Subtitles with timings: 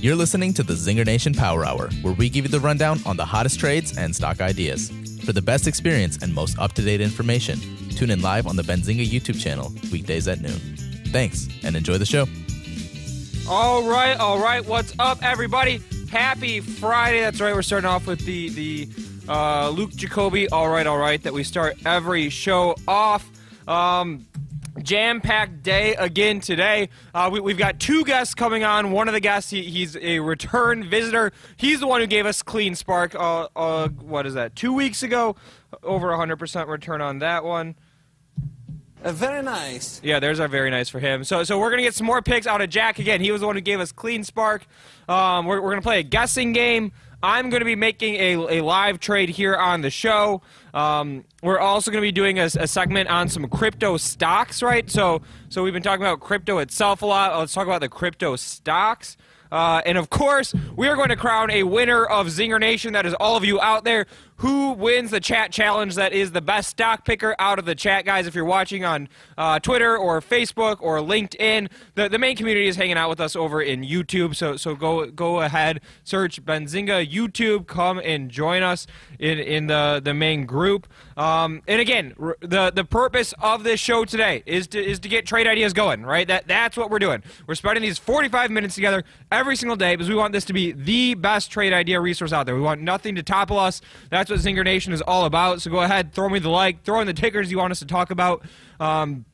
[0.00, 3.16] You're listening to the Zinger Nation Power Hour, where we give you the rundown on
[3.16, 4.92] the hottest trades and stock ideas.
[5.24, 7.58] For the best experience and most up to date information,
[7.90, 10.60] tune in live on the Benzinga YouTube channel, weekdays at noon.
[11.06, 12.26] Thanks, and enjoy the show.
[13.48, 14.64] All right, all right.
[14.64, 15.80] What's up, everybody?
[16.12, 17.18] Happy Friday.
[17.18, 17.52] That's right.
[17.52, 18.88] We're starting off with the the
[19.28, 20.46] uh, Luke Jacobi.
[20.52, 21.20] All right, all right.
[21.20, 23.28] That we start every show off.
[23.66, 24.27] Um,
[24.82, 26.88] jam-packed day again today.
[27.14, 28.92] Uh, we, have got two guests coming on.
[28.92, 31.32] One of the guests, he, he's a return visitor.
[31.56, 33.14] He's the one who gave us CleanSpark.
[33.14, 34.56] Uh, uh, what is that?
[34.56, 35.36] Two weeks ago,
[35.82, 37.74] over 100% return on that one.
[39.02, 40.00] Very nice.
[40.02, 41.22] Yeah, there's our very nice for him.
[41.22, 43.20] So, so we're gonna get some more picks out of Jack again.
[43.20, 44.62] He was the one who gave us CleanSpark.
[45.08, 46.92] Um, we're, we're gonna play a guessing game.
[47.22, 50.40] I'm going to be making a, a live trade here on the show.
[50.74, 54.88] Um, we're also going to be doing a, a, segment on some crypto stocks, right?
[54.90, 57.38] So, so we've been talking about crypto itself a lot.
[57.38, 59.16] Let's talk about the crypto stocks.
[59.50, 62.92] Uh, and of course, we are going to crown a winner of Zinger Nation.
[62.92, 64.06] That is all of you out there
[64.38, 68.04] who wins the chat challenge that is the best stock picker out of the chat
[68.04, 68.26] guys?
[68.26, 72.76] If you're watching on uh, twitter or facebook or linkedin the, the main community is
[72.76, 74.34] hanging out with us over in youtube.
[74.34, 77.66] So so go go ahead search benzinga youtube.
[77.66, 78.86] Come and join us
[79.18, 80.86] in in the the main group
[81.18, 85.26] um, and again the the purpose of this show today is to is to get
[85.26, 89.04] trade ideas going right that that's what we're doing we're spending these 45 minutes together
[89.30, 92.46] every single day because we want this to be the best trade idea resource out
[92.46, 95.62] there we want nothing to topple us that's what Zinger Nation is all about.
[95.62, 97.86] So go ahead, throw me the like, throw in the tickers you want us to
[97.86, 98.44] talk about.
[98.80, 99.24] Um,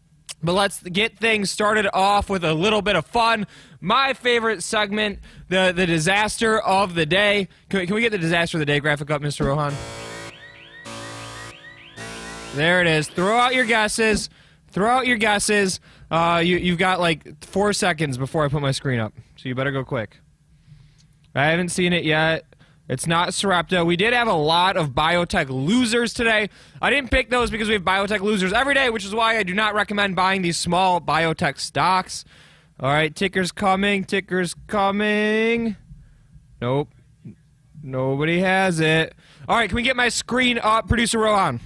[0.42, 3.46] but let's get things started off with a little bit of fun.
[3.80, 7.48] My favorite segment, the the disaster of the day.
[7.70, 9.46] Can we, can we get the disaster of the day graphic up, Mr.
[9.46, 9.74] Rohan?
[12.54, 13.08] There it is.
[13.08, 14.30] Throw out your guesses.
[14.70, 15.80] Throw out your guesses.
[16.08, 19.56] Uh, you, you've got like four seconds before I put my screen up, so you
[19.56, 20.20] better go quick.
[21.34, 22.44] I haven't seen it yet.
[22.88, 23.84] It's not Sarepta.
[23.84, 26.48] We did have a lot of biotech losers today.
[26.80, 29.42] I didn't pick those because we have biotech losers every day, which is why I
[29.42, 32.24] do not recommend buying these small biotech stocks.
[32.78, 34.04] All right, ticker's coming.
[34.04, 35.74] Ticker's coming.
[36.60, 36.90] Nope.
[37.82, 39.14] Nobody has it.
[39.48, 41.60] All right, can we get my screen up, producer Rohan?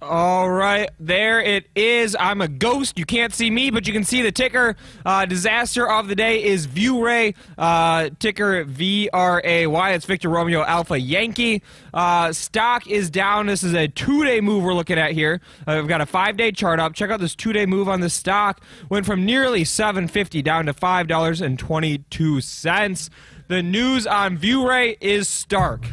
[0.00, 2.16] All right, there it is.
[2.20, 3.00] I'm a ghost.
[3.00, 4.76] You can't see me, but you can see the ticker.
[5.04, 9.90] Uh, disaster of the day is ViewRay, uh, ticker V R A Y.
[9.90, 11.64] It's Victor Romeo Alpha Yankee.
[11.92, 13.46] Uh, stock is down.
[13.46, 15.40] This is a two day move we're looking at here.
[15.66, 16.94] Uh, we've got a five day chart up.
[16.94, 18.62] Check out this two day move on the stock.
[18.88, 23.10] Went from nearly 750 down to $5.22.
[23.48, 25.88] The news on ViewRay is stark.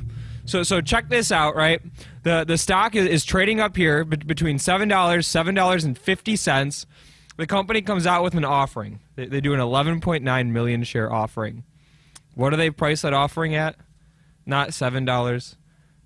[0.45, 1.81] So, so check this out, right?
[2.25, 6.35] The the stock is, is trading up here between seven dollars, seven dollars and fifty
[6.35, 6.87] cents.
[7.37, 8.99] The company comes out with an offering.
[9.15, 11.65] They, they do an eleven point nine million share offering.
[12.33, 13.75] What do they price that offering at?
[14.43, 15.55] Not seven dollars,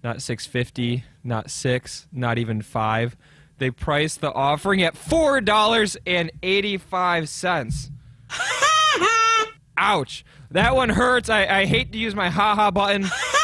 [0.03, 3.15] not six fifty, not six, not even five.
[3.57, 7.91] They price the offering at four dollars and eighty five cents.
[9.77, 10.25] Ouch!
[10.51, 11.29] That one hurts.
[11.29, 13.05] I, I hate to use my haha button.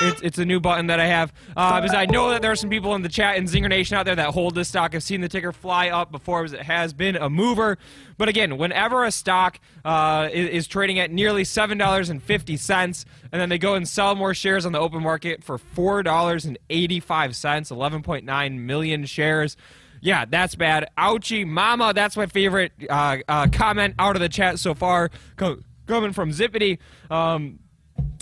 [0.00, 2.56] It's, it's a new button that I have uh, because I know that there are
[2.56, 4.94] some people in the chat and Zinger Nation out there that hold this stock.
[4.94, 7.78] I've seen the ticker fly up before because it has been a mover.
[8.18, 12.56] But again, whenever a stock uh, is, is, trading at nearly seven dollars and fifty
[12.56, 16.02] cents, and then they go and sell more shares on the open market for four
[16.02, 19.56] dollars and eighty-five cents, eleven point nine million shares.
[20.02, 20.88] Yeah, that's bad.
[20.98, 21.92] Ouchie, mama.
[21.94, 26.78] That's my favorite uh, uh comment out of the chat so far, coming from Zippity.
[27.10, 27.60] Um,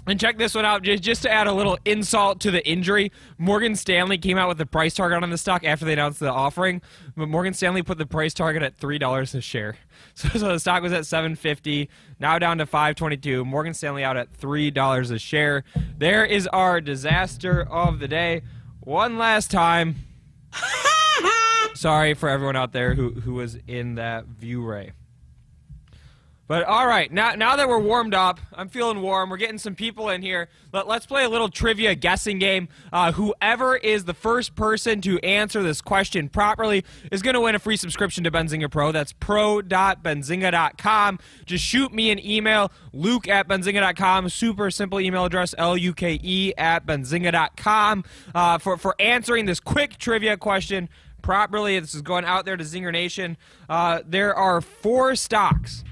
[0.06, 3.11] And check this one out, just, just to add a little insult to the injury.
[3.39, 6.31] Morgan Stanley came out with the price target on the stock after they announced the
[6.31, 6.83] offering,
[7.17, 9.77] but Morgan Stanley put the price target at three dollars a share.
[10.17, 11.89] So, so the stock was at seven fifty,
[12.21, 13.45] now down to five twenty two.
[13.45, 15.65] Morgan Stanley out at three dollars a share.
[15.99, 18.43] There is our disaster of the day.
[18.81, 19.97] One last time.
[21.75, 24.93] Sorry for everyone out there who who was in that ViewRay.
[26.46, 29.31] But all right, now now that we're warmed up, I'm feeling warm.
[29.31, 30.50] We're getting some people in here.
[30.73, 32.69] Let, us play a little trivia guessing game.
[32.93, 37.55] Uh, whoever is the first person to answer this question properly is going to win
[37.55, 38.93] a free subscription to Benzinga Pro.
[38.93, 41.19] That's pro.benzinga.com.
[41.46, 44.29] Just shoot me an email, luke at benzinga.com.
[44.29, 48.05] Super simple email address, L-U-K-E at benzinga.com.
[48.35, 50.91] Uh, for, for answering this quick trivia question
[51.23, 53.38] properly, this is going out there to Zinger Nation.
[53.67, 55.85] Uh, there are four stocks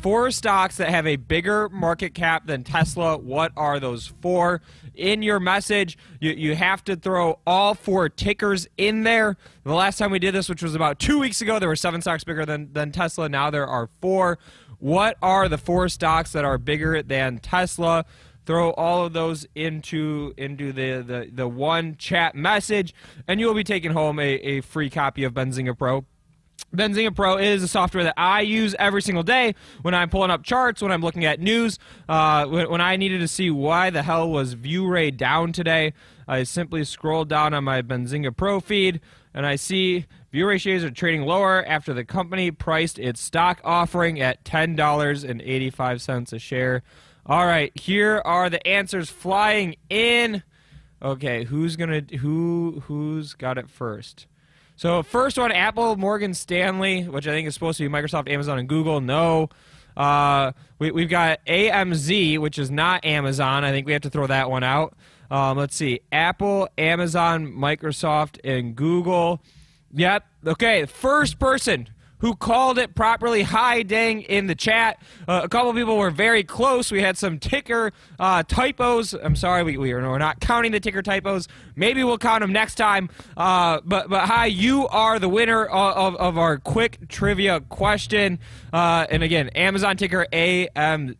[0.00, 3.18] four stocks that have a bigger market cap than Tesla.
[3.18, 4.62] What are those four?
[4.94, 9.36] In your message, you, you have to throw all four tickers in there.
[9.64, 12.00] The last time we did this, which was about two weeks ago, there were seven
[12.00, 13.28] stocks bigger than, than Tesla.
[13.28, 14.38] Now there are four.
[14.78, 18.06] What are the four stocks that are bigger than Tesla?
[18.46, 22.94] Throw all of those into into the, the, the one chat message,
[23.28, 26.06] and you'll be taking home a, a free copy of Benzinga Pro.
[26.74, 30.42] Benzinga Pro is a software that I use every single day when I'm pulling up
[30.42, 31.78] charts, when I'm looking at news.
[32.08, 35.92] Uh, when, when, I needed to see why the hell was ViewRay down today,
[36.28, 39.00] I simply scroll down on my Benzinga Pro feed
[39.34, 44.20] and I see ViewRay shares are trading lower after the company priced its stock offering
[44.20, 46.82] at $10.85 a share.
[47.26, 50.42] All right, here are the answers flying in.
[51.02, 54.26] Okay, who's gonna who who's got it first?
[54.80, 58.58] So first one, Apple, Morgan Stanley, which I think is supposed to be Microsoft, Amazon,
[58.58, 59.02] and Google.
[59.02, 59.50] No.
[59.94, 63.62] Uh, we, we've got AMZ, which is not Amazon.
[63.62, 64.96] I think we have to throw that one out.
[65.30, 66.00] Um, let's see.
[66.10, 69.42] Apple, Amazon, Microsoft, and Google.
[69.92, 70.24] Yep.
[70.46, 70.86] Okay.
[70.86, 71.86] First person
[72.20, 73.42] who called it properly.
[73.42, 75.00] Hi, dang, in the chat.
[75.26, 76.92] Uh, a couple people were very close.
[76.92, 79.14] We had some ticker uh, typos.
[79.14, 81.48] I'm sorry, we, we are, we're not counting the ticker typos.
[81.76, 83.10] Maybe we'll count them next time.
[83.36, 88.38] Uh, but, but hi, you are the winner of, of our quick trivia question.
[88.72, 91.16] Uh, and again, Amazon ticker AMZN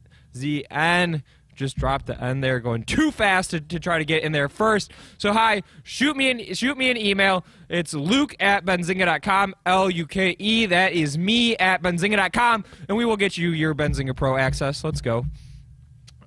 [1.60, 4.48] just dropped the N there, going too fast to, to try to get in there
[4.48, 4.92] first.
[5.18, 7.44] So hi, shoot me an shoot me an email.
[7.68, 10.66] It's Luke at benzinga.com, L U K E.
[10.66, 14.82] That is me at benzinga.com, and we will get you your Benzinga Pro access.
[14.82, 15.26] Let's go.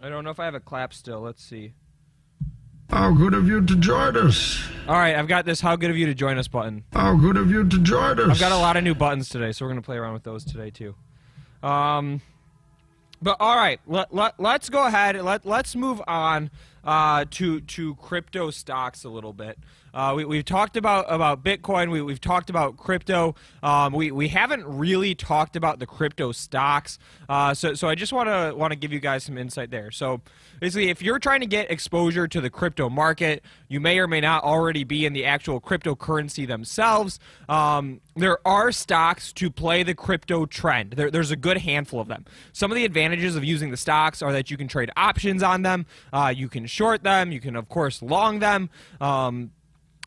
[0.01, 1.21] I don't know if I have a clap still.
[1.21, 1.73] Let's see.
[2.91, 4.63] How good of you to join us.
[4.87, 6.83] All right, I've got this how good of you to join us button.
[6.93, 8.29] How good of you to join us.
[8.29, 10.23] I've got a lot of new buttons today, so we're going to play around with
[10.23, 10.93] those today too.
[11.63, 12.21] Um,
[13.23, 15.15] but all right, let, let, let's go ahead.
[15.15, 16.51] Let, let's move on
[16.83, 19.57] uh, to to crypto stocks a little bit.
[19.93, 21.91] Uh, we, have talked about about Bitcoin.
[21.91, 23.35] We, have talked about crypto.
[23.61, 26.97] Um, we, we haven't really talked about the crypto stocks.
[27.29, 29.91] Uh, so so I just want to want to give you guys some insight there.
[29.91, 30.21] So
[30.59, 34.19] basically, if you're trying to get exposure to the crypto market, you may or may
[34.19, 37.19] not already be in the actual cryptocurrency themselves.
[37.47, 40.93] Um, there are stocks to play the crypto trend.
[40.93, 42.25] There, there's a good handful of them.
[42.51, 45.61] Some of the advantages of using the stocks are that you can trade options on
[45.61, 45.85] them.
[46.11, 47.31] Uh, you can short them.
[47.31, 48.71] You can of course long them.
[48.99, 49.51] Um,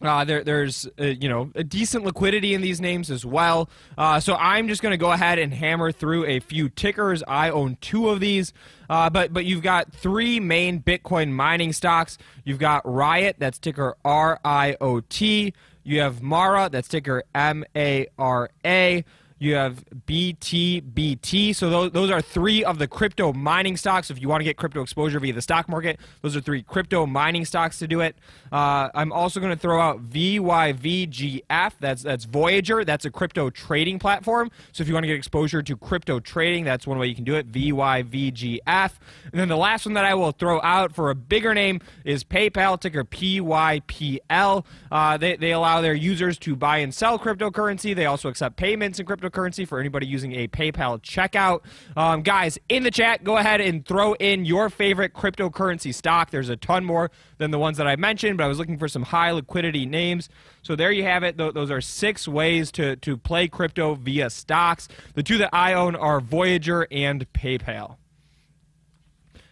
[0.02, 3.70] uh, there, there's uh, you know a decent liquidity in these names as well.
[3.96, 7.22] Uh, so I'm just going to go ahead and hammer through a few tickers.
[7.26, 8.52] I own two of these,
[8.90, 12.18] uh, but but you've got three main Bitcoin mining stocks.
[12.44, 15.54] You've got Riot, that's ticker R I O T.
[15.82, 19.04] You have Mara, that's ticker M A R A.
[19.38, 21.54] You have BTBT.
[21.54, 24.10] So those, those are three of the crypto mining stocks.
[24.10, 27.04] If you want to get crypto exposure via the stock market, those are three crypto
[27.04, 28.16] mining stocks to do it.
[28.50, 31.72] Uh, I'm also going to throw out VYVGF.
[31.80, 32.82] That's that's Voyager.
[32.82, 34.50] That's a crypto trading platform.
[34.72, 37.24] So if you want to get exposure to crypto trading, that's one way you can
[37.24, 37.52] do it.
[37.52, 38.92] VYVGF.
[39.32, 42.24] And then the last one that I will throw out for a bigger name is
[42.24, 44.64] PayPal, ticker PYPL.
[44.90, 47.94] Uh, they, they allow their users to buy and sell cryptocurrency.
[47.94, 51.60] They also accept payments in crypto cryptocurrency for anybody using a PayPal checkout.
[51.96, 56.30] Um, guys, in the chat, go ahead and throw in your favorite cryptocurrency stock.
[56.30, 58.88] There's a ton more than the ones that I mentioned, but I was looking for
[58.88, 60.28] some high liquidity names.
[60.62, 61.36] So there you have it.
[61.36, 64.88] Those are six ways to, to play crypto via stocks.
[65.14, 67.96] The two that I own are Voyager and PayPal.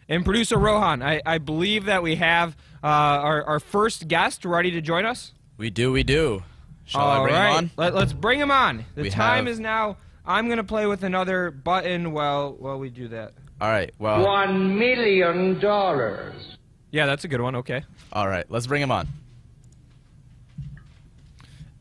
[0.09, 4.71] And producer Rohan, I, I believe that we have uh, our, our first guest ready
[4.73, 5.33] to join us.
[5.57, 6.43] We do, we do.
[6.87, 7.49] Shall All I bring right.
[7.51, 7.71] him on?
[7.77, 8.85] Let, us bring him on.
[8.95, 9.97] The We time have- is now.
[10.27, 13.33] I'm gonna play with another button while while we do that.
[13.61, 13.93] All right.
[13.99, 14.25] Well.
[14.25, 16.57] One million dollars.
[16.91, 17.57] Yeah, that's a good one.
[17.57, 17.85] Okay.
[18.13, 18.47] All right.
[18.49, 19.07] Let's bring him on.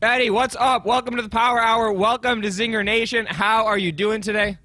[0.02, 0.84] Eddy, what's up?
[0.84, 1.90] Welcome to the Power Hour.
[1.92, 3.24] Welcome to Zinger Nation.
[3.26, 4.58] How are you doing today?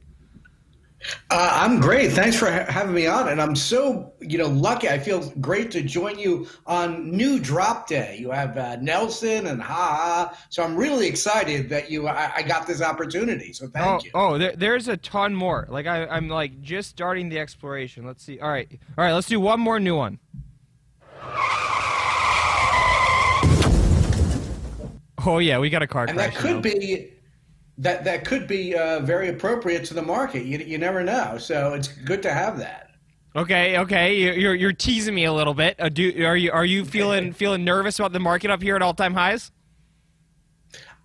[1.31, 2.11] Uh, I'm great.
[2.11, 4.89] Thanks for ha- having me on, and I'm so you know lucky.
[4.89, 8.17] I feel great to join you on new drop day.
[8.19, 12.41] You have uh, Nelson and Ha Ha, so I'm really excited that you I, I
[12.41, 13.53] got this opportunity.
[13.53, 14.11] So thank oh, you.
[14.13, 15.67] oh, there, there's a ton more.
[15.69, 18.05] Like I, I'm like just starting the exploration.
[18.05, 18.39] Let's see.
[18.39, 19.13] All right, all right.
[19.13, 20.19] Let's do one more new one.
[25.25, 26.33] Oh yeah, we got a car and crash.
[26.33, 26.61] that could now.
[26.61, 27.13] be
[27.79, 30.45] that that could be uh, very appropriate to the market.
[30.45, 31.37] You you never know.
[31.37, 32.91] So it's good to have that.
[33.35, 34.15] Okay, okay.
[34.15, 35.75] You- You're you're teasing me a little bit.
[35.79, 38.81] Uh, do are you are you feeling feeling nervous about the market up here at
[38.81, 39.51] all time highs?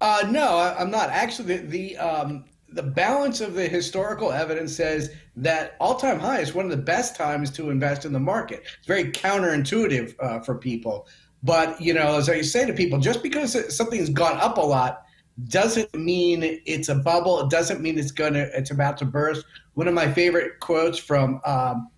[0.00, 1.10] Uh, no, I, I'm not.
[1.10, 6.52] Actually, the the, um, the balance of the historical evidence says that all-time high is
[6.54, 8.64] one of the best times to invest in the market.
[8.78, 11.06] It's very counterintuitive uh, for people,
[11.44, 15.04] but you know, as I say to people, just because something's gone up a lot
[15.48, 17.40] doesn't mean it's a bubble.
[17.40, 19.44] It doesn't mean it's gonna it's about to burst.
[19.74, 21.90] One of my favorite quotes from um,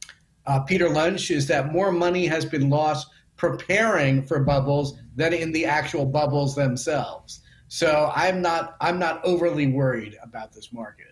[0.47, 5.53] uh, Peter Lynch is that more money has been lost preparing for bubbles than in
[5.53, 7.41] the actual bubbles themselves.
[7.69, 11.06] So I'm not I'm not overly worried about this market.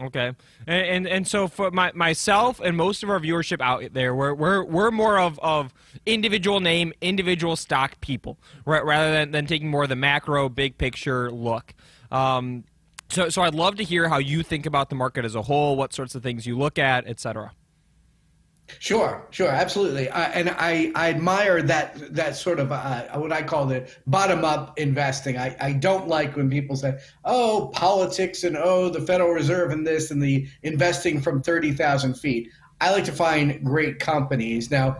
[0.00, 0.32] Okay,
[0.66, 4.32] and and, and so for my, myself and most of our viewership out there, we're
[4.32, 5.74] we're, we're more of, of
[6.06, 10.78] individual name, individual stock people, ra- rather than, than taking more of the macro, big
[10.78, 11.74] picture look.
[12.10, 12.64] Um,
[13.10, 15.76] so so I'd love to hear how you think about the market as a whole,
[15.76, 17.52] what sorts of things you look at, et cetera.
[18.78, 23.42] Sure, sure, absolutely, I, and I, I admire that that sort of uh, what I
[23.42, 25.36] call the bottom up investing.
[25.36, 29.86] I, I don't like when people say, "Oh, politics," and "Oh, the Federal Reserve," and
[29.86, 32.48] this and the investing from thirty thousand feet.
[32.80, 34.70] I like to find great companies.
[34.70, 34.96] Now,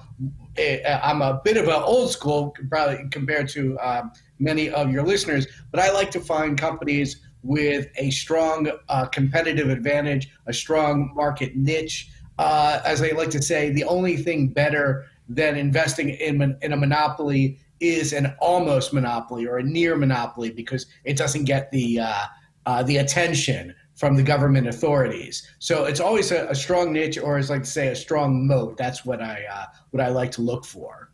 [0.56, 5.02] eh, I'm a bit of an old school, probably compared to um, many of your
[5.02, 11.10] listeners, but I like to find companies with a strong uh, competitive advantage, a strong
[11.14, 16.56] market niche uh, as I like to say, the only thing better than investing in,
[16.62, 21.70] in a monopoly is an almost monopoly or a near monopoly because it doesn't get
[21.70, 22.24] the uh,
[22.64, 25.50] uh, the attention from the government authorities.
[25.58, 28.46] So it's always a, a, strong niche, or as I like to say, a strong
[28.46, 28.78] moat.
[28.78, 31.10] That's what I uh, what I like to look for.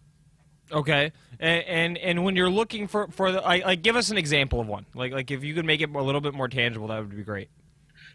[0.70, 4.60] Okay, and and, and when you're looking for for the, like, give us an example
[4.60, 4.86] of one.
[4.94, 7.24] Like like if you could make it a little bit more tangible, that would be
[7.24, 7.48] great.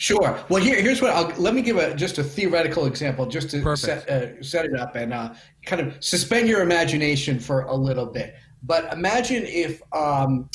[0.01, 0.43] Sure.
[0.49, 3.77] Well, here, here's what I'll let me give a just a theoretical example, just to
[3.77, 5.35] set, uh, set it up and uh,
[5.67, 8.33] kind of suspend your imagination for a little bit.
[8.63, 10.49] But imagine if um,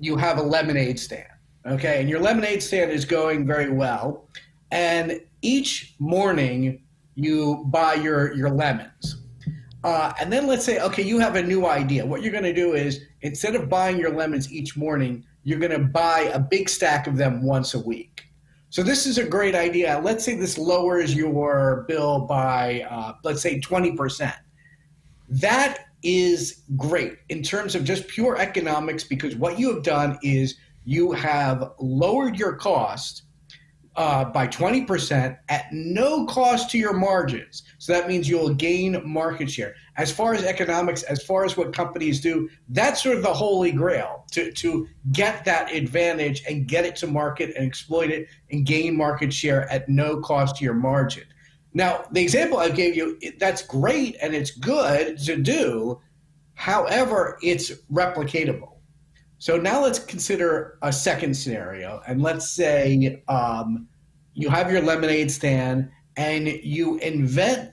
[0.00, 1.28] you have a lemonade stand,
[1.66, 4.26] okay, and your lemonade stand is going very well,
[4.70, 6.82] and each morning
[7.14, 9.22] you buy your your lemons.
[9.84, 12.06] Uh, and then let's say, okay, you have a new idea.
[12.06, 15.72] What you're going to do is instead of buying your lemons each morning, you're going
[15.72, 18.07] to buy a big stack of them once a week.
[18.70, 20.00] So this is a great idea.
[20.04, 24.34] Let's say this lowers your bill by, uh, let's say, 20%.
[25.30, 30.56] That is great in terms of just pure economics because what you have done is
[30.84, 33.22] you have lowered your cost
[33.96, 37.64] uh, by 20% at no cost to your margins.
[37.78, 39.74] So that means you'll gain market share.
[39.98, 43.72] As far as economics, as far as what companies do, that's sort of the holy
[43.72, 48.64] grail to, to get that advantage and get it to market and exploit it and
[48.64, 51.24] gain market share at no cost to your margin.
[51.74, 56.00] Now, the example I gave you, that's great and it's good to do.
[56.54, 58.78] However, it's replicatable.
[59.38, 63.86] So now let's consider a second scenario, and let's say um,
[64.34, 67.72] you have your lemonade stand and you invent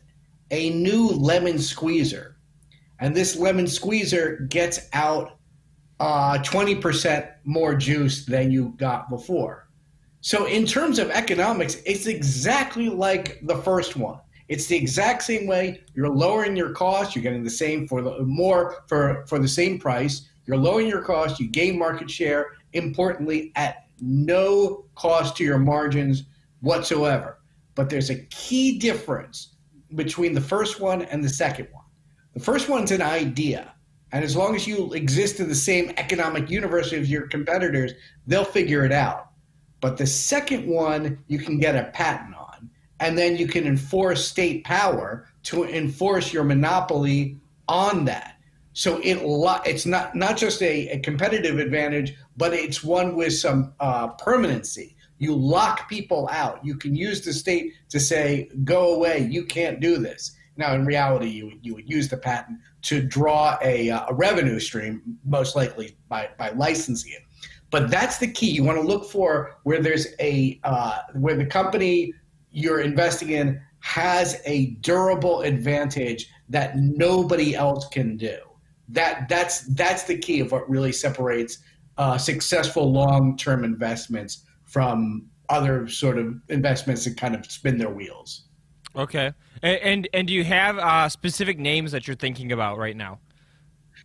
[0.52, 2.38] a new lemon squeezer,
[3.00, 5.38] and this lemon squeezer gets out
[6.00, 9.70] uh, 20% more juice than you got before.
[10.22, 14.20] So, in terms of economics, it's exactly like the first one.
[14.48, 15.82] It's the exact same way.
[15.94, 17.16] You're lowering your cost.
[17.16, 20.28] You're getting the same for the more for for the same price.
[20.46, 26.24] You're lowering your cost, you gain market share, importantly, at no cost to your margins
[26.62, 27.40] whatsoever.
[27.74, 29.55] But there's a key difference
[29.94, 31.84] between the first one and the second one.
[32.34, 33.74] The first one's an idea.
[34.12, 37.94] And as long as you exist in the same economic universe as your competitors,
[38.28, 39.30] they'll figure it out.
[39.82, 42.70] But the second one, you can get a patent on.
[43.00, 47.38] And then you can enforce state power to enforce your monopoly
[47.68, 48.38] on that.
[48.74, 49.20] So it
[49.66, 54.95] it's not not just a, a, competitive advantage, but it's one with some uh, permanency.
[55.18, 56.64] You lock people out.
[56.66, 60.36] You can use the state to say, go away, you can't do this.
[60.58, 64.60] Now, in reality, you, you would use the patent to draw a, uh, a revenue
[64.60, 67.24] stream, most likely by, by licensing it.
[67.72, 68.52] But that's the key.
[68.52, 72.14] You want to look for where there's a uh, where the company
[72.52, 78.38] you're investing in has a durable advantage that nobody else can do.
[78.88, 81.58] That that's that's the key of what really separates
[81.98, 84.44] uh, successful long-term investments
[84.76, 88.42] from other sort of investments that kind of spin their wheels.
[88.94, 92.98] Okay, and and, and do you have uh, specific names that you're thinking about right
[92.98, 93.20] now?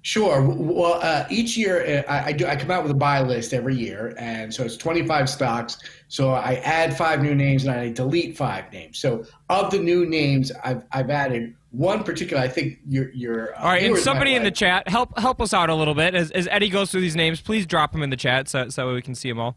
[0.03, 0.41] Sure.
[0.43, 2.47] Well, uh, each year uh, I, I, do.
[2.47, 5.79] I come out with a buy list every year, and so it's 25 stocks.
[6.07, 9.01] So I add five new names and I delete five names.
[9.01, 12.41] So of the new names, I've I've added one particular.
[12.41, 13.57] I think your your.
[13.57, 16.15] Uh, All right, and somebody in the chat help help us out a little bit
[16.15, 17.41] as, as Eddy goes through these names.
[17.41, 19.57] Please drop them in the chat so so we can see them all.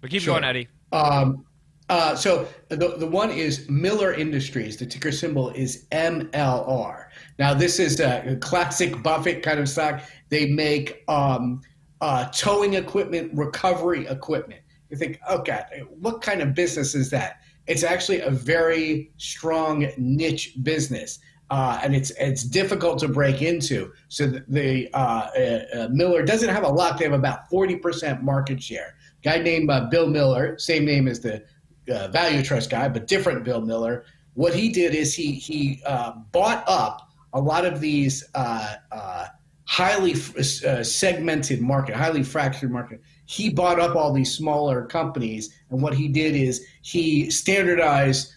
[0.00, 0.34] But keep sure.
[0.34, 0.68] going, Eddy.
[0.92, 1.44] Um,
[1.90, 4.76] uh, so the, the one is Miller Industries.
[4.76, 7.06] The ticker symbol is MLR.
[7.38, 10.02] Now, this is a classic Buffett kind of stock.
[10.28, 11.60] They make um,
[12.00, 14.60] uh, towing equipment, recovery equipment.
[14.88, 17.40] You think, okay, what kind of business is that?
[17.66, 21.18] It's actually a very strong niche business.
[21.50, 23.92] Uh, and it's it's difficult to break into.
[24.06, 25.28] So the, the uh,
[25.74, 26.96] uh, Miller doesn't have a lot.
[26.96, 28.94] They have about forty percent market share.
[29.22, 31.44] Guy named uh, Bill Miller, same name as the
[31.92, 34.04] uh, value trust guy, but different Bill Miller.
[34.34, 39.26] What he did is he he uh, bought up a lot of these uh, uh
[39.64, 43.00] highly uh, segmented market, highly fractured market.
[43.26, 48.34] He bought up all these smaller companies, and what he did is he standardized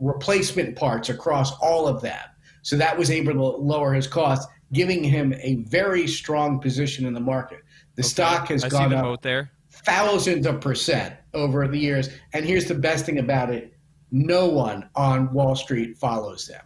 [0.00, 2.22] replacement parts across all of them.
[2.62, 7.12] So that was able to lower his costs, giving him a very strong position in
[7.12, 7.63] the market.
[7.96, 8.08] The okay.
[8.08, 9.50] stock has I gone up there
[9.82, 12.08] thousands of percent over the years.
[12.32, 13.72] And here's the best thing about it
[14.10, 16.62] no one on Wall Street follows them.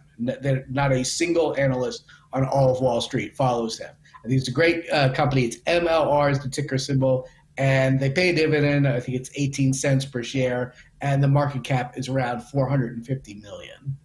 [0.69, 3.95] Not a single analyst on all of Wall Street follows them.
[4.23, 5.45] I think it's a great uh, company.
[5.45, 8.87] It's MLR is the ticker symbol, and they pay a dividend.
[8.87, 13.97] I think it's 18 cents per share, and the market cap is around 450 million.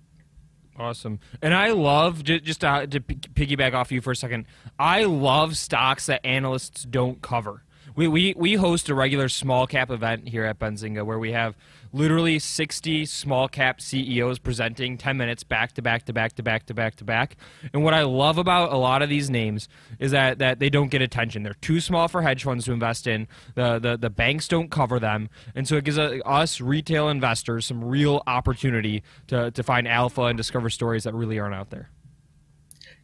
[0.76, 1.20] Awesome.
[1.40, 4.46] And I love, just to, to piggyback off you for a second,
[4.78, 7.62] I love stocks that analysts don't cover
[7.96, 11.56] we, we, we host a regular small cap event here at Benzinga where we have
[11.94, 16.66] literally 60 small cap CEOs presenting 10 minutes back to back to back to back
[16.66, 17.36] to back to back.
[17.72, 19.68] And what I love about a lot of these names
[20.00, 21.44] is that, that they don't get attention.
[21.44, 23.28] They're too small for hedge funds to invest in.
[23.54, 25.30] The, the, the banks don't cover them.
[25.54, 30.36] And so it gives us retail investors some real opportunity to, to find alpha and
[30.36, 31.90] discover stories that really aren't out there.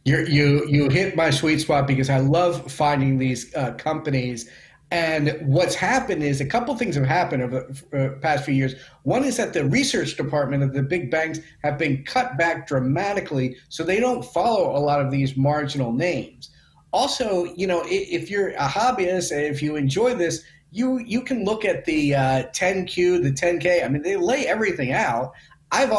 [0.03, 4.49] you you you hit my sweet spot because I love finding these uh, companies
[4.91, 8.75] and what's happened is a couple things have happened over the uh, past few years.
[9.03, 13.55] One is that the research department of the big banks have been cut back dramatically,
[13.69, 16.49] so they don't follow a lot of these marginal names.
[16.91, 21.45] Also, you know, if you're a hobbyist and if you enjoy this, you you can
[21.45, 23.85] look at the uh, 10Q, the 10K.
[23.85, 25.31] I mean, they lay everything out.
[25.71, 25.89] I've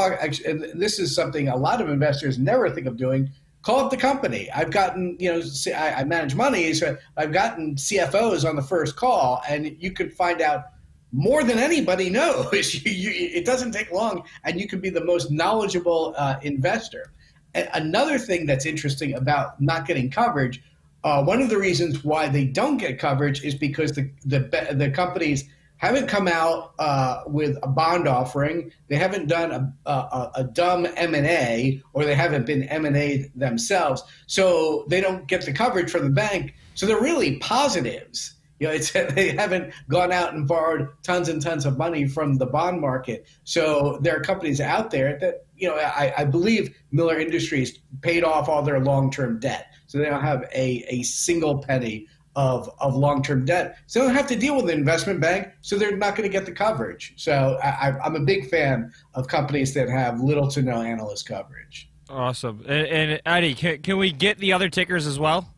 [0.74, 3.30] this is something a lot of investors never think of doing
[3.62, 4.50] call up the company.
[4.50, 5.42] I've gotten, you know,
[5.76, 10.40] I, manage money, so I've gotten CFOs on the first call, and you could find
[10.40, 10.64] out
[11.12, 12.74] more than anybody knows.
[12.74, 17.12] you, you, it doesn't take long, and you can be the most knowledgeable uh, investor.
[17.54, 20.62] And another thing that's interesting about not getting coverage,
[21.04, 24.90] uh, one of the reasons why they don't get coverage is because the the, the
[24.90, 25.44] companies–
[25.82, 28.70] haven't come out uh, with a bond offering.
[28.86, 32.84] They haven't done a, a, a dumb M and A, or they haven't been M
[32.84, 34.04] and A themselves.
[34.28, 36.54] So they don't get the coverage from the bank.
[36.74, 38.34] So they're really positives.
[38.60, 42.36] You know, it's, they haven't gone out and borrowed tons and tons of money from
[42.38, 43.26] the bond market.
[43.42, 45.74] So there are companies out there that you know.
[45.74, 50.42] I, I believe Miller Industries paid off all their long-term debt, so they don't have
[50.54, 53.78] a, a single penny of, of long-term debt.
[53.86, 56.32] So they don't have to deal with the investment bank, so they're not going to
[56.32, 57.14] get the coverage.
[57.16, 61.90] So I, am a big fan of companies that have little to no analyst coverage.
[62.08, 62.64] Awesome.
[62.66, 65.48] And, and Eddy, can, can we get the other tickers as well?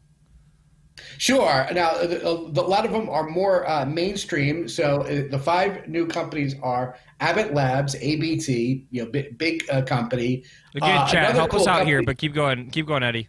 [1.18, 1.66] Sure.
[1.72, 4.68] Now, a, a lot of them are more uh, mainstream.
[4.68, 9.82] So uh, the five new companies are Abbott Labs, ABT, you know, big, big uh,
[9.82, 10.44] company.
[10.74, 12.70] Again, uh, chat, help cool us out company, here, but keep going.
[12.70, 13.28] Keep going, Eddy.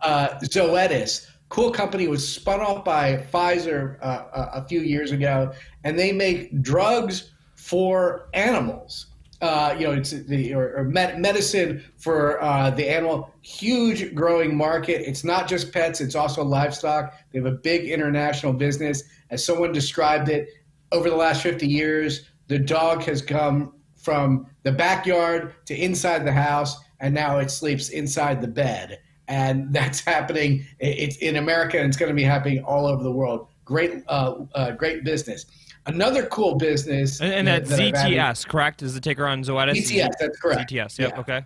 [0.00, 5.52] Uh, Zoetis, cool company was spun off by Pfizer uh, a few years ago,
[5.84, 9.06] and they make drugs for animals.
[9.42, 13.30] Uh, you know, it's the or, or med- medicine for uh, the animal.
[13.42, 15.06] Huge growing market.
[15.06, 17.14] It's not just pets; it's also livestock.
[17.32, 19.02] They have a big international business.
[19.30, 20.48] As someone described it,
[20.92, 26.32] over the last 50 years, the dog has come from the backyard to inside the
[26.32, 29.00] house, and now it sleeps inside the bed.
[29.28, 30.66] And that's happening.
[30.78, 33.48] It's in America, and it's going to be happening all over the world.
[33.64, 35.46] Great, uh, uh, great business.
[35.86, 38.82] Another cool business, and, and that, that ZTS, correct?
[38.82, 39.76] Is the ticker on Zoetis?
[39.76, 40.70] ZTS, that's correct.
[40.70, 41.20] ZTS, yep, yeah.
[41.20, 41.44] okay.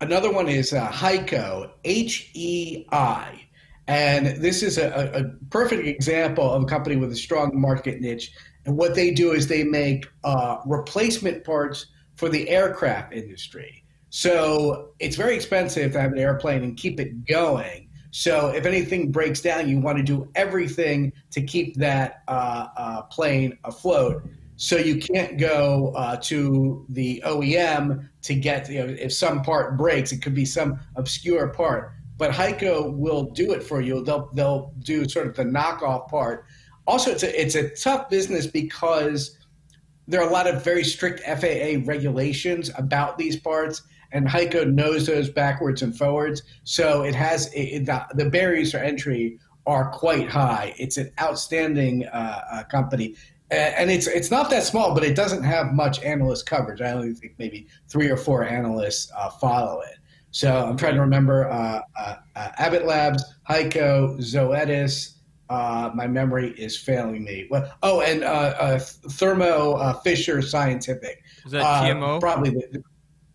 [0.00, 3.46] Another one is uh, HEICO, H E I.
[3.88, 8.32] And this is a, a, perfect example of a company with a strong market niche.
[8.66, 13.84] And what they do is they make uh, replacement parts for the aircraft industry.
[14.16, 17.90] So it's very expensive to have an airplane and keep it going.
[18.12, 23.02] So if anything breaks down, you want to do everything to keep that uh, uh,
[23.02, 24.22] plane afloat.
[24.56, 29.76] So you can't go uh, to the OEM to get you know, if some part
[29.76, 31.92] breaks, it could be some obscure part.
[32.16, 34.02] But HEICO will do it for you.
[34.02, 36.46] They'll they'll do sort of the knockoff part.
[36.86, 39.36] Also, it's a it's a tough business because
[40.08, 45.06] there are a lot of very strict FAA regulations about these parts, and HEICO knows
[45.06, 46.42] those backwards and forwards.
[46.64, 50.74] So it has it, the, the barriers for entry are quite high.
[50.78, 53.16] It's an outstanding uh, uh, company
[53.50, 56.80] and it's it's not that small, but it doesn't have much analyst coverage.
[56.80, 59.98] I only think maybe three or four analysts uh, follow it.
[60.32, 65.12] So I'm trying to remember uh, uh, uh Abbott Labs, HEICO, Zoetis.
[65.48, 67.46] Uh, my memory is failing me.
[67.48, 71.22] Well, oh, and uh, Thermo Fisher Scientific.
[71.44, 72.18] Is that TMO?
[72.18, 72.82] Probably the,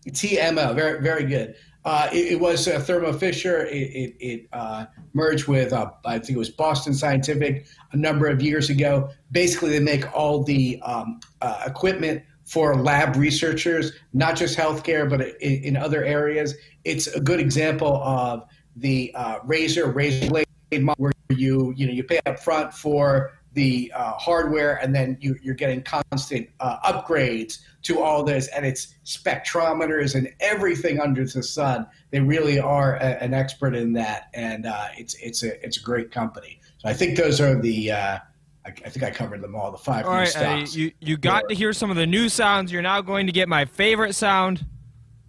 [0.08, 0.74] TMO.
[0.74, 1.54] Very very good.
[1.84, 3.66] Uh, it, it, was uh, Thermo Fisher.
[3.66, 8.28] It, it, it uh, merged with, uh, I think it was Boston Scientific a number
[8.28, 9.10] of years ago.
[9.32, 15.22] Basically, they make all the um, uh, equipment for lab researchers, not just healthcare, but
[15.40, 16.54] in, in, other areas.
[16.84, 18.44] It's a good example of
[18.76, 20.46] the uh, razor razor blade
[20.82, 25.18] model where you you know you pay up front for the uh, hardware, and then
[25.20, 31.24] you, are getting constant uh, upgrades to all this, and it's spectrometers and everything under
[31.24, 31.86] the sun.
[32.10, 35.82] They really are a, an expert in that, and uh, it's it's a it's a
[35.82, 36.60] great company.
[36.78, 37.92] So I think those are the.
[37.92, 38.18] Uh,
[38.64, 39.72] I, I, think I covered them all.
[39.72, 40.06] The five.
[40.06, 42.70] All right, uh, you you got to hear some of the new sounds.
[42.70, 44.64] You're now going to get my favorite sound.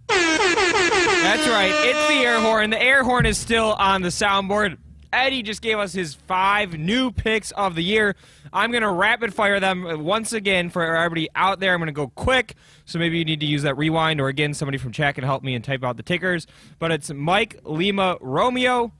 [0.08, 1.72] That's right.
[1.72, 2.70] It's the air horn.
[2.70, 4.76] The air horn is still on the soundboard.
[5.14, 8.16] Eddy just gave us his five new picks of the year.
[8.52, 11.72] I'm going to rapid fire them once again for everybody out there.
[11.72, 14.54] I'm going to go quick, so maybe you need to use that rewind, or again,
[14.54, 16.46] somebody from chat can help me and type out the tickers.
[16.78, 18.92] But it's Mike Lima Romeo,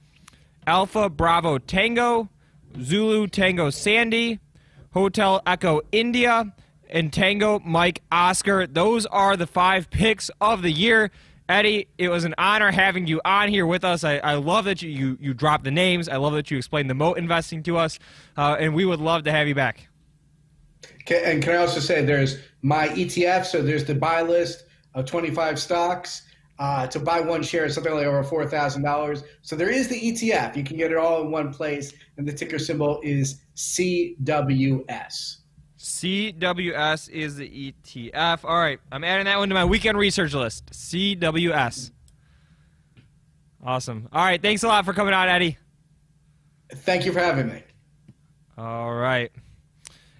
[0.66, 2.30] Alpha Bravo Tango,
[2.80, 4.38] Zulu Tango Sandy,
[4.92, 6.54] Hotel Echo India,
[6.88, 8.66] and Tango Mike Oscar.
[8.68, 11.10] Those are the five picks of the year.
[11.48, 14.02] Eddy, it was an honor having you on here with us.
[14.02, 16.08] I, I love that you, you, you dropped the names.
[16.08, 17.98] I love that you explained the moat investing to us,
[18.36, 19.88] uh, and we would love to have you back.
[21.02, 25.04] Okay, and can I also say there's my ETF, so there's the buy list of
[25.04, 26.22] 25 stocks.
[26.58, 29.24] Uh, to buy one share is something like over four thousand dollars.
[29.42, 30.54] So there is the ETF.
[30.56, 35.38] You can get it all in one place, and the ticker symbol is CWS.
[35.84, 38.40] CWS is the ETF.
[38.44, 40.64] All right, I'm adding that one to my weekend research list.
[40.72, 41.90] CWS.
[43.62, 44.08] Awesome.
[44.10, 45.58] All right, thanks a lot for coming on, Eddy.
[46.72, 47.62] Thank you for having me.
[48.56, 49.30] All right.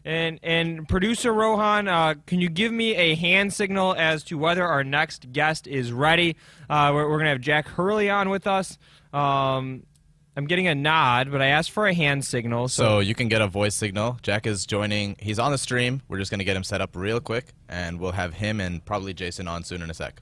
[0.05, 4.67] And and producer Rohan, uh, can you give me a hand signal as to whether
[4.67, 6.37] our next guest is ready?
[6.69, 8.77] Uh, we're, we're going to have Jack Hurley on with us.
[9.15, 9.85] Um,
[10.37, 12.69] I'm getting a nod, but I asked for a hand signal.
[12.69, 12.85] So.
[12.85, 14.19] so you can get a voice signal.
[14.23, 15.17] Jack is joining.
[15.21, 16.03] He's on the stream.
[16.09, 18.85] We're just going to get him set up real quick, and we'll have him and
[18.85, 20.21] probably Jason on soon in a sec.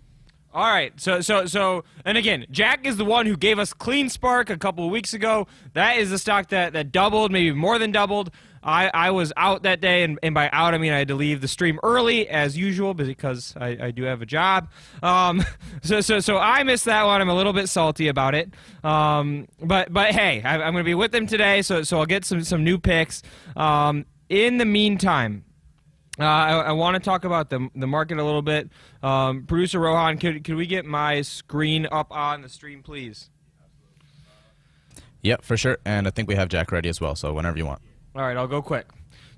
[0.54, 0.92] All right.
[1.00, 4.84] So so so and again, Jack is the one who gave us CleanSpark a couple
[4.84, 5.46] of weeks ago.
[5.72, 8.30] That is the stock that that doubled, maybe more than doubled.
[8.62, 11.14] I, I was out that day, and, and by out I mean I had to
[11.14, 14.70] leave the stream early as usual because I, I do have a job.
[15.02, 15.44] Um,
[15.82, 17.20] so so so I missed that one.
[17.20, 18.52] I'm a little bit salty about it.
[18.84, 22.06] Um, but but hey, I, am going to be with them today, so so I'll
[22.06, 23.22] get some some new picks.
[23.56, 25.44] Um, in the meantime.
[26.18, 28.70] Uh, I, I want to talk about the the market a little bit.
[29.02, 33.30] Um, Producer Rohan, could could we get my screen up on the stream, please?
[35.22, 35.78] Yep, for sure.
[35.84, 37.14] And I think we have Jack ready as well.
[37.14, 37.80] So whenever you want.
[38.14, 38.86] All right, I'll go quick.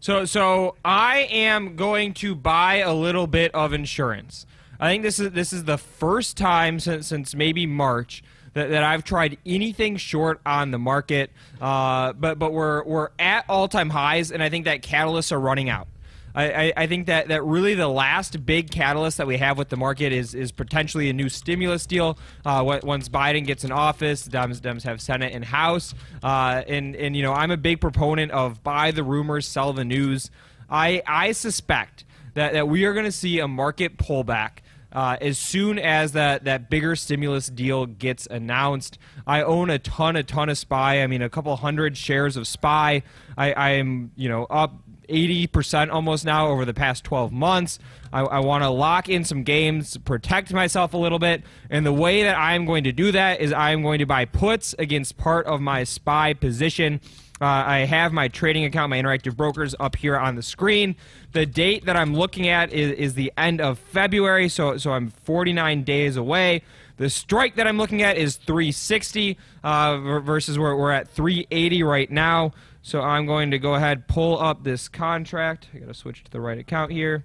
[0.00, 4.46] So, so I am going to buy a little bit of insurance.
[4.80, 8.22] I think this is this is the first time since since maybe March
[8.54, 11.30] that, that I've tried anything short on the market.
[11.60, 15.40] Uh, but but we're we're at all time highs, and I think that catalysts are
[15.40, 15.87] running out.
[16.34, 19.76] I, I, think that, that really the last big catalyst that we have with the
[19.76, 22.18] market is is potentially a new stimulus deal.
[22.44, 27.16] Uh, once Biden gets in office, Dems Dems have Senate and House, uh, and and
[27.16, 30.30] you know I'm a big proponent of buy the rumors, sell the news.
[30.68, 34.58] I I suspect that, that we are going to see a market pullback
[34.94, 38.96] uh, as soon as that, that bigger stimulus deal gets announced.
[39.26, 41.02] I own a ton, a ton of SPY.
[41.02, 43.02] I mean, a couple hundred shares of SPY.
[43.36, 47.78] I, I am, you know, up 80% almost now over the past 12 months.
[48.12, 51.42] I, I want to lock in some games, protect myself a little bit.
[51.70, 54.74] And the way that I'm going to do that is I'm going to buy puts
[54.78, 57.00] against part of my SPY position.
[57.40, 60.94] Uh, I have my trading account, my interactive brokers, up here on the screen.
[61.32, 65.10] The date that I'm looking at is, is the end of February, so so I'm
[65.10, 66.62] 49 days away.
[66.96, 72.10] The strike that I'm looking at is 360 uh, versus where we're at 380 right
[72.10, 72.52] now.
[72.86, 75.68] So I'm going to go ahead pull up this contract.
[75.72, 77.24] I got to switch to the right account here.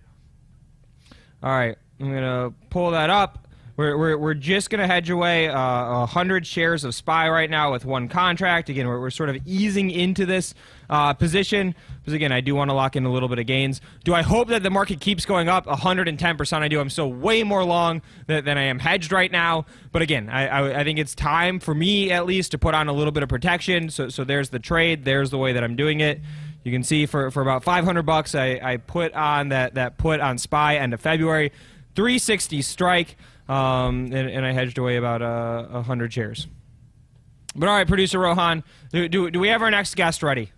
[1.43, 3.45] All right, I'm to pull that up.
[3.75, 7.73] We're, we're, we're just going to hedge away uh, 100 shares of SPY right now
[7.73, 8.69] with one contract.
[8.69, 10.53] Again, we're, we're sort of easing into this
[10.89, 11.75] uh, position
[12.09, 13.81] because, again, I do want to lock in a little bit of gains.
[14.03, 15.67] Do I hope that the market keeps going up?
[15.67, 16.79] 110% I do.
[16.79, 19.65] I'm still way more long than, than I am hedged right now.
[19.91, 22.87] But, again, I, I, I, think it's time for me, at least, to put on
[22.87, 23.89] a little bit of protection.
[23.91, 25.05] So, so there's the trade.
[25.05, 26.19] There's the way that I'm doing it.
[26.63, 30.19] You can see for, for about 500 bucks, I, I put on that, that put
[30.19, 31.51] on SPY end of February.
[31.95, 33.17] 360 strike
[33.47, 36.47] um, and, and, I hedged away about uh, 100 shares.
[37.55, 40.51] But all right, producer Rohan, do, do, do we have our next guest ready?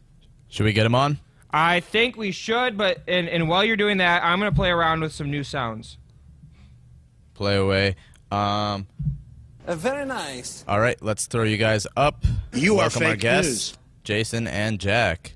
[0.49, 1.17] Should we get him on?
[1.53, 4.69] I think we should, but and, and while you're doing that, I'm going to play
[4.69, 5.97] around with some new sounds.
[7.33, 7.95] Play away.
[8.31, 8.87] Um,
[9.67, 10.63] uh, very nice.
[10.67, 12.23] All right, let's throw you guys up.
[12.53, 13.77] You Welcome are fake our guests, news.
[14.03, 15.33] Jason and Jack.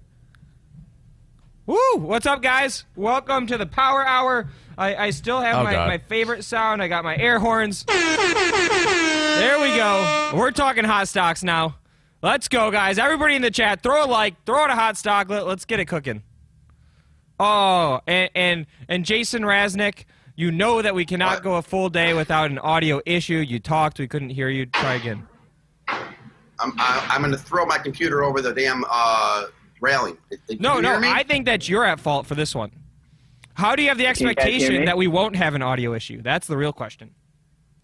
[1.66, 1.78] Woo!
[1.96, 2.86] What's up, guys?
[2.96, 4.48] Welcome to the Power Hour.
[4.78, 5.88] I, I still have Oh, my, God.
[5.88, 6.82] my favorite sound.
[6.82, 7.86] I got my air horns.
[7.86, 10.32] there we go.
[10.36, 11.76] We're talking hot stocks now.
[12.26, 12.98] Let's go, guys.
[12.98, 15.30] Everybody in the chat, throw a like, throw out a hot stock.
[15.30, 16.24] Let, let's get it cooking.
[17.40, 22.16] Oh, and, and and Jason Raznick, you know that we cannot go a full day
[22.16, 23.36] without an audio issue.
[23.36, 24.66] You talked, we couldn't hear you.
[24.66, 25.28] Try again.
[25.88, 29.46] I'm, I, I'm going to throw my computer over the damn uh,
[29.80, 30.18] railing.
[30.32, 31.08] Can No, no, me?
[31.08, 32.72] I think that you're at fault for this one.
[33.54, 35.94] How do you have the you guys hear expectation that we won't have an audio
[35.94, 36.24] issue?
[36.24, 37.12] That's the real question.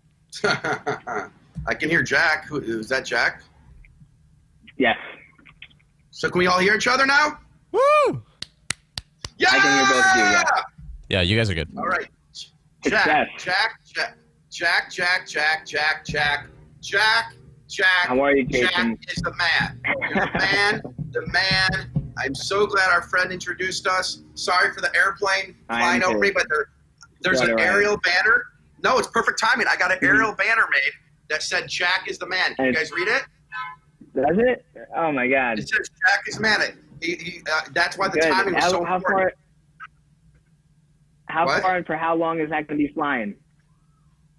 [0.43, 2.47] I can hear Jack.
[2.47, 3.43] Who, is that Jack?
[4.77, 4.97] Yes.
[6.11, 7.39] So can we all hear each other now?
[7.71, 8.23] Woo!
[9.37, 9.49] Yeah!
[9.51, 10.43] I can hear both of you, yeah.
[11.09, 11.69] Yeah, you guys are good.
[11.77, 12.07] All right.
[12.83, 14.09] Jack, Jack, Jack,
[14.49, 16.47] Jack, Jack, Jack, Jack, Jack,
[16.81, 17.33] Jack,
[17.69, 17.85] Jack.
[18.07, 18.97] How are you, Jason?
[19.01, 19.81] Jack is the man.
[19.85, 20.81] You're the man,
[21.11, 22.13] the man.
[22.17, 24.21] I'm so glad our friend introduced us.
[24.35, 26.67] Sorry for the airplane flying over me, but there,
[27.21, 27.65] there's an it right.
[27.65, 28.45] aerial banner.
[28.83, 29.67] No, it's perfect timing.
[29.69, 30.07] I got an Mhm.
[30.07, 30.91] aerial banner made
[31.29, 32.55] that said Jack is the man.
[32.55, 33.23] Can you guys read it?
[34.15, 34.65] Does it?
[34.95, 35.59] Oh my God.
[35.59, 36.59] It says Jack is the man.
[37.01, 38.31] He, he, uh, that's why the Good.
[38.31, 39.31] timing was How, so how important.
[39.31, 39.37] far?
[41.35, 41.61] How What?
[41.61, 43.35] far and for how long is that going to be flying?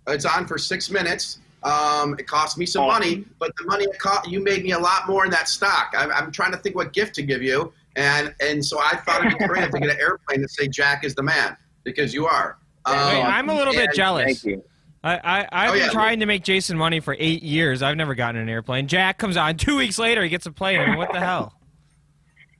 [0.09, 1.39] It's on for six minutes.
[1.63, 2.89] Um, it cost me some Oh.
[2.89, 5.93] money, but the money it cost, you made me a lot more in that stock.
[5.97, 9.25] I'm, I'm trying to think what gift to give you, and and so I thought
[9.25, 12.27] it'd be great to get an airplane and say Jack is the man because you
[12.27, 12.59] are.
[12.85, 14.25] Um, Wait, I'm a little bit jealous.
[14.25, 14.65] Thank you.
[15.05, 15.89] I, I, I've Oh, been yeah.
[15.91, 17.83] trying to make Jason money for eight years.
[17.83, 18.87] I've never gotten an airplane.
[18.87, 20.23] Jack comes on two weeks later.
[20.23, 20.81] He gets a plane.
[20.81, 21.55] I mean, what the hell?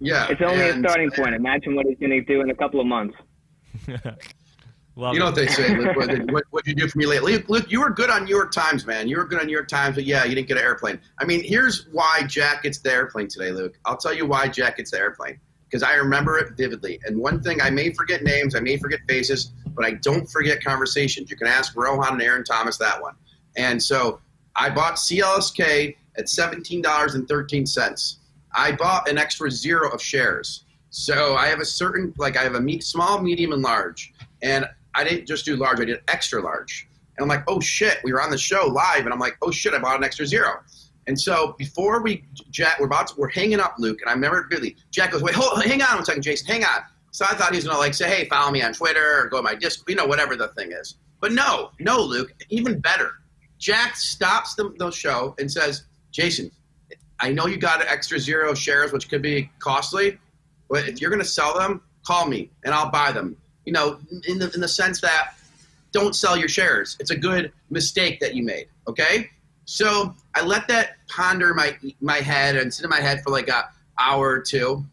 [0.05, 1.33] Yeah, It's only and- a starting point.
[1.33, 3.15] Imagine what he's going to do in a couple of months.
[4.97, 5.29] Love You know it.
[5.31, 5.75] what they say?
[5.77, 7.33] Luke, what, what what'd you do for me lately?
[7.35, 9.09] Luke, Luke, you were good on New York Times, man.
[9.09, 11.01] You were good on New York Times, but yeah, you didn't get an airplane.
[11.19, 13.79] I mean, here's why Jack gets the airplane today, Luke.
[13.87, 15.39] I'll tell you why Jack gets the airplane
[15.71, 16.99] because I remember it vividly.
[17.07, 20.63] And one thing, I may forget names, I may forget faces, but I don't forget
[20.63, 21.31] conversations.
[21.31, 23.15] You can ask Rohan and Aaron Thomas that one.
[23.57, 24.21] And so
[24.57, 28.19] I bought CLSK at seventeen dollars and thirteen cents.
[28.55, 30.65] I bought an extra zero of shares.
[30.91, 34.13] So I have a certain, like I have a me- small, medium, and large.
[34.43, 36.87] And I didn't just do large, I did extra large.
[37.17, 39.51] And I'm like, oh shit, we were on the show live, and I'm like, oh
[39.51, 40.61] shit, I bought an extra zero.
[41.07, 44.47] And so before we, Jack, we're about to, we're hanging up, Luke, and I remember
[44.49, 44.77] vividly.
[44.91, 46.83] Jack goes, wait, hold, hang on one second, Jason, hang on.
[47.13, 49.37] So I thought he was gonna like say, hey, follow me on Twitter or go
[49.37, 50.97] to my disc, you know, whatever the thing is.
[51.21, 53.13] But no, no, Luke, even better.
[53.59, 56.51] Jack stops the, the show and says, Jason,
[57.21, 60.19] I know you got extra zero shares, which could be costly,
[60.69, 63.37] but if you're going to sell them, call me and I'll buy them.
[63.65, 65.35] You know, in the, in the sense that
[65.93, 66.97] don't sell your shares.
[66.99, 68.67] It's a good mistake that you made.
[68.89, 69.31] Okay.
[69.65, 73.49] So I let that ponder my my head and sit in my head for like
[73.49, 74.85] a hour or two,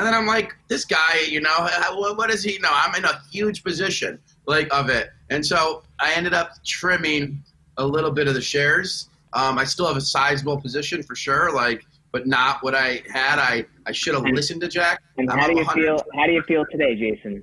[0.00, 1.68] and then I'm like, this guy, you know,
[2.16, 2.70] what, does he know?
[2.72, 7.44] I'm in a huge position like of it, and so I ended up trimming
[7.76, 9.10] a little bit of the shares.
[9.34, 13.38] Um, I still have a sizable position for sure, like but not what I had.
[13.38, 15.02] I, I should have listened to Jack.
[15.18, 16.02] And I'm how do you feel?
[16.14, 17.42] How do you feel today, Jason?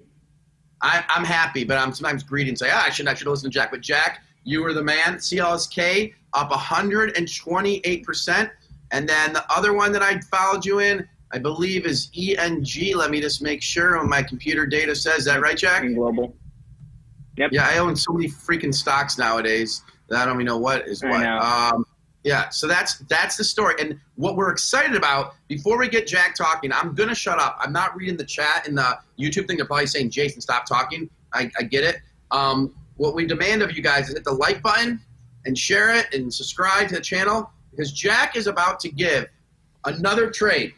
[0.82, 3.52] I, I'm happy, but I'm sometimes greedy and say, ah, I should I should listen
[3.52, 3.70] to Jack.
[3.70, 5.18] But Jack, you were the man.
[5.18, 8.50] CLSK up 128 percent,
[8.92, 12.96] and then the other one that I followed you in, I believe, is ENG.
[12.96, 15.84] Let me just make sure my computer data says that right, Jack.
[15.84, 16.34] ENGlobal.
[17.38, 17.52] Yep.
[17.54, 21.04] Yeah, I own so many freaking stocks nowadays that I don't even know what is
[21.04, 21.24] I what.
[21.24, 21.38] know.
[21.38, 21.86] Um,
[22.24, 23.76] yeah, so that's that's the story.
[23.80, 27.58] And what we're excited about, before we get Jack talking, I'm gonna shut up.
[27.62, 29.58] I'm not reading the chat and the YouTube thing.
[29.58, 31.10] They're probably saying, Jason, stop talking.
[31.34, 32.02] I, I get it.
[32.32, 35.00] Um, what we demand of you guys is hit the like button
[35.46, 39.28] and share it and subscribe to the channel because Jack is about to give
[39.86, 40.74] another trade.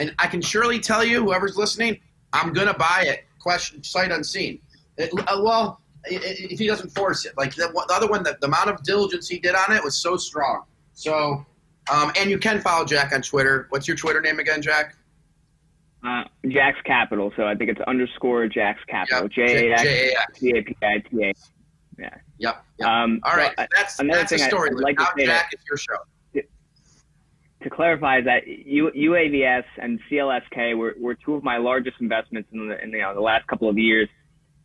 [0.00, 2.00] And I can surely tell you, whoever's listening,
[2.32, 3.26] I'm gonna buy it.
[3.38, 4.60] Question sight unseen.
[4.96, 8.46] It, uh, well, if he doesn't force it, like the, the other one, the, the
[8.46, 10.64] amount of diligence he did on it was so strong.
[10.94, 11.44] So,
[11.92, 13.66] um, and you can follow Jack on Twitter.
[13.68, 14.96] What's your Twitter name again, Jack?
[16.02, 17.30] Uh, Jack's Capital.
[17.36, 19.28] So I think it's underscore Jack's Capital.
[19.28, 19.82] J A X.
[20.40, 21.32] C A P I T A.
[21.98, 22.08] Yeah.
[22.38, 22.64] Yep.
[22.78, 22.88] yep.
[22.88, 24.70] Um, All right, well, that's another that's the thing story.
[24.70, 25.98] I'd like to now, say Jack, it's your show.
[27.62, 32.68] To clarify that U, UAVS and CLSK were, were two of my largest investments in
[32.68, 34.08] the, in the, you know, the last couple of years.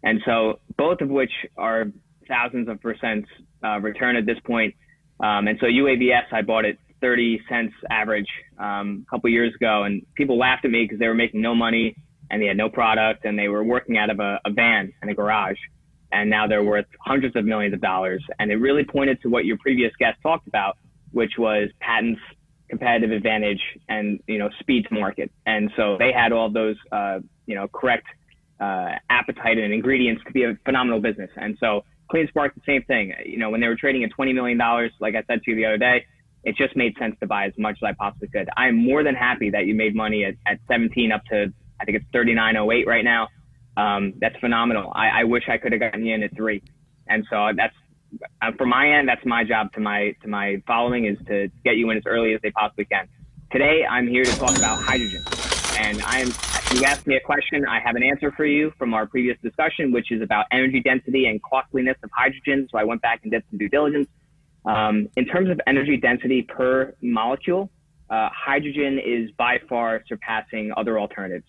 [0.03, 1.86] And so both of which are
[2.27, 3.25] thousands of percent
[3.63, 4.75] uh, return at this point.
[5.19, 8.27] Um, and so UAVS, I bought it 30 cents average
[8.58, 11.53] um, a couple years ago, and people laughed at me because they were making no
[11.53, 11.95] money
[12.31, 15.10] and they had no product and they were working out of a, a van in
[15.10, 15.58] a garage.
[16.12, 18.23] And now they're worth hundreds of millions of dollars.
[18.39, 20.77] And it really pointed to what your previous guest talked about,
[21.12, 22.21] which was patents,
[22.69, 25.32] competitive advantage, and you know speed to market.
[25.45, 28.08] And so they had all those uh, you know correct
[28.60, 31.30] uh, appetite and ingredients to be a phenomenal business.
[31.36, 33.13] And so CleanSpark, the same thing.
[33.25, 34.58] You know, when they were trading at $20 million,
[34.99, 36.06] like I said to you the other day,
[36.43, 38.47] it just made sense to buy as much as I possibly could.
[38.56, 41.51] I am more than happy that you made money at, at 17 up to,
[41.82, 43.30] I think it's 39.08 right now.
[43.78, 44.91] Um, that's phenomenal.
[44.95, 46.62] I, I wish I could have gotten in at three.
[47.08, 47.75] And so that's,
[48.41, 51.78] uh, from my end, that's my job to my, to my following is to get
[51.78, 53.08] you in as early as they possibly can.
[53.52, 55.24] Today, I'm here to talk about hydrogen.
[55.78, 56.34] And I'm,
[56.72, 57.65] you asked me a question.
[57.65, 61.28] I have an answer for you from our previous discussion, which is about energy density
[61.28, 62.68] and costliness of hydrogen.
[62.72, 64.08] So I went back and did some due diligence.
[64.65, 67.70] Um, in terms of energy density per molecule,
[68.10, 71.46] uh, hydrogen is by far surpassing other alternatives.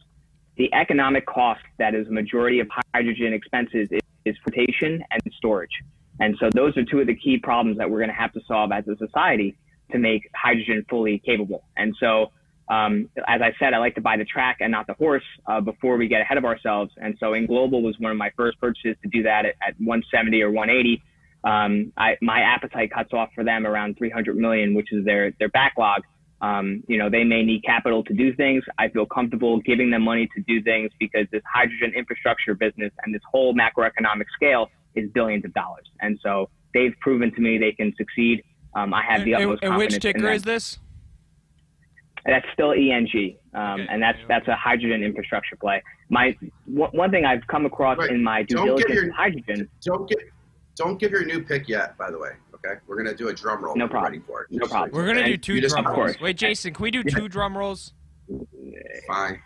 [0.57, 5.83] The economic cost that is majority of hydrogen expenses is, is flotation and storage.
[6.21, 8.41] And so those are two of the key problems that we're going to have to
[8.47, 9.57] solve as a society
[9.93, 11.63] to make hydrogen fully capable.
[11.77, 12.33] And so
[12.69, 15.61] um, as I said, I like to buy the track and not the horse uh,
[15.61, 16.93] before we get ahead of ourselves.
[16.97, 20.43] And so, ENGlobal was one of my first purchases to do that at, at 170
[20.43, 21.03] or 180.
[21.45, 25.49] Um, I, my appetite cuts off for them around 300 million, which is their their
[25.49, 26.03] backlog.
[26.41, 28.65] Um, you know, they may need capital to do things.
[28.79, 33.15] I feel comfortable giving them money to do things because this hydrogen infrastructure business and
[33.15, 35.85] this whole macroeconomic scale is billions of dollars.
[36.01, 38.43] And so they've proven to me they can succeed.
[38.75, 40.33] Um, I have the and, utmost and confidence which ticker them.
[40.33, 40.79] is this?
[42.25, 43.87] That's still ENG, um, Okay.
[43.89, 45.81] and that's that's a hydrogen infrastructure play.
[46.11, 48.11] My one one thing I've come across Right.
[48.11, 49.69] in my due Don't give diligence your- hydrogen.
[49.83, 50.19] Don't get
[50.75, 51.97] don't give your new pick yet.
[51.97, 53.77] By the way, okay, we're gonna do a drum roll.
[53.77, 54.13] No problem.
[54.13, 54.49] Ready for it.
[54.51, 54.91] No problem.
[54.93, 56.21] We're gonna And do two drum rolls.
[56.21, 57.95] Wait, Jason, can we do two drum rolls?
[59.07, 59.41] Fine.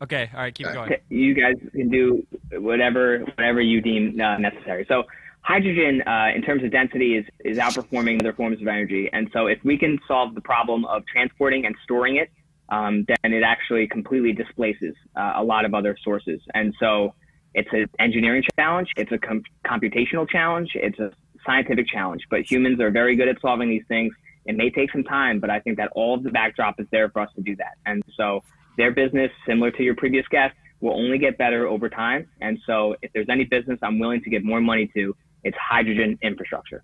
[0.00, 0.94] Okay, all right, keep going.
[1.08, 4.86] You guys can do whatever whatever you deem uh, necessary.
[4.88, 5.04] So
[5.40, 9.10] hydrogen, uh, in terms of density, is is outperforming other forms of energy.
[9.12, 12.30] And so if we can solve the problem of transporting and storing it,
[12.68, 16.40] um, then it actually completely displaces uh, a lot of other sources.
[16.54, 17.14] And so
[17.54, 21.10] it's an engineering challenge, it's a com- computational challenge, it's a
[21.44, 22.22] scientific challenge.
[22.30, 24.12] But humans are very good at solving these things.
[24.44, 27.10] It may take some time, but I think that all of the backdrop is there
[27.10, 27.74] for us to do that.
[27.84, 28.42] And so
[28.78, 32.26] their business, similar to your previous guest, will only get better over time.
[32.40, 35.14] And so if there's any business I'm willing to give more money to,
[35.44, 36.82] it's hydrogen infrastructure.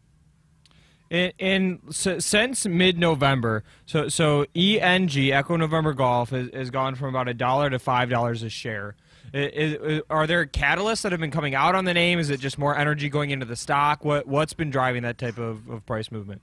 [1.11, 7.09] In, in s- since mid-November, so so ENG Echo November Golf has, has gone from
[7.11, 8.97] about a dollar to five dollars a share.
[9.33, 12.19] I- is- are there catalysts that have been coming out on the name?
[12.19, 14.05] Is it just more energy going into the stock?
[14.05, 16.41] What what's been driving that type of, of price movement?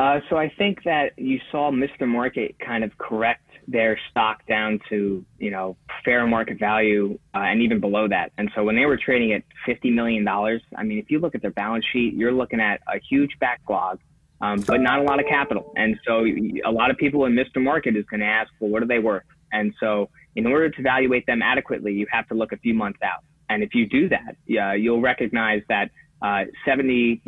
[0.00, 2.06] Uh, so I think that you saw Mr.
[2.06, 7.60] Market kind of correct their stock down to, you know, fair market value uh, and
[7.60, 8.32] even below that.
[8.38, 11.42] And so when they were trading at $50 million, I mean, if you look at
[11.42, 14.00] their balance sheet, you're looking at a huge backlog,
[14.40, 15.74] um, but not a lot of capital.
[15.76, 17.62] And so a lot of people in Mr.
[17.62, 19.24] Market is going to ask, well, what are they worth?
[19.52, 23.00] And so in order to evaluate them adequately, you have to look a few months
[23.02, 23.22] out.
[23.50, 25.90] And if you do that, yeah, you'll recognize that
[26.22, 27.20] uh, 70%,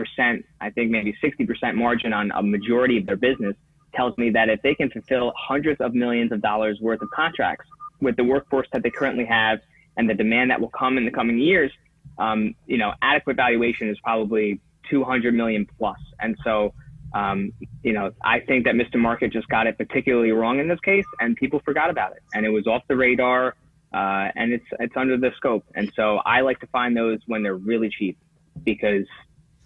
[0.60, 3.56] I think maybe 60% margin on a majority of their business
[3.94, 7.66] tells me that if they can fulfill hundreds of millions of dollars worth of contracts
[8.00, 9.60] with the workforce that they currently have
[9.96, 11.72] and the demand that will come in the coming years,
[12.18, 15.98] um, you know, adequate valuation is probably 200 million plus.
[16.20, 16.74] And so,
[17.14, 18.96] um, you know, I think that Mr.
[18.96, 22.46] Market just got it particularly wrong in this case, and people forgot about it, and
[22.46, 23.56] it was off the radar,
[23.92, 25.64] uh, and it's it's under the scope.
[25.74, 28.16] And so, I like to find those when they're really cheap
[28.62, 29.06] because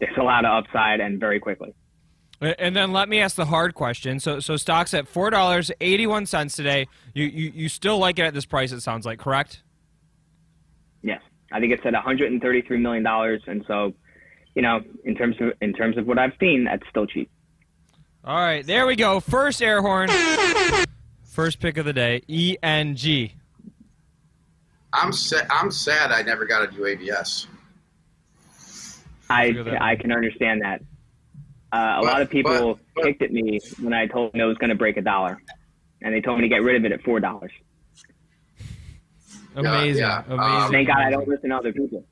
[0.01, 1.75] there's a lot of upside and very quickly.
[2.41, 4.21] And then let me ask the hard question.
[4.21, 6.89] So, so stocks at four dollars eighty one cents today.
[7.15, 8.73] You, you you still like it at this price?
[8.73, 9.63] It sounds like correct.
[11.03, 11.21] Yes,
[11.53, 13.95] I think it's at 133 million dollars, and so,
[14.55, 17.31] you know, in terms of in terms of what I've seen, that's still cheap.
[18.25, 19.21] All right, there we go.
[19.21, 20.09] First air horn.
[21.25, 22.23] First pick of the day.
[22.27, 23.35] E N G.
[24.93, 25.47] I'm sad.
[25.51, 26.13] I'm sad.
[26.13, 27.47] I never got a UAVS.
[29.29, 30.81] I I can understand that.
[31.75, 34.41] Uh, a But- lot of people but- but- kicked at me when I told them
[34.41, 35.43] it was going to break a dollar,
[36.03, 37.51] and they told me to get rid of it at four dollars.
[39.57, 40.01] Amazing.
[40.03, 40.23] yeah.
[40.29, 40.41] Amazing.
[40.41, 42.05] Um, Thank God I don't listen to other people.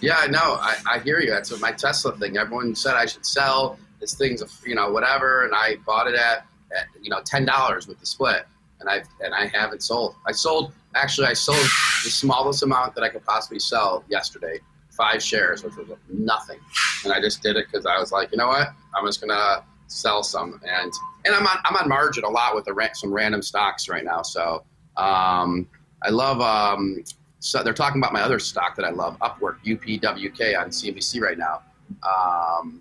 [0.00, 1.30] Yeah, no, I, I hear you.
[1.30, 2.36] That's my Tesla thing.
[2.36, 6.14] Everyone said I should sell this thing's, a, you know, whatever, and I bought it
[6.14, 6.44] at,
[6.76, 8.44] at you know, ten dollars with the split,
[8.80, 10.14] and I and I haven't sold.
[10.26, 11.58] I sold actually, I sold
[12.04, 14.58] the smallest amount that I could possibly sell yesterday,
[14.90, 16.58] five shares, which was nothing,
[17.04, 19.64] and I just did it because I was like, you know what, I'm just gonna
[19.86, 20.92] sell some, and
[21.24, 24.04] and I'm on I'm on margin a lot with the ra- some random stocks right
[24.04, 24.64] now, so
[24.96, 25.68] um,
[26.02, 27.04] I love um,
[27.42, 31.36] so they're talking about my other stock that I love, Upwork, UPWK on CNBC right
[31.36, 31.62] now.
[32.02, 32.80] Um,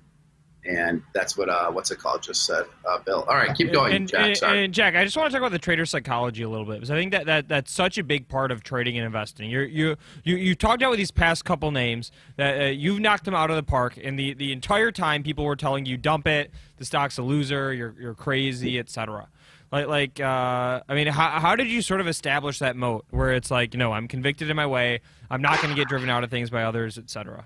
[0.65, 2.21] and that's what uh, what's it called?
[2.21, 3.23] Just said uh, Bill.
[3.27, 4.41] All right, keep going, and, Jack.
[4.41, 6.75] and- and Jack, I just want to talk about the trader psychology a little bit
[6.75, 9.49] because I think that, that that's such a big part of trading and investing.
[9.49, 13.25] You're, you you you talked out with these past couple names that uh, you've knocked
[13.25, 16.27] them out of the park, and the, the entire time people were telling you dump
[16.27, 19.27] it, the stock's a loser, you're you're crazy, etc.
[19.71, 23.31] Like like uh, I mean, how how did you sort of establish that moat where
[23.31, 24.99] it's like you know I'm convicted in my way,
[25.29, 27.45] I'm not going to get driven out of things by others, etc.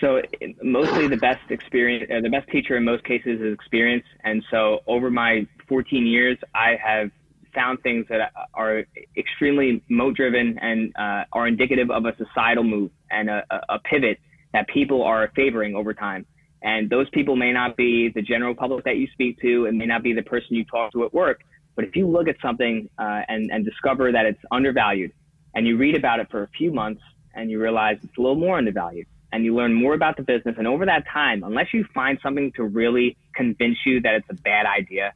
[0.00, 0.20] So
[0.62, 4.04] mostly the best experience, uh, the best teacher in most cases is experience.
[4.24, 7.10] And so over my 14 years, I have
[7.54, 8.84] found things that are
[9.16, 14.18] extremely moat driven and uh, are indicative of a societal move and a, a- pivot
[14.52, 16.26] that people are favoring over time.
[16.62, 19.86] And those people may not be the general public that you speak to, it may
[19.86, 21.40] not be the person you talk to at work.
[21.74, 25.12] But if you look at something uh, and, and discover that it's undervalued,
[25.54, 27.02] and you read about it for a few months
[27.34, 29.06] and you realize it's a little more undervalued,
[29.36, 32.52] and you learn more about the business, and over that time, unless you find something
[32.56, 35.12] to really convince you that it's a bad idea,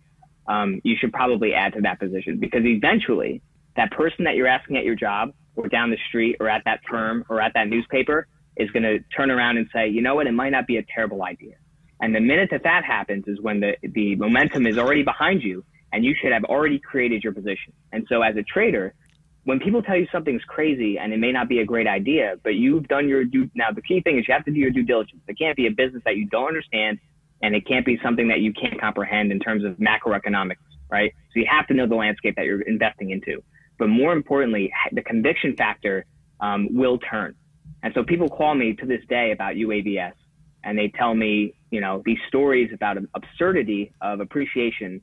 [0.46, 3.40] um, you should probably add to that position because eventually
[3.76, 6.80] that person that you're asking at your job or down the street or at that
[6.90, 8.26] firm or at that newspaper
[8.58, 10.84] is going to turn around and say, you know what, it might not be a
[10.94, 11.54] terrible idea.
[11.98, 15.64] And the minute that that happens is when the, the momentum is already behind you
[15.94, 17.72] and you should have already created your position.
[17.90, 18.92] And so as a trader,
[19.44, 22.54] when people tell you something's crazy and it may not be a great idea, but
[22.54, 24.82] you've done your due, now the key thing is you have to do your due
[24.82, 25.22] diligence.
[25.26, 26.98] It can't be a business that you don't understand
[27.42, 30.56] and it can't be something that you can't comprehend in terms of macroeconomics,
[30.90, 31.14] right?
[31.32, 33.42] So you have to know the landscape that you're investing into.
[33.78, 36.04] But more importantly, the conviction factor
[36.40, 37.34] um, will turn.
[37.82, 40.12] And so people call me to this day about UAVS,
[40.64, 45.00] and they tell me, you know, these stories about absurdity of appreciation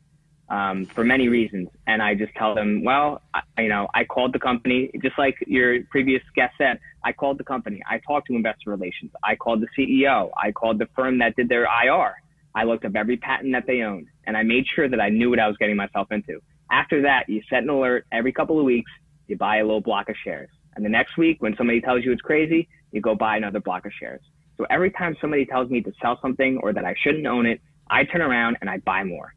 [0.49, 1.69] um, for many reasons.
[1.85, 5.35] And I just tell them, well, I, you know, I called the company, just like
[5.45, 7.81] your previous guest said, I called the company.
[7.89, 9.11] I talked to investor relations.
[9.23, 10.31] I called the CEO.
[10.41, 12.15] I called the firm that did their IR.
[12.55, 15.29] I looked up every patent that they owned and I made sure that I knew
[15.29, 16.41] what I was getting myself into.
[16.71, 18.91] After that, you set an alert every couple of weeks,
[19.27, 20.49] you buy a little block of shares.
[20.75, 23.85] And the next week, when somebody tells you it's crazy, you go buy another block
[23.85, 24.21] of shares.
[24.57, 27.61] So every time somebody tells me to sell something or that I shouldn't own it,
[27.89, 29.33] I turn around and I buy more.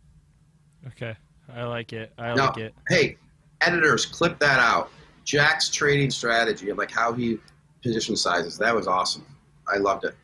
[0.89, 1.14] Okay,
[1.55, 2.12] I like it.
[2.18, 2.74] I Now, like it.
[2.89, 3.16] hey,
[3.61, 4.91] editors, clip that out.
[5.24, 7.39] Jack's trading strategy and like how he
[7.83, 8.57] position sizes.
[8.59, 9.24] That was awesome.
[9.72, 10.14] I loved it.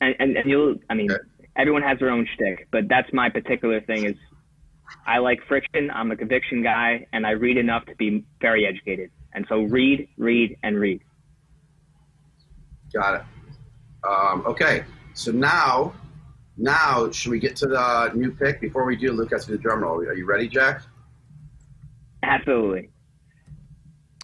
[0.00, 1.08] and, and, and you'll i mean
[1.56, 4.16] everyone has their own shtick, but that's my particular thing is
[5.06, 9.10] i like friction i'm a conviction guy and i read enough to be very educated
[9.34, 11.00] and so read read and read
[12.92, 13.22] Got it.
[14.08, 15.92] Um, okay, so now,
[16.56, 18.60] now should we get to the new pick?
[18.60, 19.98] Before we do, Luke has to do the drum roll.
[20.00, 20.82] Are you ready, Jack?
[22.22, 22.88] absolutely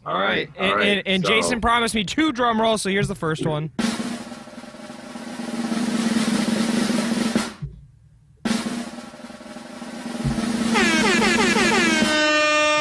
[0.07, 3.09] All right, all and, and, and so- Jason promised me two drum rolls, so here's
[3.09, 3.71] the first one.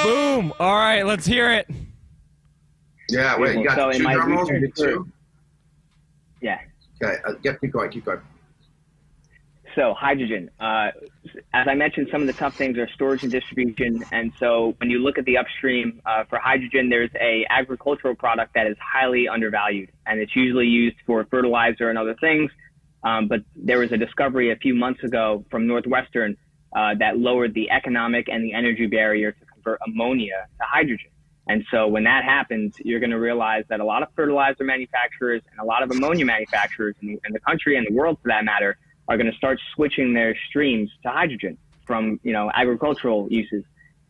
[0.04, 0.54] Boom!
[0.60, 1.68] All right, let's hear it.
[3.10, 3.38] Yeah.
[3.38, 4.50] Wait, you got So in two my drum rolls.
[4.50, 5.08] You two.
[6.42, 6.60] yeah
[7.02, 7.18] Okay.
[7.26, 7.90] Uh, yeah, keep going.
[7.92, 8.20] Keep going.
[9.76, 10.92] So hydrogen, uh,
[11.54, 14.04] as I mentioned, some of the tough things are storage and distribution.
[14.12, 18.54] And so when you look at the upstream uh, for hydrogen, there's a agricultural product
[18.56, 22.52] that is highly undervalued, and it's usually used for fertilizer and other things.
[23.04, 26.36] Um, but there was a discovery a few months ago from Northwestern
[26.76, 31.12] uh, that lowered the economic and the energy barrier to convert ammonia to hydrogen.
[31.48, 35.42] And so when that happens, you're going to realize that a lot of fertilizer manufacturers
[35.50, 38.28] and a lot of ammonia manufacturers in the, in the country and the world, for
[38.28, 38.78] that matter,
[39.10, 43.64] are going to start switching their streams to hydrogen from you know agricultural uses.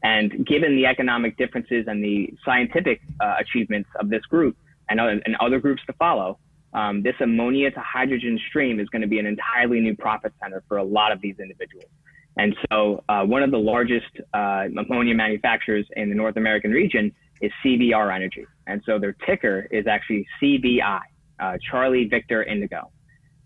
[0.03, 4.55] And given the economic differences and the scientific uh, achievements of this group
[4.89, 6.39] and other, and other groups to follow,
[6.73, 10.63] um, this ammonia to hydrogen stream is going to be an entirely new profit center
[10.67, 11.89] for a lot of these individuals.
[12.37, 17.11] And so, uh, one of the largest uh, ammonia manufacturers in the North American region
[17.41, 18.45] is CVR Energy.
[18.67, 21.01] And so, their ticker is actually CVI,
[21.39, 22.91] uh, Charlie Victor Indigo.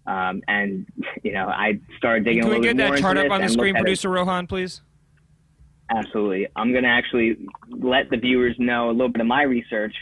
[0.06, 0.86] Um, and
[1.24, 2.44] you know, I started digging.
[2.44, 2.70] A little bit.
[2.70, 4.82] Can we get that chart up on the screen, producer Rohan, please?
[5.90, 6.48] Absolutely.
[6.56, 7.38] I'm going to actually
[7.70, 9.96] let the viewers know a little bit of my research.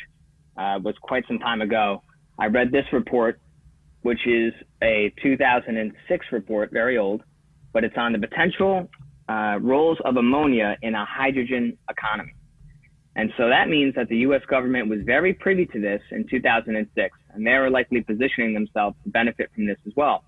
[0.57, 2.03] Uh, was quite some time ago.
[2.37, 3.39] I read this report,
[4.01, 7.23] which is a 2006 report, very old,
[7.71, 8.89] but it's on the potential
[9.29, 12.33] uh, roles of ammonia in a hydrogen economy.
[13.15, 14.41] And so that means that the U.S.
[14.47, 19.09] government was very privy to this in 2006, and they were likely positioning themselves to
[19.09, 20.23] benefit from this as well.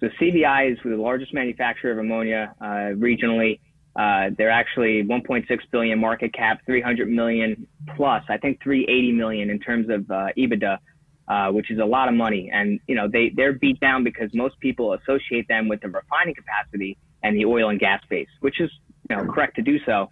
[0.00, 3.60] So CVI is the largest manufacturer of ammonia uh, regionally.
[3.96, 7.66] Uh, they're actually 1.6 billion market cap, 300 million
[7.96, 10.78] plus, I think 380 million in terms of uh, EBITDA,
[11.26, 12.50] uh, which is a lot of money.
[12.52, 16.34] And you know they they're beat down because most people associate them with the refining
[16.34, 18.70] capacity and the oil and gas base, which is
[19.10, 20.10] you know correct to do so.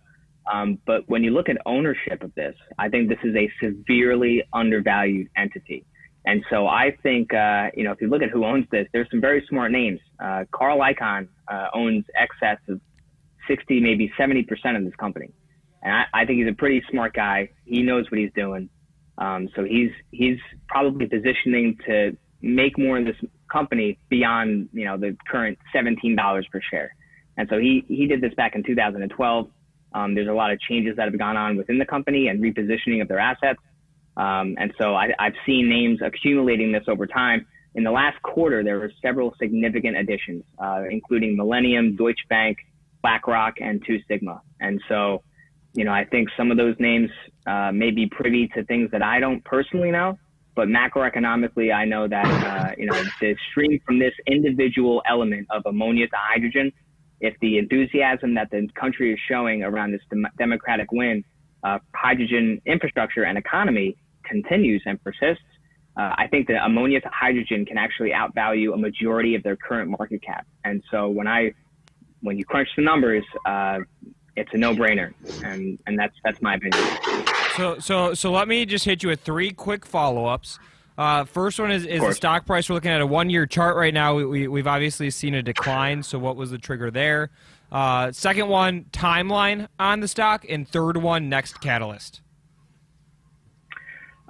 [0.52, 4.42] Um, but when you look at ownership of this, I think this is a severely
[4.52, 5.84] undervalued entity.
[6.24, 9.08] And so I think, uh, you know, if you look at who owns this, there's
[9.10, 10.00] some very smart names.
[10.18, 12.80] Uh, Carl Icahn uh, owns excess of
[13.48, 14.44] 60, maybe 70%
[14.76, 15.32] of this company.
[15.82, 17.50] And I, I, think he's a pretty smart guy.
[17.64, 18.68] He knows what he's doing.
[19.18, 20.38] Um, so he's, he's
[20.68, 23.16] probably positioning to make more in this
[23.50, 26.94] company beyond, you know, the current $17 per share.
[27.36, 29.48] And so he, he did this back in 2012.
[29.96, 33.00] Um, there's a lot of changes that have gone on within the company and repositioning
[33.00, 33.58] of their assets.
[34.18, 37.46] Um, and so I, have seen names accumulating this over time.
[37.74, 42.58] In the last quarter, there were several significant additions, uh, including Millennium, Deutsche Bank,
[43.02, 44.42] BlackRock, and Two Sigma.
[44.60, 45.22] And so,
[45.72, 47.10] you know, I think some of those names
[47.46, 50.18] uh, may be privy to things that I don't personally know,
[50.54, 55.62] but macroeconomically, I know that, uh, you know, the stream from this individual element of
[55.64, 56.72] ammonia to hydrogen
[57.20, 61.24] if the enthusiasm that the country is showing around this dem- democratic win,
[61.62, 65.44] uh, hydrogen infrastructure and economy continues and persists,
[65.96, 69.90] uh, I think that ammonia to hydrogen can actually outvalue a majority of their current
[69.90, 70.46] market cap.
[70.64, 71.52] And so when I,
[72.20, 73.78] when you crunch the numbers, uh,
[74.36, 76.84] it's a no-brainer, and and that's that's my opinion.
[77.56, 80.58] So so so let me just hit you with three quick follow-ups.
[80.98, 82.68] Uh, first one is, is the stock price.
[82.68, 84.14] We're looking at a one year chart right now.
[84.14, 86.02] We, we, have obviously seen a decline.
[86.02, 87.30] So, what was the trigger there?
[87.70, 90.46] Uh, second one, timeline on the stock.
[90.48, 92.22] And third one, next catalyst.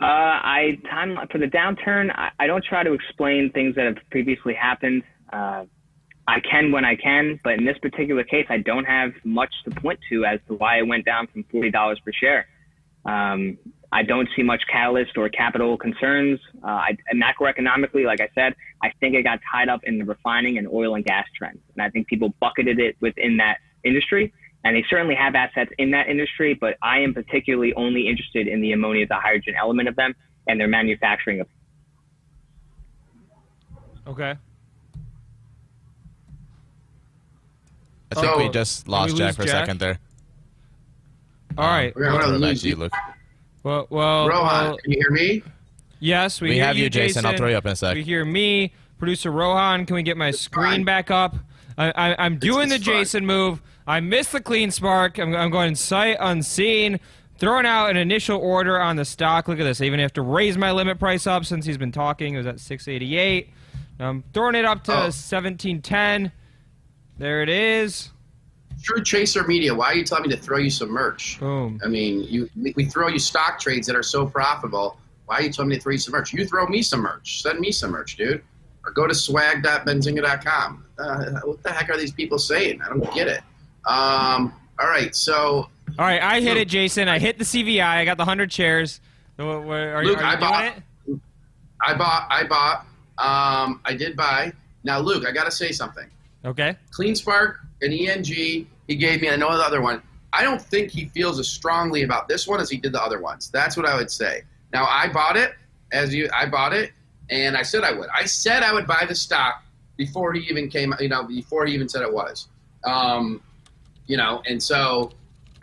[0.00, 2.10] Uh, I time for the downturn.
[2.14, 5.04] I, I, don't try to explain things that have previously happened.
[5.32, 5.64] Uh,
[6.28, 9.70] I can when I can, but in this particular case, I don't have much to
[9.70, 12.46] point to as to why it went down from forty dollars per share.
[13.06, 13.58] Um,
[13.92, 16.40] I don't see much catalyst or capital concerns.
[16.62, 20.58] Uh, I, macroeconomically, like I said, I think it got tied up in the refining
[20.58, 21.60] and oil and gas trends.
[21.74, 24.32] And I think people bucketed it within that industry.
[24.64, 28.60] And they certainly have assets in that industry, but I am particularly only interested in
[28.60, 30.14] the ammonia the hydrogen element of them
[30.48, 31.46] and their manufacturing of.
[34.08, 34.34] Okay.
[38.10, 39.54] I think oh, we just lost we Jack for Jack?
[39.54, 39.98] a second there.
[41.58, 41.94] All right.
[41.94, 42.88] We're going to lose you.
[43.62, 45.42] Well, well, Rohan, well, can you hear me?
[45.98, 47.22] Yes, we, we have you, Jason.
[47.22, 47.26] Jason.
[47.26, 47.94] I'll throw you up in a sec.
[47.94, 49.86] We hear me, producer Rohan.
[49.86, 51.36] Can we get my screen back up?
[51.78, 53.60] I, am doing the Jason move.
[53.86, 55.20] I missed the CleanSpark.
[55.20, 57.00] I'm, I'm going sight unseen,
[57.38, 59.48] throwing out an initial order on the stock.
[59.48, 59.80] Look at this.
[59.80, 62.34] I even have to raise my limit price up since he's been talking.
[62.34, 63.50] It was at 688.
[63.98, 64.96] I'm throwing it up to oh.
[64.96, 66.32] 1710.
[67.18, 68.10] There it is.
[68.82, 71.40] True Chaser Media, why are you telling me to throw you some merch?
[71.40, 71.80] Boom.
[71.84, 74.98] I mean, you we throw you stock trades that are so profitable.
[75.26, 76.32] Why are you telling me to throw you some merch?
[76.32, 77.42] You throw me some merch.
[77.42, 78.42] Send me some merch, dude.
[78.84, 80.84] Or go to swag.benzinga.com.
[80.98, 82.80] Uh, what the heck are these people saying?
[82.82, 83.42] I don't get it.
[83.86, 85.68] Um, all right, so.
[85.98, 87.08] All right, I hit it, Jason.
[87.08, 87.82] I hit the CVI.
[87.82, 89.00] I got the 100 shares.
[89.38, 90.64] Are, are, Luke, are I bought.
[90.64, 91.20] It?
[91.80, 92.26] I bought.
[92.30, 92.80] I bought.
[93.18, 94.52] Um, I did buy.
[94.84, 96.06] Now, Luke, I got to say something.
[96.46, 96.76] Okay.
[96.96, 98.24] CleanSpark and ENG.
[98.86, 100.00] He gave me, I know the other one.
[100.32, 103.20] I don't think he feels as strongly about this one as he did the other
[103.20, 103.50] ones.
[103.50, 104.42] That's what I would say.
[104.72, 105.54] Now I bought it
[105.92, 106.28] as you.
[106.34, 106.92] I bought it,
[107.30, 108.08] and I said I would.
[108.14, 109.64] I said I would buy the stock
[109.96, 110.94] before he even came.
[111.00, 112.48] You know, before he even said it was.
[112.84, 113.40] Um,
[114.06, 115.12] you know, and so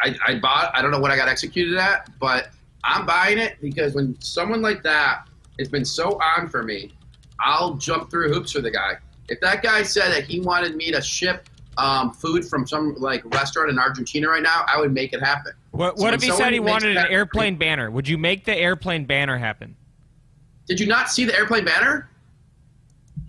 [0.01, 0.71] I, I bought.
[0.73, 2.49] I don't know what I got executed at, but
[2.83, 5.27] I'm buying it because when someone like that
[5.59, 6.93] has been so on for me,
[7.39, 8.97] I'll jump through hoops for the guy.
[9.29, 11.47] If that guy said that he wanted me to ship
[11.77, 15.53] um, food from some like restaurant in Argentina right now, I would make it happen.
[15.71, 17.89] What, what when if he said he wanted an airplane banner?
[17.89, 19.75] Would you make the airplane banner happen?
[20.67, 22.09] Did you not see the airplane banner?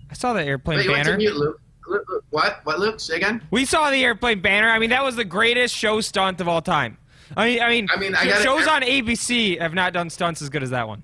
[0.09, 1.17] I saw the airplane Wait, you went to banner.
[1.17, 1.61] mute, Luke.
[1.87, 2.23] Luke, Luke.
[2.29, 2.61] What?
[2.63, 2.99] What, Luke?
[2.99, 3.41] Say again.
[3.51, 4.69] We saw the airplane banner.
[4.69, 6.97] I mean, that was the greatest show stunt of all time.
[7.35, 10.49] I mean, I mean, I mean, I shows on ABC have not done stunts as
[10.49, 11.03] good as that one.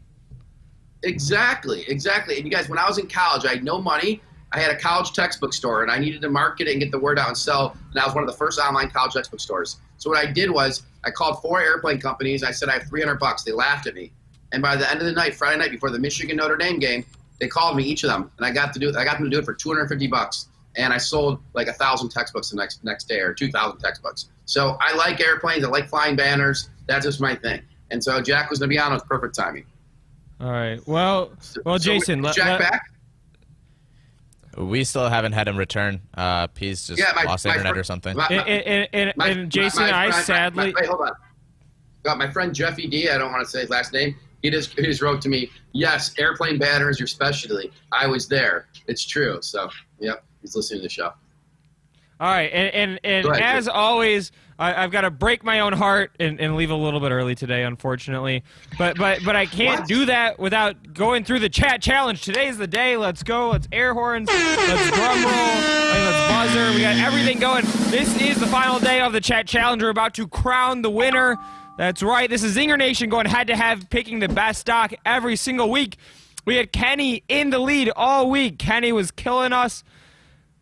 [1.03, 2.35] Exactly, exactly.
[2.37, 4.21] And you guys, when I was in college, I had no money.
[4.54, 6.99] I had a college textbook store, and I needed to market it and get the
[6.99, 7.76] word out and sell.
[7.91, 9.78] And I was one of the first online college textbook stores.
[9.97, 12.43] So what I did was I called four airplane companies.
[12.43, 13.43] I said I have 300 bucks.
[13.43, 14.12] They laughed at me.
[14.52, 17.06] And by the end of the night, Friday night before the Michigan Notre Dame game,
[17.39, 18.89] they called me each of them, and I got to do.
[18.95, 20.47] I got them to do it for 250 bucks.
[20.76, 24.28] And I sold like a thousand textbooks the next next day, or 2,000 textbooks.
[24.45, 25.64] So I like airplanes.
[25.64, 26.70] I like flying banners.
[26.88, 27.62] That's just my thing.
[27.89, 28.91] And so Jack was going to be on.
[28.91, 29.66] It was perfect timing.
[30.39, 30.80] All right.
[30.88, 31.32] Well,
[31.66, 32.90] well, So, Jason, Jack let- back?
[34.58, 36.02] We still haven't had him return.
[36.14, 38.18] Uh, he's just Yeah, my- lost my internet fr- or something.
[38.18, 40.74] my- and, and, and, My- and Jason my- and my- I my- my- sadly.
[40.76, 41.12] wait, hold on.
[42.04, 43.10] Got my friend Jeffy D.
[43.10, 44.16] I don't want to say his last name.
[44.41, 45.52] He just he just wrote to me.
[45.74, 47.72] Yes, airplane banner is your specialty.
[47.91, 48.66] I was there.
[48.88, 49.38] It's true.
[49.41, 51.14] So, yep, he's listening to the show.
[52.22, 56.11] All right, and and, and as always, I, I've got to break my own heart
[56.19, 58.43] and, and leave a little bit early today, unfortunately.
[58.78, 59.89] But but but I can't What?
[59.89, 62.22] do that without going through the chat challenge.
[62.22, 62.95] Today's the day.
[62.95, 63.49] Let's go.
[63.49, 64.28] Let's air horns.
[64.30, 65.34] Let's drum roll.
[65.34, 66.72] Let's buzzer.
[66.76, 67.65] We got everything going.
[67.89, 69.82] This is the final day of the chat challenge.
[69.82, 71.38] We're about to crown the winner.
[71.80, 72.30] That's right.
[72.30, 75.97] This is Zinger Nation going head to head, picking the best stock every single week.
[76.45, 78.59] We had Kenny in the lead all week.
[78.59, 79.84] Kenny was killing us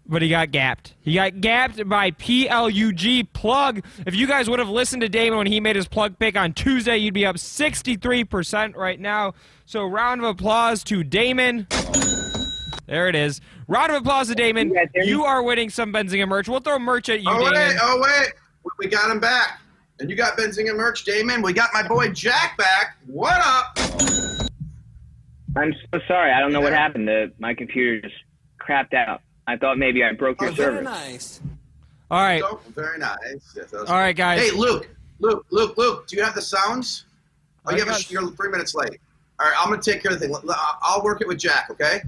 [0.09, 0.95] but he got gapped.
[1.01, 3.81] He got gapped by PLUG plug.
[4.05, 6.51] If you guys would have listened to Damon when he made his plug pick on
[6.53, 9.33] Tuesday, you'd be up 63% right now.
[9.65, 11.67] So round of applause to Damon.
[12.87, 13.39] There it is.
[13.67, 14.69] Round of applause to Damon.
[14.69, 15.09] You guys hear me?
[15.09, 16.49] You are winning some Benzinga merch.
[16.49, 17.53] We'll throw merch at you, Oh Damon.
[17.53, 18.33] wait, oh wait,
[18.63, 19.61] We- we got him back.
[19.99, 21.41] And you got Benzinga merch, Damon.
[21.43, 22.97] We got my boy Jack back.
[23.05, 23.77] What up?
[25.55, 26.31] I'm so sorry.
[26.31, 27.07] I don't know what happened.
[27.07, 28.15] The, my computer just
[28.59, 29.21] crapped out.
[29.49, 30.81] I thought maybe I broke your Oh, very server.
[30.83, 31.41] nice.
[32.11, 32.39] All right.
[32.41, 33.17] So, very nice.
[33.55, 34.39] Yes, that was- All right, guys.
[34.39, 34.87] Hey, Luke,
[35.19, 36.05] Luke, Luke, Luke.
[36.07, 37.05] Do you have the sounds?
[37.65, 38.99] Oh, you have a, you're three minutes late.
[39.39, 40.35] All right, I'm gonna take care of the thing.
[40.81, 41.69] I'll work it with Jack.
[41.71, 42.01] Okay.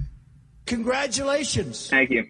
[0.66, 1.88] Congratulations.
[1.90, 2.28] Thank you.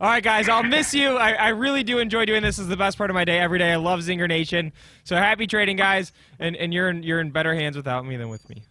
[0.00, 1.16] All right, guys, I'll miss you.
[1.16, 2.56] I, I really do enjoy doing this.
[2.56, 3.72] This is the best part of my day every day.
[3.72, 4.72] I love Zinger Nation.
[5.04, 6.12] So happy trading, guys.
[6.38, 8.62] And, and you're, in, you're in better hands without me than with me.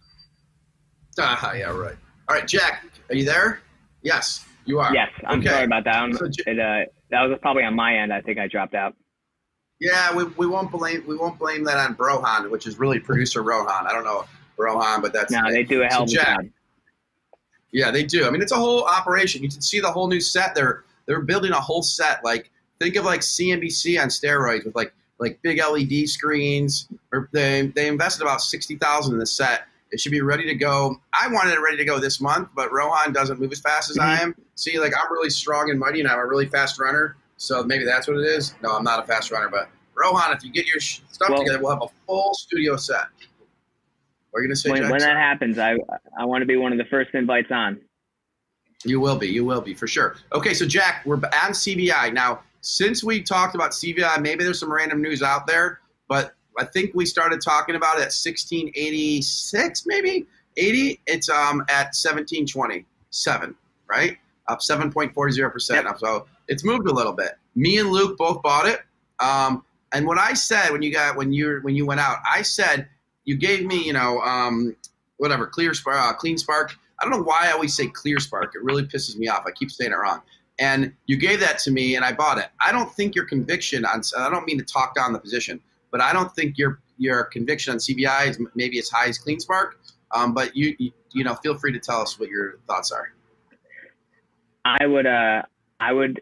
[1.18, 1.96] Ah, yeah, right.
[2.28, 3.60] All right, Jack, are you there?
[4.02, 4.94] Yes, you are.
[4.94, 5.48] Yes, I'm Okay.
[5.48, 5.94] sorry about that.
[5.96, 8.12] I'm, So, it, uh, that was probably on my end.
[8.12, 8.94] I think I dropped out.
[9.80, 13.42] Yeah, we, we won't blame we won't blame that on Brohan, which is really producer
[13.42, 13.86] Rohan.
[13.86, 14.24] I don't know
[14.58, 16.40] Rohan, but that's No, they do a hell of a job.
[17.70, 18.26] Yeah, they do.
[18.26, 19.42] I mean, it's a whole operation.
[19.42, 20.54] You can see the whole new set.
[20.54, 22.22] They're they're building a whole set.
[22.24, 22.50] Like
[22.80, 26.88] think of like CNBC on steroids with like like big LED screens.
[27.12, 29.62] Or they they invested about sixty thousand in the set.
[29.90, 30.96] It should be ready to go.
[31.18, 33.98] I wanted it ready to go this month, but Rohan doesn't move as fast as
[33.98, 34.22] I Mm-hmm.
[34.24, 34.34] am.
[34.54, 37.16] See, like I'm really strong and mighty, and I'm a really fast runner.
[37.36, 38.54] So maybe that's what it is.
[38.62, 41.60] No, I'm not a fast runner, but Rohan, if you get your stuff Well- together,
[41.62, 43.06] we'll have a full studio set.
[44.32, 45.76] We're gonna say, When, when that happens, I
[46.18, 47.80] I want to be one of the first invites on.
[48.84, 49.26] You will be.
[49.28, 50.16] You will be for sure.
[50.32, 52.40] Okay, so Jack, we're on CVI now.
[52.60, 56.92] Since we talked about CVI, maybe there's some random news out there, but I think
[56.94, 61.00] we started talking about it at 1686, maybe 80.
[61.06, 63.54] It's um at 1727,
[63.88, 64.18] right?
[64.48, 65.86] Up 7.40 percent.
[65.98, 67.32] So it's moved a little bit.
[67.54, 68.80] Me and Luke both bought it.
[69.20, 72.42] Um, and what I said when you got when you when you went out, I
[72.42, 72.88] said
[73.24, 74.74] you gave me, you know, um,
[75.18, 76.70] whatever, clear spark, uh, CleanSpark.
[77.00, 78.54] I don't know why I always say clear spark.
[78.54, 79.44] It really pisses me off.
[79.46, 80.22] I keep saying it wrong.
[80.58, 82.46] And you gave that to me, and I bought it.
[82.60, 84.02] I don't think your conviction on.
[84.18, 85.60] I don't mean to talk down the position,
[85.90, 89.72] but I don't think your your conviction on CVI is maybe as high as CleanSpark.
[90.14, 93.12] Um, but you, you you know, feel free to tell us what your thoughts are.
[94.64, 95.42] I would uh
[95.80, 96.20] I would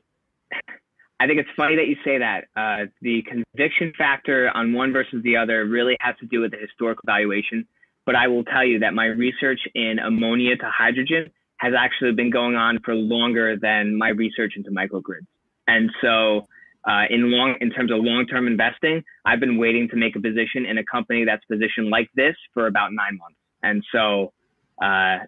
[1.18, 2.44] I think it's funny that you say that.
[2.54, 6.58] Uh, the conviction factor on one versus the other really has to do with the
[6.58, 7.66] historical valuation.
[8.04, 12.30] But I will tell you that my research in ammonia to hydrogen has actually been
[12.30, 15.26] going on for longer than my research into microgrids.
[15.66, 16.46] And so,
[16.86, 20.66] uh, in long, in terms of long-term investing, I've been waiting to make a position
[20.66, 23.38] in a company that's positioned like this for about nine months.
[23.62, 24.32] And so,
[24.82, 25.18] uh,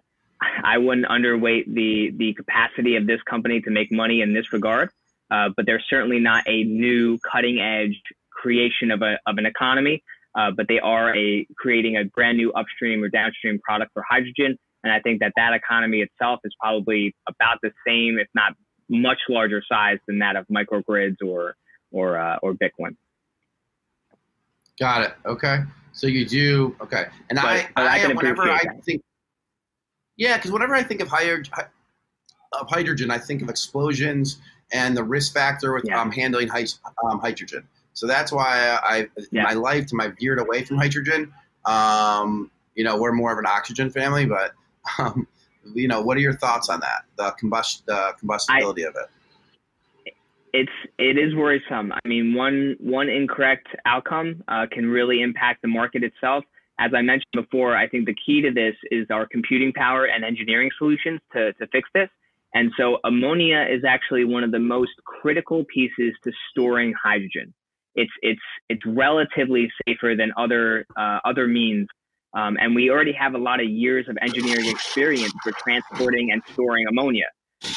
[0.41, 4.89] I wouldn't underweight the the capacity of this company to make money in this regard.
[5.31, 8.01] Uh, but they're certainly not a new cutting edge
[8.31, 10.01] creation of a of an economy.
[10.35, 14.57] Uh, but they are a creating a brand new upstream or downstream product for hydrogen.
[14.83, 18.53] And I think that that economy itself is probably about the same, if not
[18.89, 21.55] much larger size than that of microgrids or
[21.91, 22.95] or uh, or Bitcoin.
[24.79, 25.13] Got it.
[25.25, 25.59] Okay.
[25.91, 28.83] So you do okay, and but, I, I, I whenever I that.
[28.85, 29.01] think,
[30.17, 31.51] yeah, because whenever I think of hydrogen,
[32.53, 34.37] of hydrogen, I think of explosions
[34.71, 35.99] and the risk factor with yeah.
[35.99, 37.67] um, handling um, hydrogen.
[37.93, 39.43] So that's why I, yeah.
[39.43, 41.33] my life to my veered away from hydrogen.
[41.65, 44.53] Um, you know, we're more of an oxygen family, but
[44.99, 45.27] um,
[45.73, 47.05] you know, what are your thoughts on that?
[47.17, 50.13] The combust, the combustibility I, of it.
[50.51, 51.91] It's it is worrisome.
[51.91, 56.43] I mean, one one incorrect outcome uh, can really impact the market itself.
[56.79, 60.23] As I mentioned before, I think the key to this is our computing power and
[60.23, 62.09] engineering solutions to to fix this.
[62.53, 67.53] And so ammonia is actually one of the most critical pieces to storing hydrogen.
[67.95, 71.87] It's it's it's relatively safer than other uh, other means
[72.33, 76.41] um, and we already have a lot of years of engineering experience for transporting and
[76.53, 77.25] storing ammonia.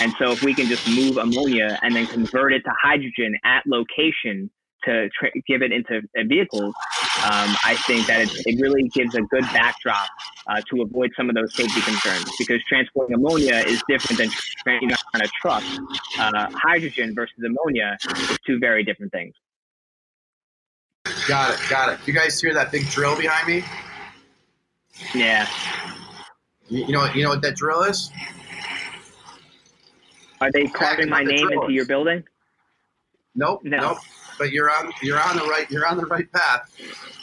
[0.00, 3.62] And so if we can just move ammonia and then convert it to hydrogen at
[3.66, 4.50] location
[4.84, 6.74] to tra- give it into vehicles,
[7.24, 10.08] um, I think that it, it, really gives a good backdrop
[10.48, 14.96] uh, to avoid some of those safety concerns because transporting ammonia is different than transporting
[15.14, 15.62] on a truck.
[16.18, 17.96] Uh, hydrogen versus ammonia
[18.30, 19.34] is two very different things.
[21.28, 21.98] Got it, got it.
[22.06, 23.64] You guys hear that big drill behind me?
[25.14, 25.48] Yeah.
[26.68, 28.10] You, you know, you know what that drill is?
[30.40, 32.24] Are they carving my name into your building?
[33.34, 33.78] Nope, no.
[33.78, 33.98] nope.
[34.38, 36.74] But you're on you're on the right you're on the right path.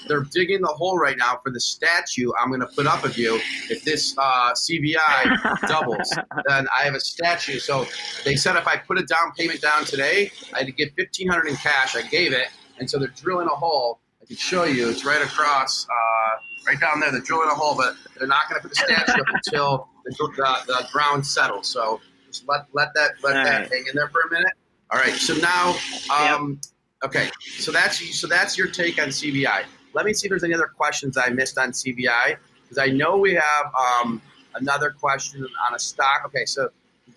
[0.08, 3.18] They're digging the hole right now for the statue I'm going to put up of
[3.18, 3.40] you.
[3.70, 6.18] If this uh, CVI doubles,
[6.48, 7.60] then I have a statue.
[7.60, 7.86] So
[8.24, 11.28] they said if I put a down payment down today, I had to get fifteen
[11.28, 11.96] hundred in cash.
[11.96, 12.48] I gave it,
[12.80, 14.00] and so they're drilling a hole.
[14.22, 14.90] I can show you.
[14.90, 15.86] It's right across.
[15.86, 16.38] Uh,
[16.70, 17.12] right down there.
[17.12, 20.12] They're drilling a hole, but they're not going to put the statue up until the,
[20.18, 21.68] the, the, ground settles.
[21.68, 23.72] So just let let that let All that right.
[23.72, 24.54] hang in there for a minute.
[24.92, 25.14] All right.
[25.14, 25.76] So now,
[26.16, 26.60] um,
[27.04, 27.10] yep.
[27.10, 27.30] okay.
[27.58, 29.64] So that's so that's your take on CVI.
[29.94, 33.18] Let me see if there's any other questions I missed on CVI because I know
[33.18, 34.22] we have um,
[34.56, 36.24] another question on a stock.
[36.28, 36.46] Okay.
[36.46, 36.70] So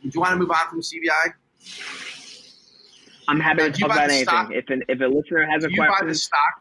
[0.02, 1.34] do you want to move on from CVI?
[3.28, 4.24] I'm happy to talk about anything.
[4.24, 4.50] Stock?
[4.52, 5.86] If an, if a listener has a question,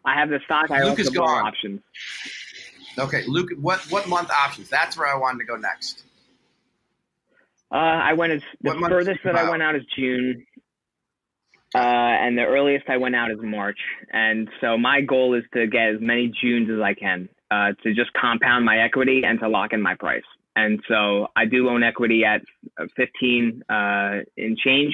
[0.06, 0.70] I have the stock.
[0.70, 1.82] I Luke also have options.
[2.98, 4.70] Okay, Luke, what what month options?
[4.70, 6.04] That's where I wanted to go next.
[7.72, 10.46] Uh, I went as the what furthest that I went out is June,
[11.74, 13.80] uh, and the earliest I went out is March.
[14.12, 17.94] And so my goal is to get as many Junes as I can uh, to
[17.94, 20.24] just compound my equity and to lock in my price.
[20.54, 22.42] And so I do own equity at
[22.98, 24.94] 15 uh, in change.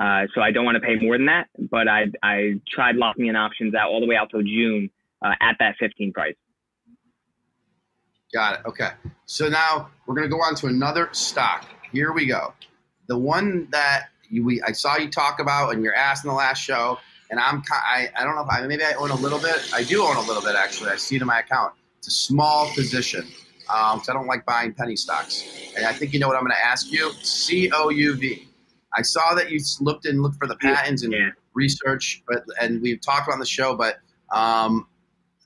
[0.00, 3.26] Uh, so I don't want to pay more than that, but I I tried locking
[3.26, 4.90] in options out all the way out till June
[5.22, 6.34] uh, at that 15 price.
[8.36, 8.66] Got it.
[8.66, 8.90] Okay.
[9.24, 11.66] So now we're going to go on to another stock.
[11.90, 12.52] Here we go.
[13.06, 16.34] The one that you, we, I saw you talk about and you're asked in the
[16.34, 16.98] last show,
[17.30, 19.70] and I'm I, I don't know if I maybe I own a little bit.
[19.72, 20.90] I do own a little bit actually.
[20.90, 21.72] I see it in my account.
[21.98, 23.26] It's a small position
[23.68, 25.72] um, I don't like buying penny stocks.
[25.76, 27.12] And I think you know what I'm going to ask you.
[27.22, 28.48] C O U V.
[28.94, 31.30] I saw that you looked and looked for the patents and yeah.
[31.54, 33.98] research, but and we've talked on the show, but
[34.32, 34.86] um,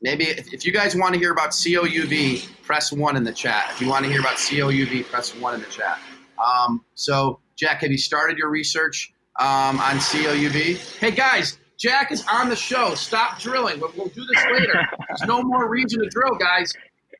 [0.03, 3.68] maybe if, if you guys want to hear about COUV, press one in the chat.
[3.70, 5.98] If you want to hear about COUV, press one in the chat.
[6.38, 10.98] Um, so, Jack, have you started your research um, on COUV?
[10.98, 12.94] Hey, guys, Jack is on the show.
[12.94, 13.80] Stop drilling.
[13.80, 14.86] We'll, we'll do this later.
[15.09, 16.72] There's no more reason to drill, guys.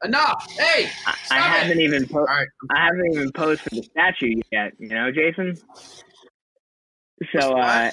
[0.03, 0.51] Enough.
[0.53, 0.89] Hey,
[1.31, 1.85] I haven't it.
[1.85, 2.49] even po- right.
[2.71, 4.73] I haven't even posed for the statue yet.
[4.79, 5.57] You know, Jason.
[7.39, 7.91] So, uh,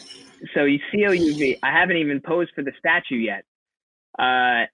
[0.53, 1.59] so you COUV.
[1.63, 3.43] I haven't even posed for the statue yet.
[4.17, 4.67] Uh,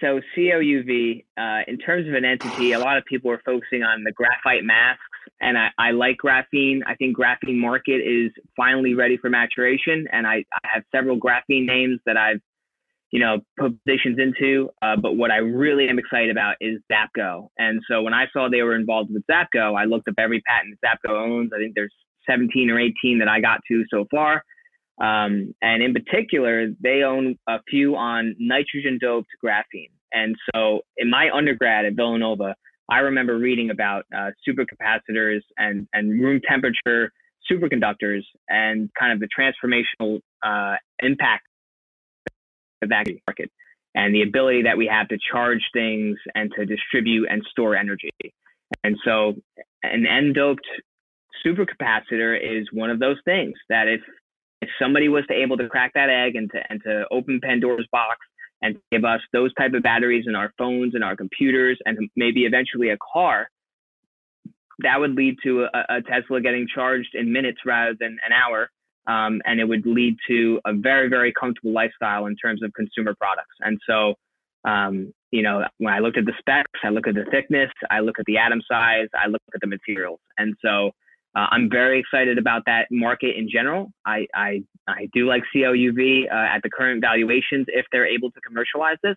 [0.00, 4.04] so COUV, uh, in terms of an entity, a lot of people are focusing on
[4.04, 5.02] the graphite masks,
[5.40, 6.80] and I, I like graphene.
[6.86, 11.66] I think graphene market is finally ready for maturation, and I, I have several graphene
[11.66, 12.40] names that I've,
[13.10, 14.70] you know, put positions into.
[14.82, 18.48] Uh, but what I really am excited about is ZapGo, and so when I saw
[18.48, 21.50] they were involved with ZapGo, I looked up every patent ZapGo owns.
[21.54, 21.94] I think there's
[22.28, 24.42] 17 or 18 that I got to so far.
[25.00, 29.90] Um, and in particular, they own a few on nitrogen doped graphene.
[30.12, 32.54] And so in my undergrad at Villanova,
[32.90, 37.12] I remember reading about uh, supercapacitors and, and room temperature
[37.50, 41.44] superconductors and kind of the transformational uh, impact
[42.82, 43.50] of that market
[43.94, 48.10] and the ability that we have to charge things and to distribute and store energy.
[48.84, 49.34] And so
[49.82, 50.66] an N-doped
[51.44, 54.00] supercapacitor is one of those things that if
[54.60, 57.86] if somebody was to able to crack that egg and to and to open Pandora's
[57.92, 58.18] box
[58.60, 62.44] and give us those type of batteries in our phones and our computers and maybe
[62.44, 63.48] eventually a car,
[64.80, 68.68] that would lead to a, a Tesla getting charged in minutes rather than an hour.
[69.06, 73.14] Um, and it would lead to a very, very comfortable lifestyle in terms of consumer
[73.18, 73.54] products.
[73.60, 74.14] And so,
[74.68, 78.00] um, you know, when I looked at the specs, I look at the thickness, I
[78.00, 80.20] look at the atom size, I look at the materials.
[80.36, 80.90] And so
[81.36, 83.92] uh, I'm very excited about that market in general.
[84.06, 88.40] I, I, I do like COUV uh, at the current valuations if they're able to
[88.40, 89.16] commercialize this.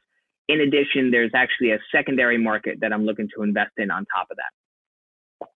[0.49, 4.27] In addition, there's actually a secondary market that I'm looking to invest in on top
[4.29, 5.47] of that.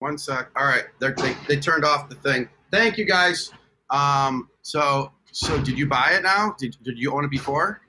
[0.00, 0.50] One sec.
[0.56, 1.12] All right, they
[1.46, 2.48] they turned off the thing.
[2.70, 3.52] Thank you guys.
[3.90, 6.54] Um, so so did you buy it now?
[6.58, 7.82] Did did you own it before?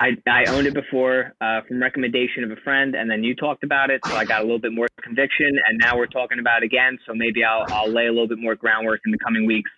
[0.00, 3.64] I, I owned it before uh, from recommendation of a friend, and then you talked
[3.64, 6.62] about it, so I got a little bit more conviction, and now we're talking about
[6.62, 6.98] it again.
[7.06, 9.70] So maybe I'll I'll lay a little bit more groundwork in the coming weeks.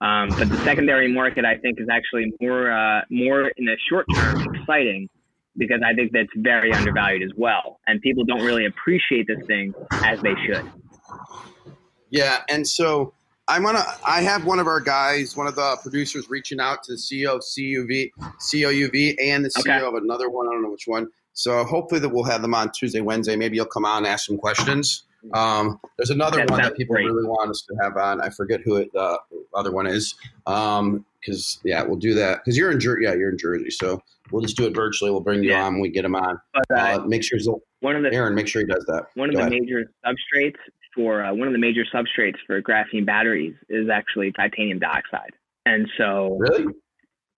[0.00, 4.06] Um, but the secondary market, I think, is actually more uh, more in the short
[4.14, 5.08] term exciting
[5.56, 9.74] because I think that's very undervalued as well, and people don't really appreciate this thing
[9.92, 10.64] as they should.
[12.10, 13.12] Yeah, and so
[13.48, 13.84] I'm gonna.
[14.06, 17.36] I have one of our guys, one of the producers, reaching out to the CEO
[17.36, 19.84] of CUV, COUV, and the CEO okay.
[19.84, 20.46] of another one.
[20.46, 21.08] I don't know which one.
[21.32, 23.36] So hopefully that we'll have them on Tuesday, Wednesday.
[23.36, 25.04] Maybe you'll come on and ask some questions.
[25.34, 27.06] Um, there's another that one that people great.
[27.06, 28.20] really want us to have on.
[28.20, 29.18] I forget who it, the
[29.54, 30.14] other one is.
[30.44, 31.04] Because um,
[31.64, 32.40] yeah, we'll do that.
[32.44, 33.04] Because you're in Jersey.
[33.04, 33.70] Yeah, you're in Jersey.
[33.70, 35.10] So we'll just do it virtually.
[35.10, 35.64] We'll bring you yeah.
[35.64, 36.40] on when we get him on.
[36.52, 37.38] But, uh, uh, make sure
[37.80, 39.06] one of the Aaron, make sure he does that.
[39.14, 39.60] One of Go the ahead.
[39.60, 40.56] major substrates
[40.94, 45.32] for uh, one of the major substrates for graphene batteries is actually titanium dioxide.
[45.66, 46.66] And so really?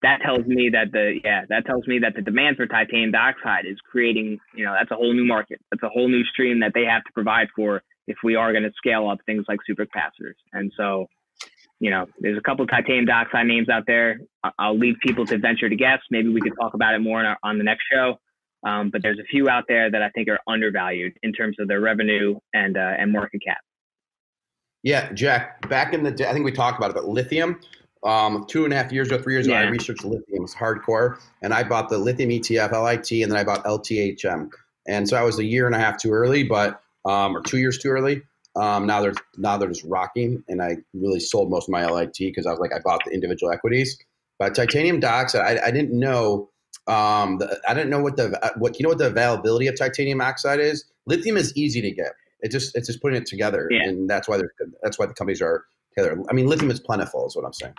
[0.02, 3.66] that tells me that the yeah that tells me that the demand for titanium dioxide
[3.66, 5.60] is creating you know that's a whole new market.
[5.70, 8.64] That's a whole new stream that they have to provide for if we are going
[8.64, 10.36] to scale up things like supercapacitors.
[10.52, 11.06] And so
[11.80, 14.20] you know there's a couple of titanium dioxide names out there.
[14.58, 16.00] I'll leave people to venture to guess.
[16.10, 18.18] Maybe we could talk about it more our, on the next show
[18.64, 21.68] um, but there's a few out there that I think are undervalued in terms of
[21.68, 23.58] their revenue and uh, and market cap.
[24.82, 25.68] Yeah, Jack.
[25.68, 27.60] Back in the day, I think we talked about it, but lithium.
[28.02, 29.60] Um, two and a half years ago, three years yeah.
[29.60, 30.44] ago, I researched lithium.
[30.44, 34.50] It's hardcore, and I bought the lithium ETF, LIT, and then I bought LTHM.
[34.88, 37.58] And so I was a year and a half too early, but um, or two
[37.58, 38.22] years too early.
[38.56, 42.16] Um, now they're now they're just rocking, and I really sold most of my LIT
[42.18, 43.98] because I was like I bought the individual equities.
[44.38, 46.48] But titanium dioxide, I, I didn't know
[46.90, 50.20] um, the, I don't know what the what you know what the availability of titanium
[50.20, 50.84] oxide is.
[51.06, 52.12] Lithium is easy to get.
[52.40, 53.84] It just it's just putting it together, yeah.
[53.84, 55.64] and that's why they're that's why the companies are
[55.96, 56.20] together.
[56.28, 57.74] I mean, lithium is plentiful, is what I'm saying.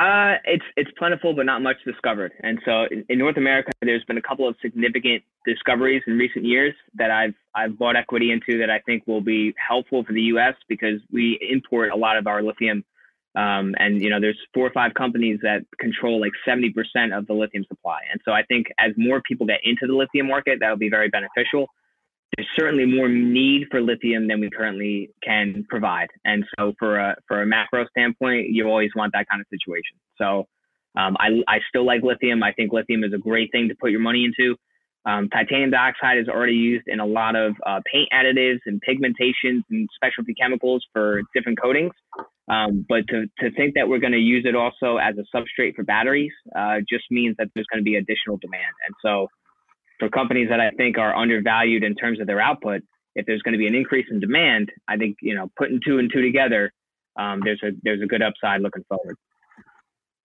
[0.00, 2.32] Uh, it's it's plentiful, but not much discovered.
[2.42, 6.44] And so in, in, North America, there's been a couple of significant discoveries in recent
[6.44, 10.22] years that I've I've bought equity into that I think will be helpful for the
[10.22, 10.54] U.S.
[10.68, 12.84] because we import a lot of our lithium
[13.36, 16.72] um, and you know, there's four or five companies that control like 70%
[17.16, 17.98] of the lithium supply.
[18.10, 21.08] And so I think as more people get into the lithium market, that'll be very
[21.08, 21.66] beneficial.
[22.36, 26.08] There's certainly more need for lithium than we currently can provide.
[26.24, 29.98] And so for a for a macro standpoint, you always want that kind of situation.
[30.18, 30.46] So
[30.96, 32.42] um, I I still like lithium.
[32.42, 34.56] I think lithium is a great thing to put your money into.
[35.06, 39.62] Um, titanium dioxide is already used in a lot of uh, paint additives and pigmentations
[39.70, 41.92] and specialty chemicals for different coatings.
[42.48, 45.74] Um, but to, to think that we're going to use it also as a substrate
[45.74, 48.74] for batteries uh, just means that there's going to be additional demand.
[48.86, 49.28] And so,
[49.98, 52.82] for companies that I think are undervalued in terms of their output,
[53.14, 55.98] if there's going to be an increase in demand, I think you know putting two
[55.98, 56.72] and two together,
[57.16, 59.16] um, there's a there's a good upside looking forward.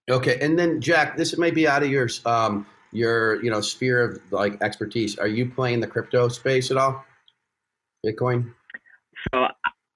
[0.10, 4.04] Okay, and then Jack, this might be out of your um, your you know sphere
[4.04, 5.18] of like expertise.
[5.20, 7.06] Are you playing the crypto space at all?
[8.06, 8.54] Bitcoin.
[9.34, 9.46] So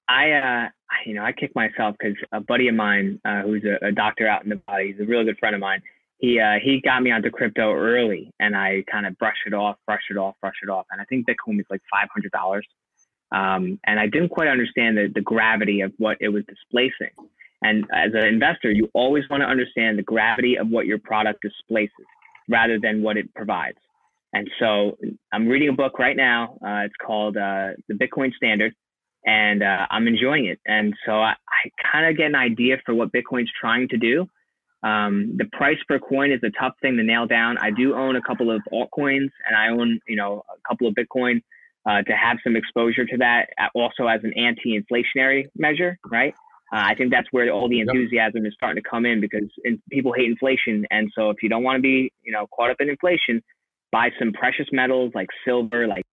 [0.08, 0.68] I, uh,
[1.06, 4.26] you know, I kick myself because a buddy of mine uh, who's a, a, doctor
[4.26, 5.82] out in the body, he's a really good friend of mine.
[6.18, 9.76] He uh, he got me onto crypto early, and I kind of brushed it off,
[9.86, 10.86] brushed it off, brushed it off.
[10.90, 12.66] And I think Bitcoin was like five hundred dollars,
[13.32, 17.14] um, and I didn't quite understand the, the gravity of what it was displacing.
[17.62, 21.40] And as an investor, you always want to understand the gravity of what your product
[21.42, 22.06] displaces
[22.48, 23.78] rather than what it provides.
[24.34, 24.98] And so
[25.32, 26.58] I'm reading a book right now.
[26.62, 28.74] Uh, it's called uh, The Bitcoin Standard
[29.24, 30.60] and uh, I'm enjoying it.
[30.66, 34.28] And so I, I kind of get an idea for what Bitcoin's trying to do.
[34.82, 37.56] Um, the price per coin is a tough thing to nail down.
[37.58, 40.94] I do own a couple of altcoins and I own, you know, a couple of
[40.94, 41.42] Bitcoin
[41.86, 46.34] uh, to have some exposure to that also as an anti-inflationary measure, right?
[46.72, 49.80] Uh, I think that's where all the enthusiasm is starting to come in because in,
[49.90, 50.84] people hate inflation.
[50.90, 53.42] And so if you don't want to be, you know, caught up in inflation,
[53.92, 56.04] buy some precious metals like silver, like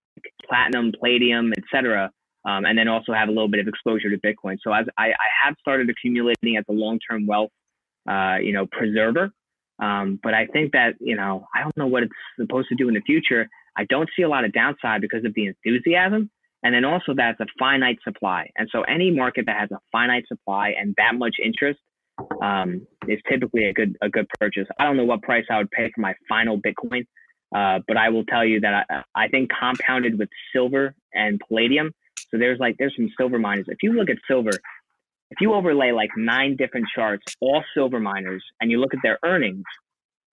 [0.48, 2.12] platinum, palladium, etc.
[2.44, 4.58] Um, and then also have a little bit of exposure to Bitcoin.
[4.64, 7.52] So as I, I have started accumulating as a long-term wealth
[8.10, 9.32] uh, you know, preserver.
[9.80, 12.88] Um, but I think that, you know, I don't know what it's supposed to do
[12.88, 13.48] in the future.
[13.78, 16.30] I don't see a lot of downside because of the enthusiasm.
[16.64, 18.50] And then also that's a finite supply.
[18.58, 21.80] And so any market that has a finite supply and that much interest
[22.42, 24.68] um, is typically a good a good purchase.
[24.80, 27.06] I don't know what price I would pay for my final Bitcoin,
[27.56, 31.94] uh, but I will tell you that I, I think compounded with silver and palladium.
[32.32, 33.66] So there's like there's some silver miners.
[33.68, 34.52] If you look at silver,
[35.32, 39.20] if you overlay like nine different charts, all silver miners, and you look at their
[39.24, 39.64] earnings,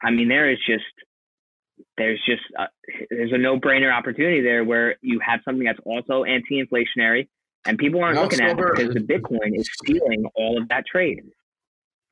[0.03, 0.85] I mean, there is just
[1.97, 2.67] there's just a,
[3.11, 7.29] there's a no-brainer opportunity there where you have something that's also anti-inflationary,
[7.67, 8.73] and people aren't looking silver.
[8.73, 11.23] at it because the Bitcoin is stealing all of that trade.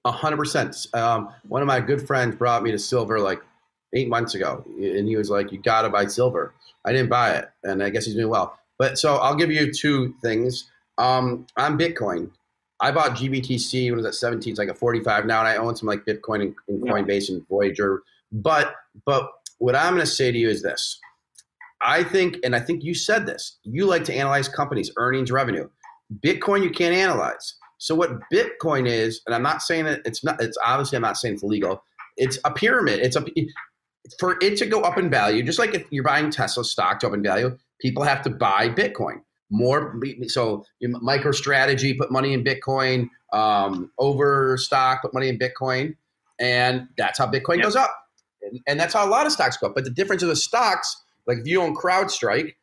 [0.04, 0.86] A hundred percent.
[0.94, 3.42] Um, one of my good friends brought me to silver like
[3.92, 7.32] eight months ago, and he was like, "You got to buy silver." I didn't buy
[7.32, 8.58] it, and I guess he's doing well.
[8.78, 10.70] But so I'll give you two things.
[10.98, 12.30] Um, on Bitcoin,
[12.80, 14.50] I bought GBTC when it was at 17.
[14.50, 17.46] It's like a 45 now, and I own some like Bitcoin and, and Coinbase and
[17.48, 18.02] Voyager.
[18.32, 18.74] But
[19.04, 20.98] but what I'm going to say to you is this:
[21.80, 23.58] I think, and I think you said this.
[23.62, 25.68] You like to analyze companies' earnings, revenue.
[26.24, 27.56] Bitcoin you can't analyze.
[27.78, 30.40] So what Bitcoin is, and I'm not saying that it's not.
[30.42, 31.82] It's obviously I'm not saying it's legal.
[32.16, 33.00] It's a pyramid.
[33.00, 33.24] It's a
[34.18, 37.08] for it to go up in value, just like if you're buying Tesla stock to
[37.08, 39.20] up in value, people have to buy Bitcoin.
[39.50, 45.94] More so MicroStrategy put money in bitcoin um, overstock put money in bitcoin
[46.40, 47.64] and that's how bitcoin yep.
[47.64, 47.94] goes up.
[48.42, 49.74] And, and, that's how a lot of stocks go up.
[49.74, 52.54] But the difference of the stocks like if you own crowdstrike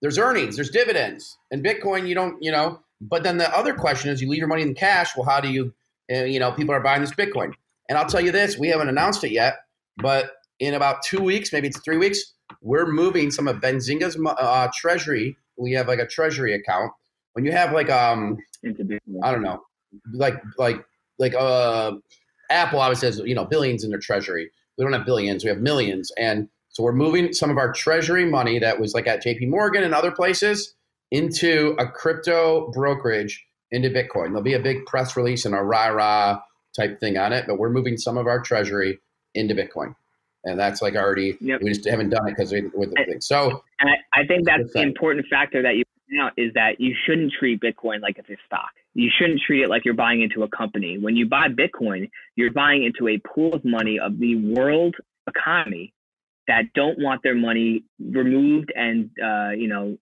[0.00, 1.38] there's earnings there's dividends.
[1.52, 4.48] And bitcoin you don't you know but then the other question is you leave your
[4.48, 5.72] money in cash well how do you
[6.12, 7.52] uh, you know people are buying this bitcoin?
[7.88, 9.58] And i'll tell you this we haven't announced it yet
[9.98, 12.32] but in about two weeks maybe it's three weeks
[12.62, 16.92] we're moving some of benzinga's uh, treasury we have like a treasury account.
[17.34, 18.38] When you have like um
[19.22, 19.62] I don't know,
[20.12, 20.84] like like
[21.18, 21.92] like uh
[22.50, 24.50] Apple obviously has you know billions in their treasury.
[24.76, 26.10] We don't have billions, we have millions.
[26.18, 29.82] And so we're moving some of our treasury money that was like at JP Morgan
[29.82, 30.74] and other places
[31.10, 34.28] into a crypto brokerage into Bitcoin.
[34.28, 36.40] There'll be a big press release and a rah rah
[36.74, 38.98] type thing on it, but we're moving some of our treasury
[39.34, 39.94] into Bitcoin
[40.44, 41.60] and that's like already yep.
[41.62, 43.20] we just haven't done it because we with the thing.
[43.20, 45.84] So, and I, I think that's the important factor that you
[46.20, 48.70] out is that you shouldn't treat Bitcoin like it's a stock.
[48.94, 50.98] You shouldn't treat it like you're buying into a company.
[50.98, 54.94] When you buy Bitcoin, you're buying into a pool of money of the world
[55.26, 55.92] economy
[56.48, 59.96] that don't want their money removed and uh, you know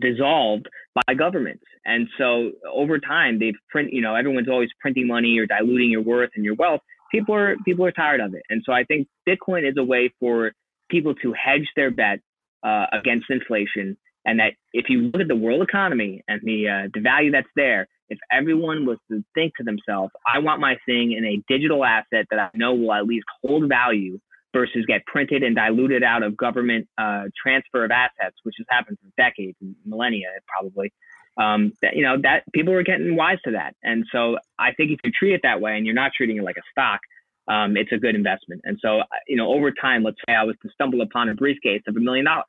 [0.00, 1.64] dissolved by governments.
[1.84, 3.92] And so over time, they've print.
[3.92, 6.80] You know, everyone's always printing money or diluting your worth and your wealth
[7.12, 10.12] people are people are tired of it, and so I think Bitcoin is a way
[10.18, 10.52] for
[10.90, 12.20] people to hedge their bet
[12.62, 13.96] uh, against inflation.
[14.24, 17.48] And that if you look at the world economy and the uh, the value that's
[17.56, 21.84] there, if everyone was to think to themselves, I want my thing in a digital
[21.84, 24.20] asset that I know will at least hold value
[24.52, 28.98] versus get printed and diluted out of government uh, transfer of assets, which has happened
[29.00, 30.92] for decades, millennia probably
[31.36, 33.74] um, that, you know, that people were getting wise to that.
[33.82, 36.44] And so I think if you treat it that way and you're not treating it
[36.44, 37.00] like a stock,
[37.48, 38.60] um, it's a good investment.
[38.64, 41.34] And so, uh, you know, over time, let's say I was to stumble upon a
[41.34, 42.44] briefcase of a million dollars.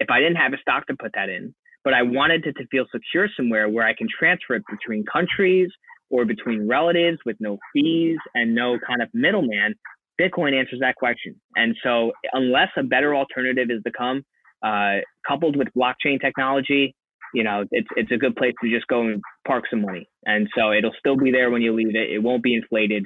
[0.00, 1.54] If I didn't have a stock to put that in,
[1.84, 5.70] but I wanted it to feel secure somewhere where I can transfer it between countries
[6.10, 9.74] or between relatives with no fees and no kind of middleman,
[10.20, 11.34] Bitcoin answers that question.
[11.54, 14.24] And so, unless a better alternative is to come,
[14.62, 16.94] uh, coupled with blockchain technology,
[17.36, 20.08] you know, it's it's a good place to just go and park some money.
[20.24, 22.10] And so it'll still be there when you leave it.
[22.10, 23.04] It won't be inflated.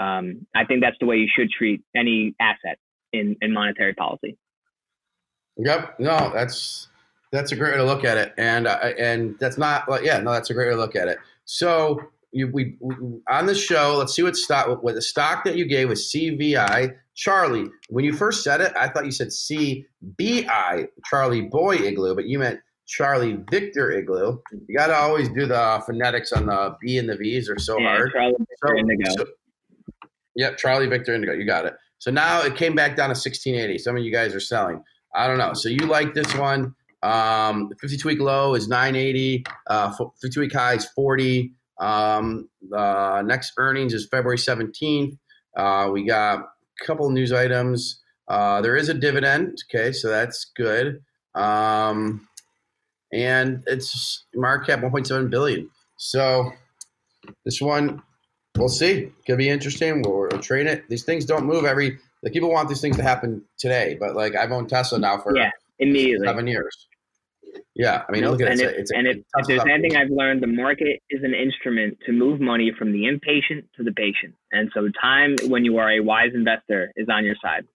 [0.00, 2.78] Um, I think that's the way you should treat any asset
[3.12, 4.36] in, in monetary policy.
[5.58, 6.00] Yep.
[6.00, 6.88] No, that's
[7.30, 10.32] that's a great way to look at it, and uh, and that's not yeah no
[10.32, 11.18] that's a great way to look at it.
[11.44, 12.00] So
[12.32, 12.96] you, we, we,
[13.30, 13.94] on the show.
[13.96, 17.68] Let's see what stock what the stock that you gave was CVI Charlie.
[17.90, 22.40] When you first said it, I thought you said CBI Charlie Boy Igloo, but you
[22.40, 22.58] meant
[22.88, 24.40] Charlie Victor Igloo.
[24.66, 27.78] You got to always do the phonetics on the B and the V's are so
[27.78, 28.12] yeah, hard.
[28.12, 29.10] Charlie Victor so, Indigo.
[29.10, 29.26] So,
[30.34, 31.34] yep, Charlie Victor Indigo.
[31.34, 31.74] You got it.
[31.98, 33.78] So now it came back down to 1680.
[33.78, 34.82] Some of you guys are selling.
[35.14, 35.52] I don't know.
[35.52, 36.74] So you like this one.
[37.02, 39.44] Um, the 52 week low is 980.
[39.66, 41.52] Uh, 52 week high is 40.
[41.80, 45.16] Um, the next earnings is February 17th.
[45.56, 48.00] Uh, we got a couple news items.
[48.28, 49.58] Uh, there is a dividend.
[49.70, 51.02] Okay, so that's good.
[51.34, 52.27] Um,
[53.12, 55.70] and it's market cap 1.7 billion.
[55.96, 56.50] So
[57.44, 58.02] this one,
[58.56, 59.12] we'll see.
[59.26, 60.02] Could be interesting.
[60.02, 60.88] We'll, we'll trade it.
[60.88, 61.98] These things don't move every.
[62.22, 65.36] Like people want these things to happen today, but like I've owned Tesla now for
[65.36, 66.88] yeah, immediately seven years.
[67.74, 68.64] Yeah, I mean, Nope, look at and it.
[68.64, 71.98] if, It's, it's, and if, if there's anything I've learned, the market is an instrument
[72.06, 74.34] to move money from the impatient to the patient.
[74.50, 77.66] And so, time when you are a wise investor is on your side.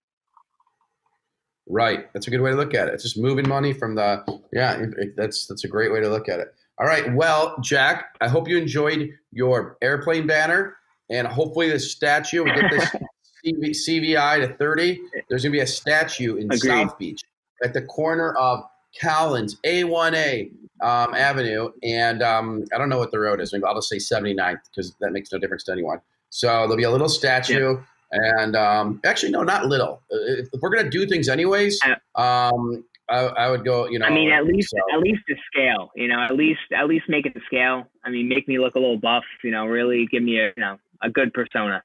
[1.74, 2.12] Right.
[2.14, 2.94] That's a good way to look at it.
[2.94, 4.80] It's just moving money from the yeah.
[4.80, 6.54] it- it- That's that's a great way to look at it.
[6.80, 7.12] All right.
[7.14, 10.76] Well, Jack, I hope you enjoyed your airplane banner,
[11.10, 12.86] and hopefully this statue we get this
[13.46, 15.00] CV, CVI to thirty.
[15.30, 16.60] There's gonna be a statue in Agreed.
[16.62, 17.22] South Beach
[17.64, 18.64] at the corner of
[19.02, 20.52] Collins A1A
[20.82, 23.52] um, Avenue, and um, I don't know what the road is.
[23.52, 26.02] Maybe I'll just say 79th because that makes no difference to anyone.
[26.30, 27.78] So there'll be a little statue.
[28.16, 30.02] And um, actually, no, not little.
[30.14, 31.80] Uh, If, if we're gonna do things anyways,
[32.16, 33.88] um, I, I would go.
[33.88, 35.90] You know, I mean, at least so- at least the scale.
[35.96, 37.88] You know, at least at least make it the scale.
[38.06, 39.24] I mean, make me look a little buff.
[39.44, 41.84] You know, really give me a you know a good persona.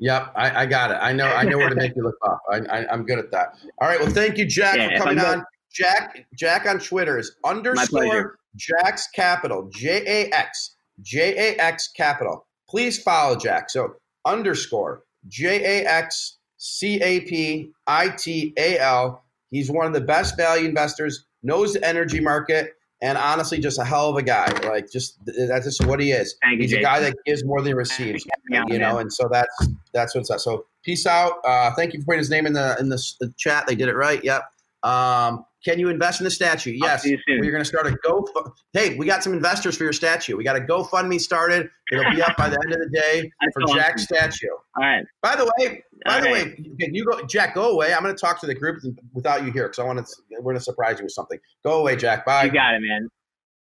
[0.00, 0.98] Yep, I, I got it.
[1.00, 1.26] I know.
[1.26, 2.38] I know where to make you look buff.
[2.52, 3.58] I, I, I'm good at that.
[3.80, 3.98] All right.
[3.98, 5.44] Well, thank you, Jack, Yeah, for coming on.
[5.72, 9.68] Jack, Jack on Twitter is underscore Jack's Capital.
[9.72, 12.46] J A X J A X Capital.
[12.70, 13.70] Please follow Jack.
[13.70, 13.94] So
[14.24, 19.24] underscore J A X C A P I T A L.
[19.50, 21.24] He's one of the best value investors.
[21.42, 22.74] Knows the energy market.
[23.00, 24.50] And honestly, just a hell of a guy.
[24.68, 25.18] Like, just
[25.48, 26.34] that's just what he is.
[26.42, 29.02] Thank you, He's a guy that gives more than he receives Yeah, you know, man.
[29.02, 30.40] and so that's that's what's up.
[30.40, 31.34] So peace out.
[31.44, 33.68] Uh, thank you for putting his name in the in the, the chat.
[33.68, 34.22] They did it right.
[34.24, 34.42] Yep.
[34.82, 36.70] Um, can you invest in the statue?
[36.72, 37.02] Yes.
[37.02, 37.40] see you soon.
[37.40, 38.26] We're going to start a go.
[38.72, 40.36] Hey, we got some investors for your statue.
[40.36, 41.68] We got a GoFundMe started.
[41.90, 43.74] It'll be up by the end of the day for.
[43.74, 44.46] Jack's statue.
[44.48, 45.04] All right.
[45.22, 46.46] By the way, by All the right.
[46.46, 47.54] way, can you go, Jack?
[47.54, 47.92] Go away.
[47.92, 48.80] I'm going to talk to the group
[49.12, 50.16] without you here because I want to.
[50.30, 51.38] We're going to surprise you with something.
[51.64, 52.24] Go away, Jack.
[52.24, 52.44] Bye.
[52.44, 53.08] You got it, man.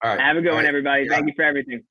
[0.04, 0.20] All right.
[0.20, 0.70] Have a good All one, right.
[0.70, 1.04] everybody.
[1.06, 1.16] Yeah.
[1.16, 1.84] Thank you for everything.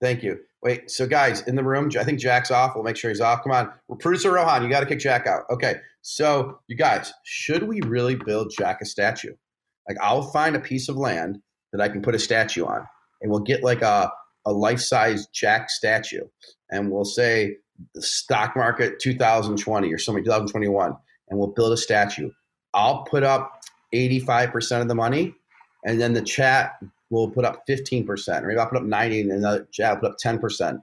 [0.00, 0.40] Thank you.
[0.62, 2.74] Wait, so guys in the room, I think Jack's off.
[2.74, 3.42] We'll make sure he's off.
[3.42, 5.42] Come on, producer Rohan, you got to kick Jack out.
[5.50, 5.76] Okay,
[6.06, 9.34] so you guys, should we really build Jack a statue?
[9.88, 11.40] Like, I'll find a piece of land
[11.72, 12.86] that I can put a statue on,
[13.22, 14.12] and we'll get like a
[14.44, 16.26] a life size Jack statue,
[16.70, 17.56] and we'll say
[17.94, 20.94] the stock market 2020 or something 2021,
[21.30, 22.30] and we'll build a statue.
[22.74, 23.62] I'll put up
[23.94, 25.34] 85% of the money,
[25.86, 26.78] and then the chat
[27.08, 28.06] will put up 15%,
[28.42, 30.78] or maybe I'll put up 90, and the chat will put up 10%.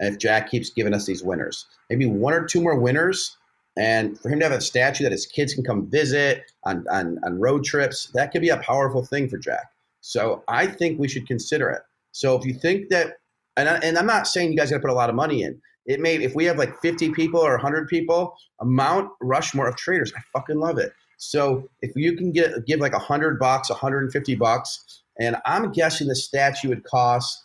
[0.00, 3.36] And if Jack keeps giving us these winners, maybe one or two more winners,
[3.76, 7.18] and for him to have a statue that his kids can come visit on, on,
[7.24, 9.72] on road trips, that could be a powerful thing for Jack.
[10.00, 11.82] So I think we should consider it.
[12.12, 13.18] So if you think that,
[13.56, 15.42] and, I, and I'm not saying you guys got to put a lot of money
[15.42, 15.60] in.
[15.86, 19.76] It may, if we have like 50 people or 100 people, a Mount Rushmore of
[19.76, 20.92] traders, I fucking love it.
[21.16, 26.16] So if you can get give like 100 bucks, 150 bucks, and I'm guessing the
[26.16, 27.44] statue would cost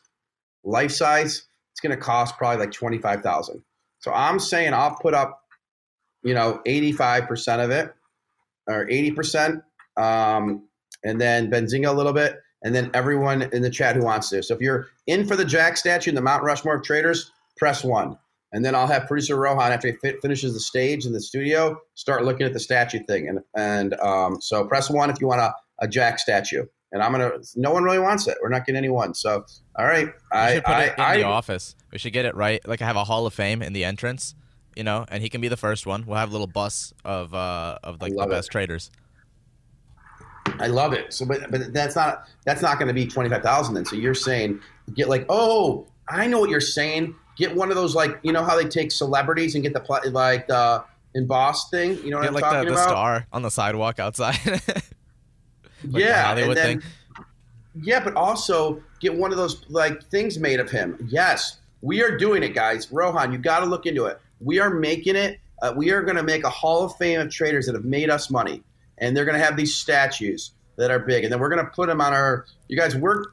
[0.64, 1.44] life size.
[1.72, 3.64] It's going to cost probably like twenty five thousand.
[4.00, 5.42] So I'm saying I'll put up,
[6.24, 7.94] you know, eighty five percent of it,
[8.68, 9.62] or eighty percent,
[9.98, 10.68] um,
[11.04, 14.44] and then Benzinga a little bit, and then everyone in the chat who wants to.
[14.44, 17.84] So if you're in for the Jack statue in the Mount Rushmore of traders, press
[17.84, 18.18] one.
[18.52, 21.80] And then I'll have producer Rohan after he fi- finishes the stage in the studio
[21.94, 23.28] start looking at the statue thing.
[23.30, 26.66] And and um, so press one if you want a, a Jack statue.
[26.92, 27.30] And I'm gonna.
[27.56, 28.40] No one really wants it.
[28.42, 29.14] We're not getting any one.
[29.14, 29.46] So
[29.78, 30.08] all right.
[30.08, 31.76] We I should put I, it in I, the office.
[31.92, 32.68] We should get it right.
[32.68, 34.34] Like I have a Hall of Fame in the entrance,
[34.76, 36.06] you know, and he can be the first one.
[36.06, 38.32] We'll have a little bus of uh of like the love it.
[38.32, 38.92] best traders.
[40.60, 41.14] I love it.
[41.14, 43.76] So, but but that's not that's not going to be twenty five thousand.
[43.76, 44.62] Then, so you're saying
[44.94, 47.16] get like oh I know what you're saying.
[47.38, 50.48] Get one of those like you know how they take celebrities and get the like
[50.48, 50.84] the
[51.16, 51.98] embossed thing.
[52.04, 54.38] You know what Get I'm like talking the, the star on the sidewalk outside.
[55.82, 56.90] Like the yeah, Hollywood and then, thing.
[57.82, 60.98] Yeah, but also get one of those like things made of him.
[61.10, 62.92] Yes, we are doing it, guys.
[62.92, 64.20] Rohan, you got to look into it.
[64.40, 65.40] We are making it.
[65.62, 68.10] Uh, we are going to make a Hall of Fame of traders that have made
[68.10, 68.64] us money,
[68.98, 71.72] and they're going to have these statues that are big, and then we're going to
[71.72, 72.46] put them on our.
[72.68, 73.26] You guys, we're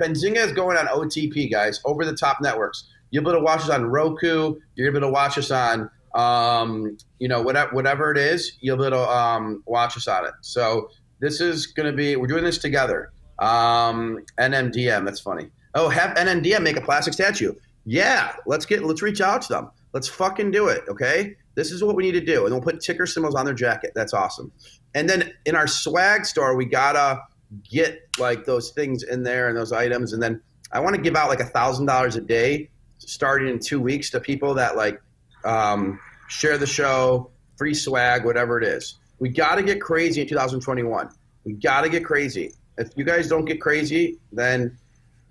[0.00, 2.84] Benzinga is going on OTP, guys, over the top networks.
[3.10, 4.56] You'll be able to watch us on Roku.
[4.74, 8.52] You're able to watch us on, um, you know, whatever whatever it is.
[8.60, 10.32] You'll be able to um, watch us on it.
[10.40, 12.16] So this is going to be.
[12.16, 13.12] We're doing this together.
[13.38, 15.04] Um, NNDM.
[15.04, 15.50] That's funny.
[15.74, 17.54] Oh, have NNDM make a plastic statue.
[17.84, 18.84] Yeah, let's get.
[18.84, 19.70] Let's reach out to them.
[19.92, 20.84] Let's fucking do it.
[20.88, 21.36] Okay.
[21.54, 23.90] This is what we need to do, and we'll put ticker symbols on their jacket.
[23.94, 24.52] That's awesome.
[24.94, 27.20] And then in our swag store, we gotta
[27.68, 30.40] get like those things in there and those items, and then
[30.72, 34.10] I want to give out like a thousand dollars a day, starting in two weeks,
[34.10, 35.02] to people that like
[35.44, 35.98] um,
[36.28, 38.98] share the show, free swag, whatever it is.
[39.18, 41.10] We got to get crazy in 2021.
[41.44, 42.52] We got to get crazy.
[42.78, 44.78] If you guys don't get crazy, then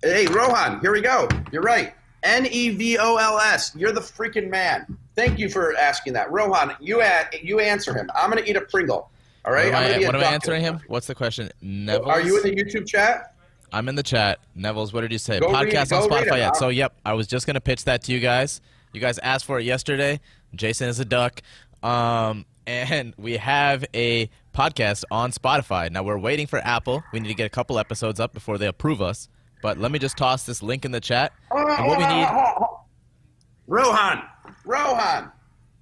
[0.02, 1.26] hey, Rohan, here we go.
[1.50, 1.94] You're right.
[2.22, 3.74] N E V O L S.
[3.74, 4.96] You're the freaking man.
[5.16, 6.76] Thank you for asking that, Rohan.
[6.80, 8.10] You a- you answer him.
[8.14, 9.10] I'm gonna eat a Pringle.
[9.44, 9.72] All right.
[9.72, 10.80] What am I'm I, gonna be a what am I answering him?
[10.86, 11.50] What's the question?
[11.62, 12.08] Neville's?
[12.08, 13.34] Are you in the YouTube chat?
[13.72, 14.40] I'm in the chat.
[14.54, 15.40] Neville's, what did you say?
[15.40, 16.56] Go Podcast go on Spotify yet.
[16.56, 18.60] So, yep, I was just going to pitch that to you guys.
[18.92, 20.20] You guys asked for it yesterday.
[20.54, 21.40] Jason is a duck.
[21.82, 25.90] Um, and we have a podcast on Spotify.
[25.90, 27.02] Now, we're waiting for Apple.
[27.12, 29.28] We need to get a couple episodes up before they approve us.
[29.62, 31.32] But let me just toss this link in the chat.
[31.50, 32.26] Oh, and what we need.
[33.66, 34.22] Rohan,
[34.64, 35.30] Rohan,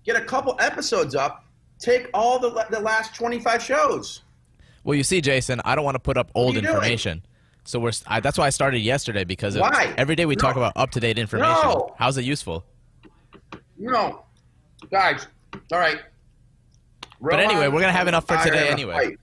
[0.04, 1.44] get a couple episodes up.
[1.78, 4.22] Take all the the last 25 shows.
[4.84, 6.74] Well, you see, Jason, I don't want to put up old you doing?
[6.74, 7.22] information.
[7.64, 9.94] So we're I, that's why I started yesterday because Why?
[9.98, 11.52] every day we talk about up to date information.
[11.64, 11.94] No.
[11.98, 12.64] How's it useful?
[13.78, 14.24] No,
[14.90, 15.26] guys.
[15.72, 15.98] All right.
[17.20, 18.94] But anyway, we're gonna have enough for today anyway.
[18.94, 19.18] fight.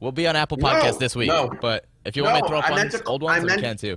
[0.00, 1.28] We'll be on Apple No, this week.
[1.28, 1.52] no.
[1.60, 3.42] But if you want me to throw up I meant ones, to- old I ones,
[3.42, 3.96] we meant- can too.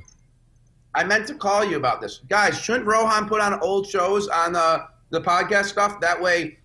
[0.93, 2.57] I meant to call you about this, guys.
[2.59, 5.99] Shouldn't Rohan put on old shows on the the podcast stuff?
[5.99, 6.59] That way,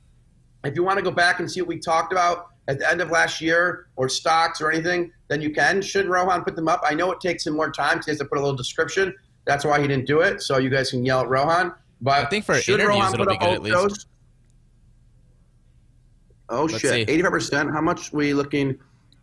[0.65, 3.01] if you want to go back and see what we talked about at the end
[3.01, 5.83] of last year or stocks or anything, then you can.
[5.83, 6.81] Shouldn't Rohan put them up?
[6.85, 7.97] I know it takes him more time.
[7.97, 9.13] 'cause He has to put a little description.
[9.47, 10.43] That's why he didn't do it.
[10.43, 11.73] So you guys can yell at Rohan.
[12.01, 13.77] But I think for should interviews Rohan it'll put be good at least.
[13.77, 14.07] shows?
[16.49, 16.91] Oh Let's shit!
[16.93, 17.01] see.
[17.13, 17.71] Eighty-five percent.
[17.73, 18.79] How much we looking?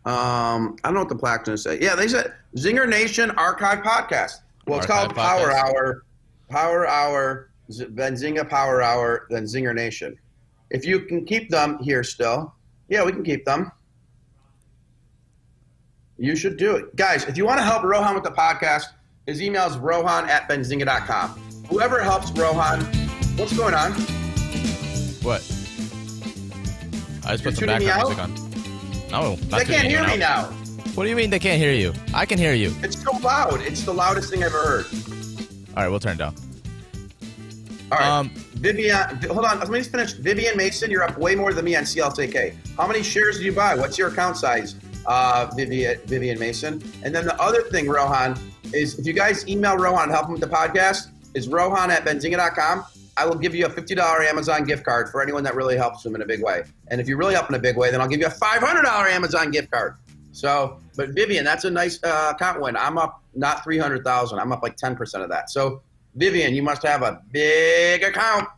[0.08, 1.78] Um, I don't know what the plaque's gonna say.
[1.82, 4.40] Yeah, they said Zinger Nation Archive Podcast.
[4.66, 5.64] Well, it's Archive called Power Podcast.
[5.64, 6.04] Hour,
[6.48, 10.16] Power Hour, then Zinga Power Hour, then Zinger Nation.
[10.70, 12.54] If you can keep them here still,
[12.88, 13.70] yeah, we can keep them.
[16.16, 16.96] You should do it.
[16.96, 18.84] Guys, if you want to help Rohan with the podcast,
[19.26, 21.38] his email is rohan at benzinga.com.
[21.68, 22.80] Whoever helps Rohan,
[23.36, 23.92] what's going on?
[25.20, 25.42] What?
[27.26, 28.47] I just You're put some background music on.
[29.10, 30.18] No, not They can't hear me out.
[30.18, 30.44] now.
[30.94, 31.92] What do you mean they can't hear you?
[32.12, 32.74] I can hear you.
[32.82, 33.60] It's so loud.
[33.62, 34.86] It's the loudest thing I've ever heard.
[35.76, 36.34] All right, we'll turn it down.
[37.92, 38.08] All right.
[38.08, 38.98] Um, Vivian,
[39.30, 39.60] hold on.
[39.60, 40.12] Let me just finish.
[40.14, 42.54] Vivian Mason, you're up way more than me on CLTK.
[42.76, 43.74] How many shares did you buy?
[43.76, 44.74] What's your account size,
[45.06, 46.82] uh, Vivian, Vivian Mason?
[47.04, 48.38] And then the other thing, Rohan,
[48.74, 52.84] is if you guys email Rohan help him with the podcast, is rohan at benzinga.com.
[53.18, 56.14] I will give you a $50 Amazon gift card for anyone that really helps them
[56.14, 56.62] in a big way.
[56.88, 58.84] And if you really help in a big way, then I'll give you a $500
[59.10, 59.96] Amazon gift card.
[60.32, 62.76] So, but Vivian, that's a nice uh, account win.
[62.76, 64.38] I'm up not 300,000.
[64.38, 65.50] I'm up like 10% of that.
[65.50, 65.82] So,
[66.14, 68.48] Vivian, you must have a big account.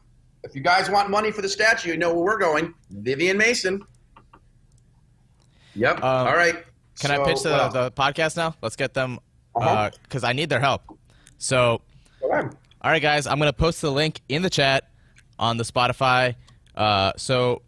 [0.43, 2.75] If you guys want money for the statue, you know where we're going.
[2.91, 3.83] Vivian Mason.
[5.75, 5.99] Yep.
[5.99, 6.65] Um, All right.
[6.99, 8.55] Can I pitch the, the podcast now?
[8.61, 9.19] Let's get them
[9.55, 9.91] Uh-huh.
[10.03, 10.83] because I need their help.
[11.39, 11.81] So,
[12.21, 12.55] Go ahead.
[12.83, 14.89] All right, guys, I'm gonna post the link in the chat
[15.39, 16.35] on the Spotify.
[16.75, 17.63] Uh, so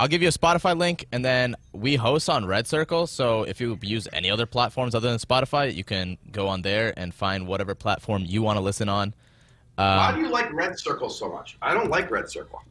[0.00, 3.06] I'll give you a Spotify link, and then we host on Red Circle.
[3.06, 6.92] So if you use any other platforms other than Spotify, you can go on there
[6.96, 9.14] and find whatever platform you want to listen on.
[9.76, 11.56] Why Um, do you like Red Circle so much?
[11.62, 12.62] I don't like Red Circle.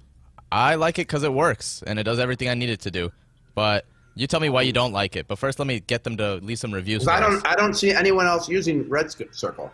[0.51, 3.11] I like it because it works and it does everything I need it to do.
[3.55, 5.27] But you tell me why you don't like it.
[5.27, 7.07] But first, let me get them to leave some reviews.
[7.07, 7.45] I don't.
[7.45, 9.71] I don't see anyone else using Red Circle.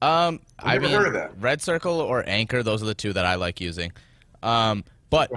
[0.00, 1.32] Um, I never mean, heard of that.
[1.40, 3.92] Red Circle or Anchor, those are the two that I like using.
[4.42, 5.30] Um, but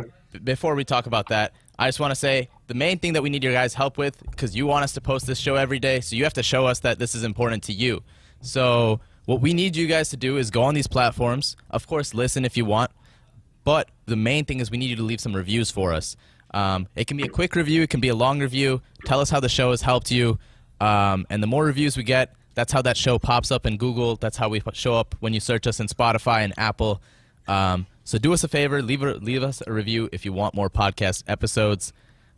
[0.43, 3.29] before we talk about that, I just want to say the main thing that we
[3.29, 5.99] need your guys' help with, because you want us to post this show every day,
[5.99, 8.03] so you have to show us that this is important to you.
[8.41, 11.55] So what we need you guys to do is go on these platforms.
[11.71, 12.91] Of course, listen if you want,
[13.63, 16.15] but the main thing is we need you to leave some reviews for us.
[16.53, 18.81] Um, it can be a quick review, it can be a long review.
[19.05, 20.37] Tell us how the show has helped you.
[20.79, 24.15] Um, and the more reviews we get, that's how that show pops up in Google.
[24.15, 27.01] That's how we show up when you search us in Spotify and Apple.
[27.47, 30.53] Um, so do us a favor, leave, a, leave us a review if you want
[30.53, 31.93] more podcast episodes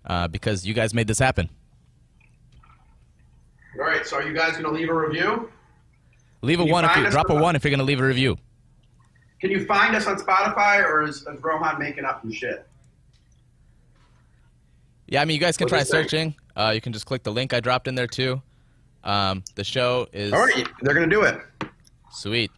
[0.06, 1.49] uh, because you guys made this happen.
[3.76, 4.06] All right.
[4.06, 5.49] So, are you guys going to leave a review?
[6.41, 8.38] Leave a one if you drop a one if you're going to leave a review.
[9.40, 12.68] Can you find us on Spotify, or is, is Rohan making up some shit?
[15.07, 16.35] Yeah, I mean, you guys can What try searching.
[16.56, 18.41] Uh, you can just click the link I dropped in there too.
[19.03, 20.67] Um, the show is All right.
[20.81, 21.39] They're going to do it.
[22.11, 22.51] Sweet.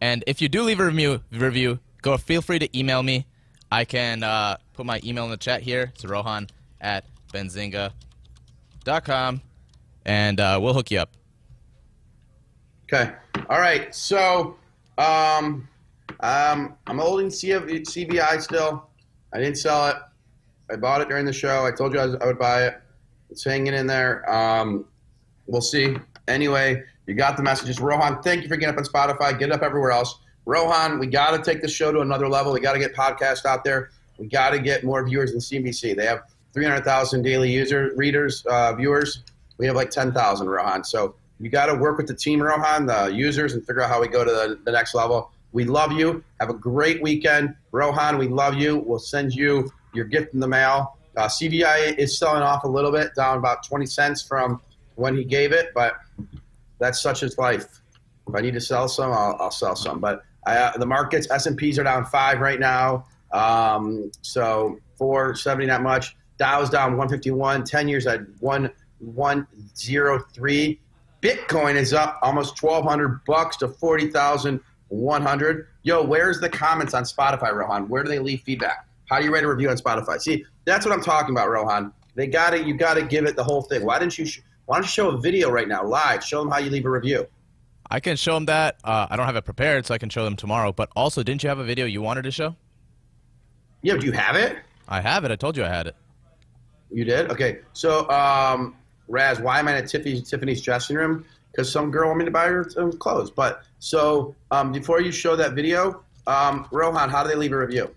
[0.00, 3.26] And if you do leave a review, review, go feel free to email me.
[3.70, 5.92] I can uh, put my email in the chat here.
[5.94, 6.48] It's rohan
[6.80, 7.92] at benzinga.com,
[10.06, 11.10] and uh, we'll hook you up.
[12.92, 13.12] Okay.
[13.48, 13.94] All right.
[13.94, 14.56] So,
[14.98, 15.68] um,
[16.20, 18.88] um, I'm holding CF, CBI still.
[19.32, 19.96] I didn't sell it.
[20.72, 21.64] I bought it during the show.
[21.64, 22.80] I told you I, was, I would buy it.
[23.30, 24.28] It's hanging in there.
[24.30, 24.86] Um,
[25.50, 25.96] we'll see.
[26.28, 27.80] Anyway, you got the messages.
[27.80, 29.38] Rohan, thank you for getting up on Spotify.
[29.38, 30.18] Get up everywhere else.
[30.46, 32.52] Rohan, we got to take the show to another level.
[32.52, 33.90] We got to get podcast out there.
[34.18, 35.96] We got to get more viewers than CNBC.
[35.96, 36.22] They have
[36.54, 39.22] 300,000 daily user readers, uh, viewers.
[39.58, 40.84] We have like 10,000, Rohan.
[40.84, 44.00] So you got to work with the team, Rohan, the users, and figure out how
[44.00, 45.30] we go to the, the next level.
[45.52, 46.22] We love you.
[46.38, 47.54] Have a great weekend.
[47.72, 48.78] Rohan, we love you.
[48.78, 50.96] We'll send you your gift in the mail.
[51.16, 54.60] Uh, CVI is selling off a little bit, down about 20 cents from
[55.00, 55.94] when he gave it, but
[56.78, 57.80] that's such his life.
[58.28, 59.98] If I need to sell some, I'll, I'll sell some.
[59.98, 63.06] But I, uh, the markets, S&Ps are down five right now.
[63.32, 66.18] Um, so 470, not much.
[66.36, 67.64] Dow's down 151.
[67.64, 70.80] 10 years at 1103.
[71.22, 75.66] Bitcoin is up almost 1,200 bucks to 40,100.
[75.82, 77.88] Yo, where's the comments on Spotify, Rohan?
[77.88, 78.86] Where do they leave feedback?
[79.08, 80.20] How do you rate a review on Spotify?
[80.20, 81.92] See, that's what I'm talking about, Rohan.
[82.14, 83.84] They got to, you got to give it the whole thing.
[83.84, 84.26] Why didn't you?
[84.26, 84.40] Sh-
[84.70, 86.22] why don't you show a video right now, live?
[86.22, 87.26] Show them how you leave a review.
[87.90, 88.76] I can show them that.
[88.84, 90.72] Uh, I don't have it prepared, so I can show them tomorrow.
[90.72, 92.54] But also, didn't you have a video you wanted to show?
[93.82, 94.58] Yeah, do you have it?
[94.86, 95.32] I have it.
[95.32, 95.96] I told you I had it.
[96.92, 97.32] You did?
[97.32, 97.58] Okay.
[97.72, 98.76] So, um,
[99.08, 101.24] Raz, why am I at Tiffany's, Tiffany's dressing room?
[101.50, 103.32] Because some girl wanted me to buy her some clothes.
[103.32, 107.58] But so um, before you show that video, um, Rohan, how do they leave a
[107.58, 107.90] review?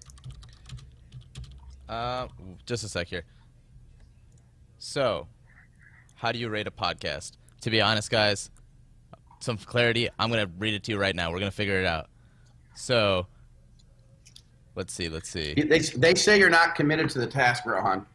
[1.88, 2.30] Uh,
[2.66, 3.26] just a sec here.
[4.80, 5.28] So,
[6.24, 7.34] how do you rate a podcast?
[7.62, 8.50] To be honest, guys,
[9.42, 10.08] some clarity.
[10.18, 11.30] I'm gonna read it to you right now.
[11.30, 12.08] We're gonna figure it out.
[12.76, 13.28] So,
[14.74, 15.10] let's see.
[15.10, 15.54] Let's see.
[15.54, 18.06] They, they say you're not committed to the task, Rohan.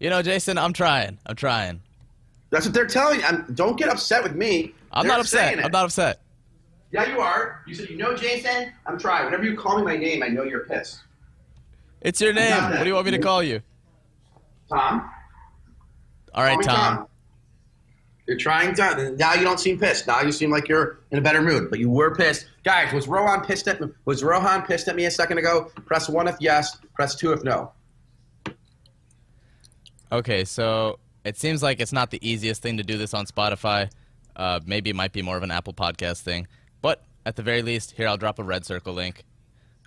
[0.00, 1.16] You know, Jason, I'm trying.
[1.24, 1.80] I'm trying.
[2.50, 3.24] That's what they're telling you.
[3.24, 4.74] I'm, don't get upset with me.
[4.92, 5.64] I'm They're not upset.
[5.64, 6.20] I'm not upset.
[6.90, 7.62] Yeah, you are.
[7.66, 9.24] You said, you know, Jason, I'm trying.
[9.24, 11.00] Whenever you call me my name, I know you're pissed.
[12.02, 12.62] It's your name.
[12.70, 13.62] What do you want me to call you?
[14.68, 15.10] Tom?
[16.34, 17.06] All right, Tom.
[18.26, 19.14] You're trying to.
[19.18, 20.06] Now you don't seem pissed.
[20.06, 22.46] Now you seem like you're in a better mood, but you were pissed.
[22.62, 23.88] Guys, was Rohan pissed at me?
[24.04, 25.70] Was Rohan pissed at me a second ago?
[25.86, 26.78] Press one if yes.
[26.94, 27.72] Press two if no.
[30.12, 33.90] Okay, so it seems like it's not the easiest thing to do this on Spotify.
[34.36, 36.46] Uh, maybe it might be more of an Apple Podcast thing.
[36.80, 39.24] But at the very least, here I'll drop a red circle link,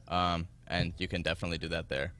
[0.07, 2.13] um, and you can definitely do that there.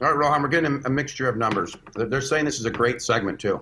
[0.00, 1.76] All right, Rohan, we're getting a, mixture of numbers.
[1.94, 3.60] They're, saying this is a great segment too.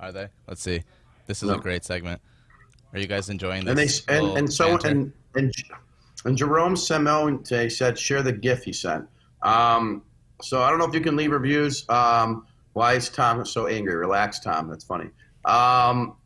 [0.00, 0.28] Are they?
[0.48, 0.82] Let's see.
[1.26, 1.56] This is No.
[1.56, 2.22] a great segment.
[2.92, 4.04] Are you guys enjoying this?
[4.08, 4.88] And they and, and so banter?
[4.88, 5.52] and and
[6.24, 9.06] and Jerome Semonte said share the GIF he sent.
[9.42, 10.02] Um,
[10.40, 11.88] so I don't know if you can leave reviews.
[11.88, 13.94] Um, why is Tom so angry?
[13.94, 14.68] Relax, Tom.
[14.68, 15.06] That's funny.
[15.44, 16.16] Um,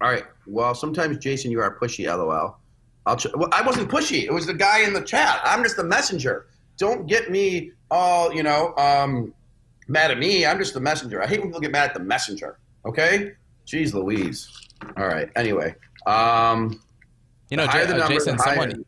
[0.00, 0.24] all right.
[0.46, 2.06] Well, sometimes Jason, you are pushy.
[2.06, 2.58] LOL.
[3.06, 4.24] I'll ch- well, I wasn't pushy.
[4.24, 5.40] It was the guy in the chat.
[5.44, 6.46] I'm just the messenger.
[6.76, 9.32] Don't get me all you know um,
[9.88, 10.44] mad at me.
[10.46, 11.22] I'm just the messenger.
[11.22, 12.58] I hate when people get mad at the messenger.
[12.84, 13.32] Okay.
[13.66, 14.50] Jeez Louise.
[14.96, 15.28] All right.
[15.36, 15.74] Anyway.
[16.06, 16.80] Um,
[17.50, 18.84] You know, the higher Ja- the uh, Jason, someone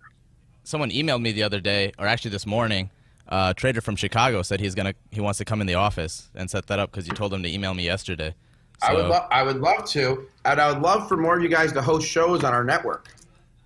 [0.64, 2.90] someone emailed me the other day, or actually this morning.
[3.28, 6.30] Uh, a trader from Chicago said he's gonna he wants to come in the office
[6.34, 8.34] and set that up because you told him to email me yesterday.
[8.80, 8.88] So.
[8.88, 11.48] I would love I would love to, and I would love for more of you
[11.48, 13.08] guys to host shows on our network.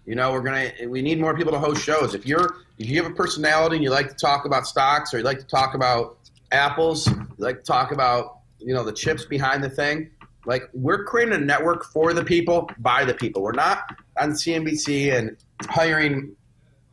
[0.06, 2.14] You know, we're gonna we need more people to host shows.
[2.14, 5.18] If you're if you have a personality and you like to talk about stocks or
[5.18, 6.18] you like to talk about
[6.50, 10.10] apples, you like to talk about you know the chips behind the thing.
[10.44, 13.42] Like we're creating a network for the people by the people.
[13.42, 15.36] We're not on CNBC and
[15.68, 16.34] hiring,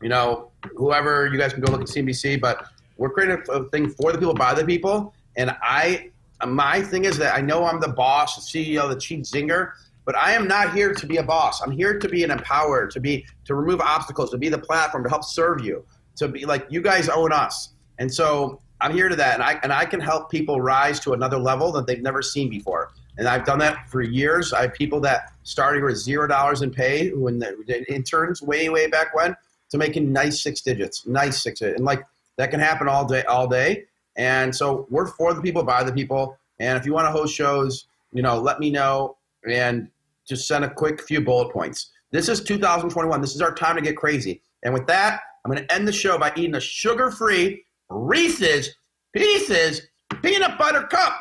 [0.02, 1.28] you know, whoever.
[1.28, 2.68] You guys can go look at CNBC, but
[2.98, 5.14] we're creating a, thing for the people by the people.
[5.36, 6.12] And I,
[6.46, 9.72] my thing is that I know I'm the boss, the CEO, the chief zinger,
[10.10, 11.62] but I am not here to be a boss.
[11.62, 15.04] I'm here to be an empower, to be to remove obstacles, to be the platform,
[15.04, 17.74] to help serve you, to be like you guys own us.
[18.00, 21.14] And so I'm here to that, and I and I can help people rise to
[21.14, 22.90] another level that they've never seen before.
[23.20, 24.52] And I've done that for years.
[24.52, 28.88] I have people that started with zero dollars in pay when the, interns way way
[28.88, 29.36] back when
[29.70, 32.04] to making nice six digits, nice six digits, and like
[32.38, 33.84] that can happen all day all day.
[34.16, 36.36] And so we're for the people, by the people.
[36.58, 39.18] And if you want to host shows, you know, let me know
[39.48, 39.90] and
[40.30, 41.92] just send a quick few bullet points.
[42.12, 43.20] This is 2021.
[43.20, 44.42] This is our time to get crazy.
[44.64, 48.76] And with that, I'm going to end the show by eating a sugar-free Reese's
[49.16, 49.82] Pieces
[50.22, 51.20] peanut butter cup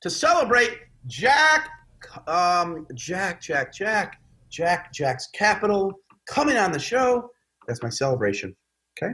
[0.00, 1.68] to celebrate Jack,
[2.26, 4.20] um, Jack, Jack, Jack,
[4.50, 5.92] Jack, Jack's Capital
[6.26, 7.30] coming on the show.
[7.66, 8.56] That's my celebration.
[8.96, 9.12] Okay.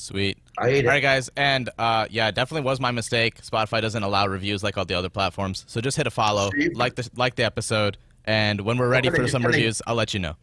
[0.00, 0.38] Sweet.
[0.58, 0.86] I ate it.
[0.86, 3.42] All right, guys, and uh, yeah, it definitely was my mistake.
[3.42, 6.70] Spotify doesn't allow reviews like all the other platforms, so just hit a follow, See?
[6.70, 9.94] like the like the episode, and when we're ready for some can they- reviews, I'll
[9.94, 10.36] let you know.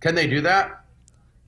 [0.00, 0.84] Can they do that?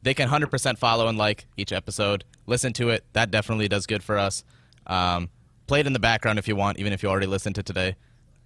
[0.02, 2.24] They can 100% follow and like each episode.
[2.46, 3.04] Listen to it.
[3.14, 4.44] That definitely does good for us.
[4.86, 5.28] Um,
[5.66, 7.96] play it in the background if you want, even if you already listened to today.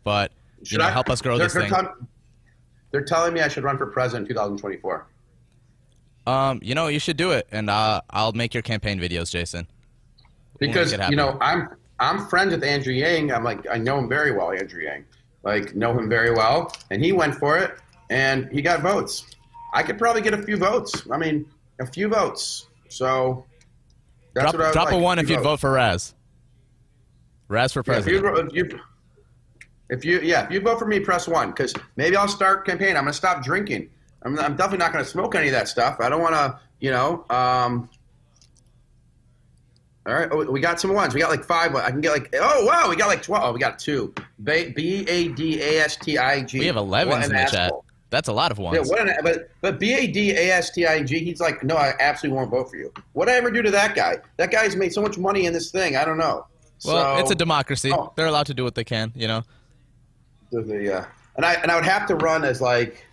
[0.02, 0.32] But
[0.64, 1.70] you know, I- help us grow they're, this they're thing.
[1.70, 1.94] tell-
[2.90, 5.06] they're telling me I should run for president in 2024.
[6.26, 9.66] Um, you know, you should do it, and uh, I'll make your campaign videos, Jason.
[10.60, 13.32] We'll because you know I'm I'm friends with Andrew Yang.
[13.32, 15.04] I'm like I know him very well, Andrew Yang.
[15.42, 17.72] Like know him very well, and he went for it,
[18.10, 19.26] and he got votes.
[19.74, 21.06] I could probably get a few votes.
[21.10, 21.46] I mean,
[21.80, 22.68] a few votes.
[22.88, 23.44] So
[24.34, 25.44] that's drop what I would drop like, a one if you'd votes.
[25.44, 26.14] vote for Raz.
[27.48, 28.56] Raz for Yeah, if, you, president.
[28.56, 28.80] if you
[29.90, 32.96] if you yeah if you vote for me, press one because maybe I'll start campaign.
[32.96, 33.90] I'm gonna stop drinking.
[34.24, 35.96] I'm, I'm definitely not gonna smoke any of that stuff.
[36.00, 37.24] I don't want to you know.
[37.30, 37.88] Um,
[40.04, 41.14] all right, oh, we got some ones.
[41.14, 41.74] We got like five.
[41.76, 43.44] I can get like oh wow, we got like twelve.
[43.44, 44.12] Oh, we got two.
[44.42, 46.58] B A D A S T I G.
[46.58, 47.72] we have 11s in the chat.
[48.10, 48.76] That's a lot of ones.
[48.76, 51.20] Yeah, what an but but B A D A S T I G.
[51.20, 52.92] He's like, no, I absolutely won't vote for you.
[53.12, 54.18] What did I ever do to that guy?
[54.38, 55.96] That guy's made so much money in this thing.
[55.96, 56.46] I don't know.
[56.84, 57.92] well, So- it's a democracy.
[57.92, 58.12] Oh.
[58.16, 59.12] They're allowed to do what they can.
[59.14, 59.42] You know.
[60.50, 61.04] the uh,
[61.36, 63.06] and I and I would have to run as like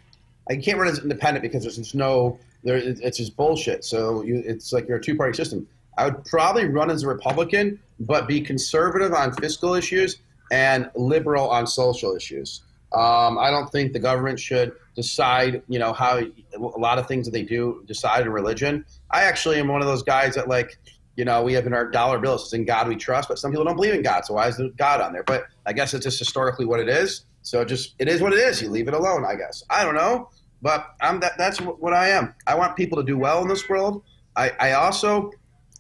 [0.50, 3.86] I can't run as independent because there's just no there it's just bullshit.
[3.86, 5.68] So you it's like you're a two party system.
[5.98, 10.18] I would probably run as a Republican, but be conservative on fiscal issues
[10.52, 12.62] and liberal on social issues.
[12.94, 17.26] Um, I don't think the government should decide, you know, how a lot of things
[17.26, 18.86] that they do decide in religion.
[19.12, 20.80] I actually am one of those guys that like,
[21.16, 23.52] you know, we have in our dollar bills, it's in God we trust, but some
[23.52, 24.26] people don't believe in God.
[24.26, 25.24] So why is there God on there?
[25.24, 27.26] But I guess it's just historically what it is.
[27.42, 28.62] So just, it is what it is.
[28.62, 29.64] You leave it alone, I guess.
[29.70, 30.30] I don't know,
[30.62, 32.34] but I'm that, that's what I am.
[32.48, 34.04] I want people to do well in this world.
[34.36, 35.32] I, I also,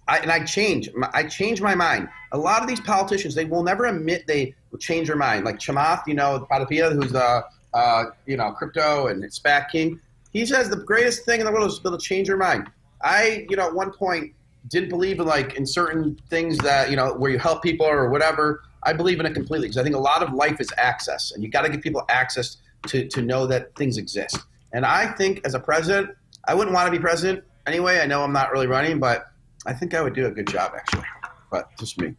[0.08, 0.90] I, and I change.
[1.14, 2.10] I change my mind.
[2.32, 5.46] A lot of these politicians, they will never admit they will change their mind.
[5.46, 7.44] Like Chamath, you know, Padapia, who's the,
[7.74, 10.00] uh, you know, crypto and SPAC king.
[10.32, 12.38] He says the greatest thing in the world is to be able to change your
[12.38, 12.70] mind.
[13.04, 14.34] I, you know, at one point
[14.68, 18.10] didn't believe in like in certain things that you know where you help people or
[18.10, 18.64] whatever.
[18.84, 21.44] I believe in it completely because I think a lot of life is access, and
[21.44, 22.58] you got to give people access
[22.88, 24.38] to to know that things exist.
[24.74, 26.16] And I think as a president,
[26.48, 28.00] I wouldn't want to be president anyway.
[28.00, 29.32] I know I'm not really running, but
[29.66, 31.06] I think I would do a good job actually.
[31.52, 32.16] But just me.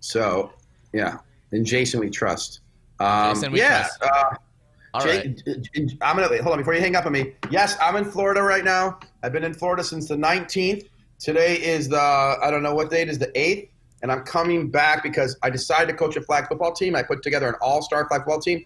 [0.00, 0.52] So
[0.92, 1.18] yeah,
[1.52, 2.60] and Jason we trust.
[3.00, 3.88] Um, Jason we yeah.
[3.98, 4.02] trust.
[4.02, 4.36] Uh,
[5.04, 5.42] right.
[6.02, 7.34] I'm gonna wait, hold on before you hang up on me.
[7.50, 8.98] Yes, I'm in Florida right now.
[9.22, 10.88] I've been in Florida since the 19th.
[11.18, 13.68] Today is the I don't know what date is the 8th,
[14.02, 16.94] and I'm coming back because I decided to coach a flag football team.
[16.94, 18.64] I put together an all-star flag football team.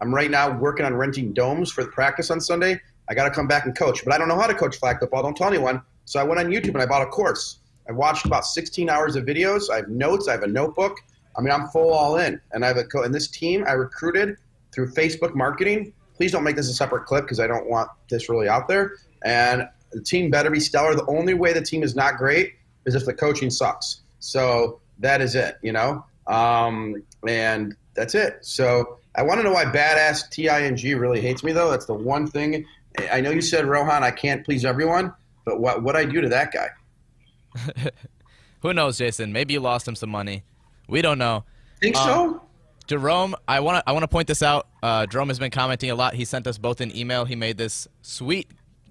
[0.00, 2.80] I'm right now working on renting domes for the practice on Sunday.
[3.08, 4.98] I got to come back and coach, but I don't know how to coach flag
[4.98, 5.22] football.
[5.22, 5.80] Don't tell anyone.
[6.04, 7.58] So I went on YouTube and I bought a course.
[7.88, 9.70] I watched about 16 hours of videos.
[9.70, 10.28] I have notes.
[10.28, 10.98] I have a notebook.
[11.36, 13.72] I mean, I'm full all in, and I have a co- and this team I
[13.72, 14.38] recruited
[14.72, 15.92] through Facebook marketing.
[16.16, 18.92] Please don't make this a separate clip because I don't want this really out there.
[19.24, 20.94] And the team better be stellar.
[20.94, 22.54] The only way the team is not great
[22.86, 24.00] is if the coaching sucks.
[24.18, 26.04] So that is it, you know.
[26.26, 28.38] Um, and that's it.
[28.40, 31.70] So I want to know why badass Ting really hates me though.
[31.70, 32.66] That's the one thing.
[33.10, 35.12] I know you said Rohan, I can't please everyone,
[35.44, 36.68] but what what I do to that guy?
[38.60, 39.32] Who knows, Jason?
[39.32, 40.42] Maybe you lost him some money.
[40.88, 41.44] We don't know.
[41.80, 42.42] Think Um, so?
[42.86, 44.68] Jerome, I want to I want to point this out.
[44.82, 46.14] Uh, Jerome has been commenting a lot.
[46.14, 47.24] He sent us both an email.
[47.24, 48.48] He made this sweet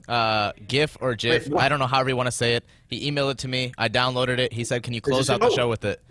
[0.10, 1.48] uh, GIF or GIF.
[1.48, 1.62] Wait.
[1.62, 2.66] I don't know however you want to say it.
[2.88, 3.74] He emailed it to me.
[3.78, 4.52] I downloaded it.
[4.54, 6.02] He said, "Can you close out the show with it?"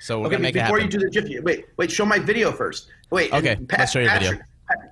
[0.00, 0.92] So we're Okay, gonna make it before happen.
[1.00, 2.88] you do the GIF, wait, wait, show my video first.
[3.10, 3.32] Wait.
[3.32, 4.38] Okay, and let's show your video.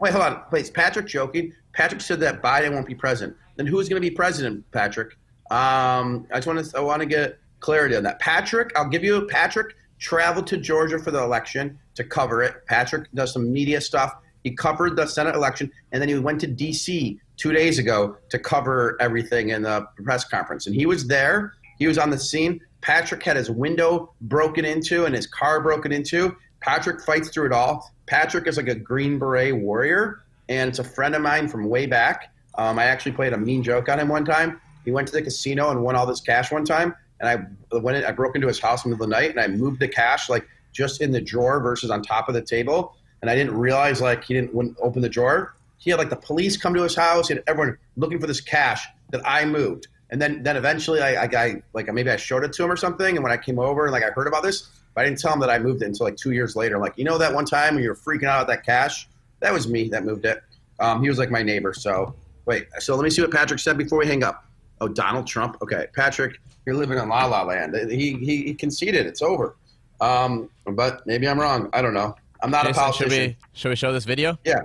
[0.00, 0.70] Wait, hold on, please.
[0.70, 1.52] Patrick joking.
[1.72, 3.36] Patrick said that Biden won't be president.
[3.56, 5.18] Then who's going to be president, Patrick?
[5.50, 8.18] Um, I just want to I want to get clarity on that.
[8.18, 9.26] Patrick, I'll give you.
[9.26, 12.64] Patrick traveled to Georgia for the election to cover it.
[12.66, 14.14] Patrick does some media stuff.
[14.44, 17.20] He covered the Senate election, and then he went to D.C.
[17.36, 20.66] two days ago to cover everything in the press conference.
[20.66, 21.52] And he was there.
[21.78, 22.60] He was on the scene.
[22.86, 26.36] Patrick had his window broken into and his car broken into.
[26.60, 27.92] Patrick fights through it all.
[28.06, 31.86] Patrick is like a Green Beret warrior, and it's a friend of mine from way
[31.86, 32.32] back.
[32.54, 34.60] Um, I actually played a mean joke on him one time.
[34.84, 37.98] He went to the casino and won all this cash one time, and I went.
[37.98, 39.80] In, I broke into his house in the middle of the night, and I moved
[39.80, 42.94] the cash like just in the drawer versus on top of the table.
[43.20, 45.56] And I didn't realize like he didn't wouldn't open the drawer.
[45.78, 47.30] He had like the police come to his house.
[47.30, 49.88] Had everyone looking for this cash that I moved.
[50.10, 52.76] And then, then eventually, I, I, I like maybe I showed it to him or
[52.76, 53.16] something.
[53.16, 55.32] And when I came over and like I heard about this, but I didn't tell
[55.32, 56.76] him that I moved it until like two years later.
[56.76, 59.08] I'm like, you know, that one time when you were freaking out at that cash,
[59.40, 60.42] that was me that moved it.
[60.80, 61.74] Um, he was like my neighbor.
[61.74, 62.14] So
[62.46, 64.44] wait, so let me see what Patrick said before we hang up.
[64.80, 65.56] Oh, Donald Trump.
[65.62, 67.74] Okay, Patrick, you're living in La La Land.
[67.90, 69.06] He he, he conceded.
[69.06, 69.56] It's over.
[70.00, 71.70] Um, but maybe I'm wrong.
[71.72, 72.14] I don't know.
[72.42, 73.26] I'm not a Jason, should politician.
[73.28, 74.38] we should we show this video?
[74.44, 74.60] Yeah,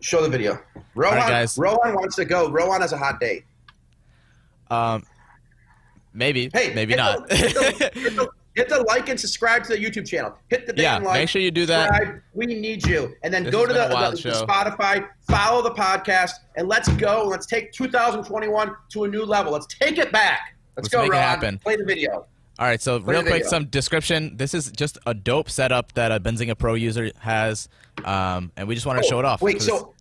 [0.00, 0.58] show the video.
[0.94, 1.58] Rohan, right, guys.
[1.58, 2.48] Rohan wants to go.
[2.50, 3.44] Rohan has a hot date.
[4.70, 5.04] Um,
[6.12, 6.50] maybe.
[6.52, 7.28] Hey, maybe not.
[7.28, 10.34] The, hit, the, hit, the, hit the like and subscribe to the YouTube channel.
[10.48, 11.20] Hit the Yeah, like.
[11.20, 11.88] make sure you do that.
[11.94, 12.22] subscribe.
[12.34, 13.14] We need you.
[13.22, 14.46] And then This go to the, been a wild the- the.
[14.46, 17.24] Spotify, follow the podcast, and let's go.
[17.26, 19.52] Let's take 2021 to a new level.
[19.52, 20.56] Let's take it back.
[20.76, 21.22] Let's, Let's go, make it Ron.
[21.22, 21.58] happen.
[21.58, 22.26] Play the video.
[22.58, 24.34] All right, so Play real quick, some description.
[24.36, 27.68] This is just a dope setup that a Benzinga Pro user has,
[28.04, 29.42] um, and we just want to show it off.
[29.42, 29.92] Oh, Wait, so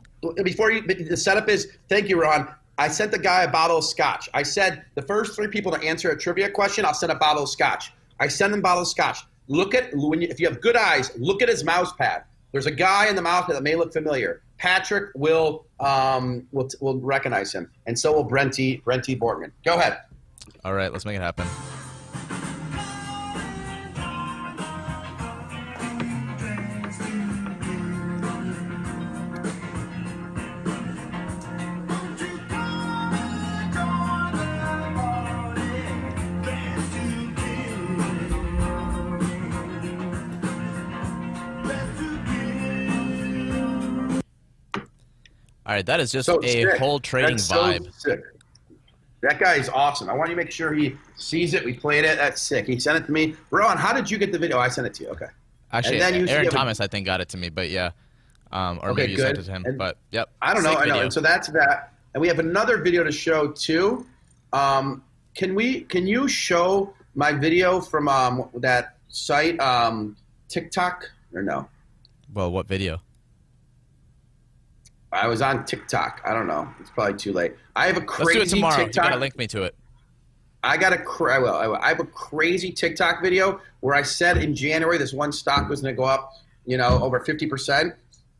[0.41, 2.47] before you, the setup is thank you, Ron.
[2.77, 4.29] I sent the guy a bottle of scotch.
[4.33, 7.43] I said the first three people to answer a trivia question, I'll send a bottle
[7.43, 7.93] of scotch.
[8.19, 9.19] I send them a bottle of scotch.
[9.47, 12.23] Look at when you, if you have good eyes, look at his mouse pad.
[12.51, 14.41] There's a guy in the mouse pad that may look familiar.
[14.57, 19.51] Patrick will um, will will recognize him, and so will Brenty Brenty Bortman.
[19.65, 19.97] Go ahead.
[20.63, 21.45] All right, let's make it happen.
[45.75, 46.77] Right, that is just So a sick.
[46.77, 47.93] whole trading That's so vibe.
[47.93, 48.21] sick.
[49.21, 50.09] That guy is awesome.
[50.09, 51.65] I want you to make sure he sees it.
[51.65, 52.17] We played it.
[52.17, 52.67] That's sick.
[52.67, 53.35] He sent it to me.
[53.49, 54.59] Ron, how did you get the video?
[54.59, 55.09] I sent it to you.
[55.09, 55.25] Okay.
[55.71, 57.91] Actually, And then you Aaron Thomas, I think, got it to me, but yeah,
[58.51, 59.63] um, or Okay, maybe you sent it to him.
[59.65, 60.71] And- but yep, I don't know.
[60.71, 60.91] Sick I know.
[60.93, 61.03] video.
[61.03, 61.91] And so that's that.
[62.13, 64.05] And we have another video to show too.
[64.53, 65.03] Um,
[65.35, 65.81] can we?
[65.81, 70.15] Can you show my video from um, that site um,
[70.49, 71.67] TikTok or no?
[72.33, 73.01] Well, what video?
[75.15, 76.21] I was on TikTok.
[76.25, 76.67] I don't know.
[76.79, 77.55] It's probably too late.
[77.75, 78.75] I have a Let's crazy do it tomorrow.
[78.75, 79.05] TikTok.
[79.05, 79.75] You gotta link me to it.
[80.63, 81.75] I got a cra- I will, I will.
[81.75, 85.81] I have a crazy TikTok video where I said in January this one stock was
[85.81, 86.31] going to go up,
[86.65, 87.93] you know, over 50%, and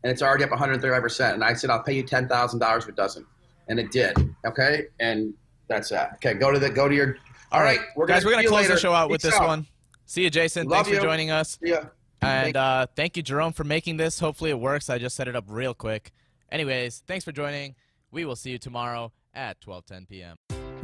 [0.03, 1.33] it's already up 135%.
[1.35, 3.27] And I said, I'll pay you $10,000 if it doesn't.
[3.67, 4.15] And it did.
[4.43, 4.85] Okay.
[4.99, 5.35] And
[5.67, 6.13] that's that.
[6.15, 6.33] Okay.
[6.33, 7.15] Go to the, go to your,
[7.51, 8.73] All right, We're guys, gonna we're gonna close later.
[8.73, 9.47] the show out with Peace this out.
[9.47, 9.67] one.
[10.07, 10.67] See you, Jason.
[10.67, 11.59] Love Thanks for joining us.
[11.61, 11.83] Ya.
[12.23, 14.19] And uh, thank you, Jerome, for making this.
[14.19, 14.89] Hopefully, it works.
[14.89, 16.11] I just set it up real quick.
[16.51, 17.75] Anyways, thanks for joining.
[18.11, 20.37] We will see you tomorrow at 12:10 p.m.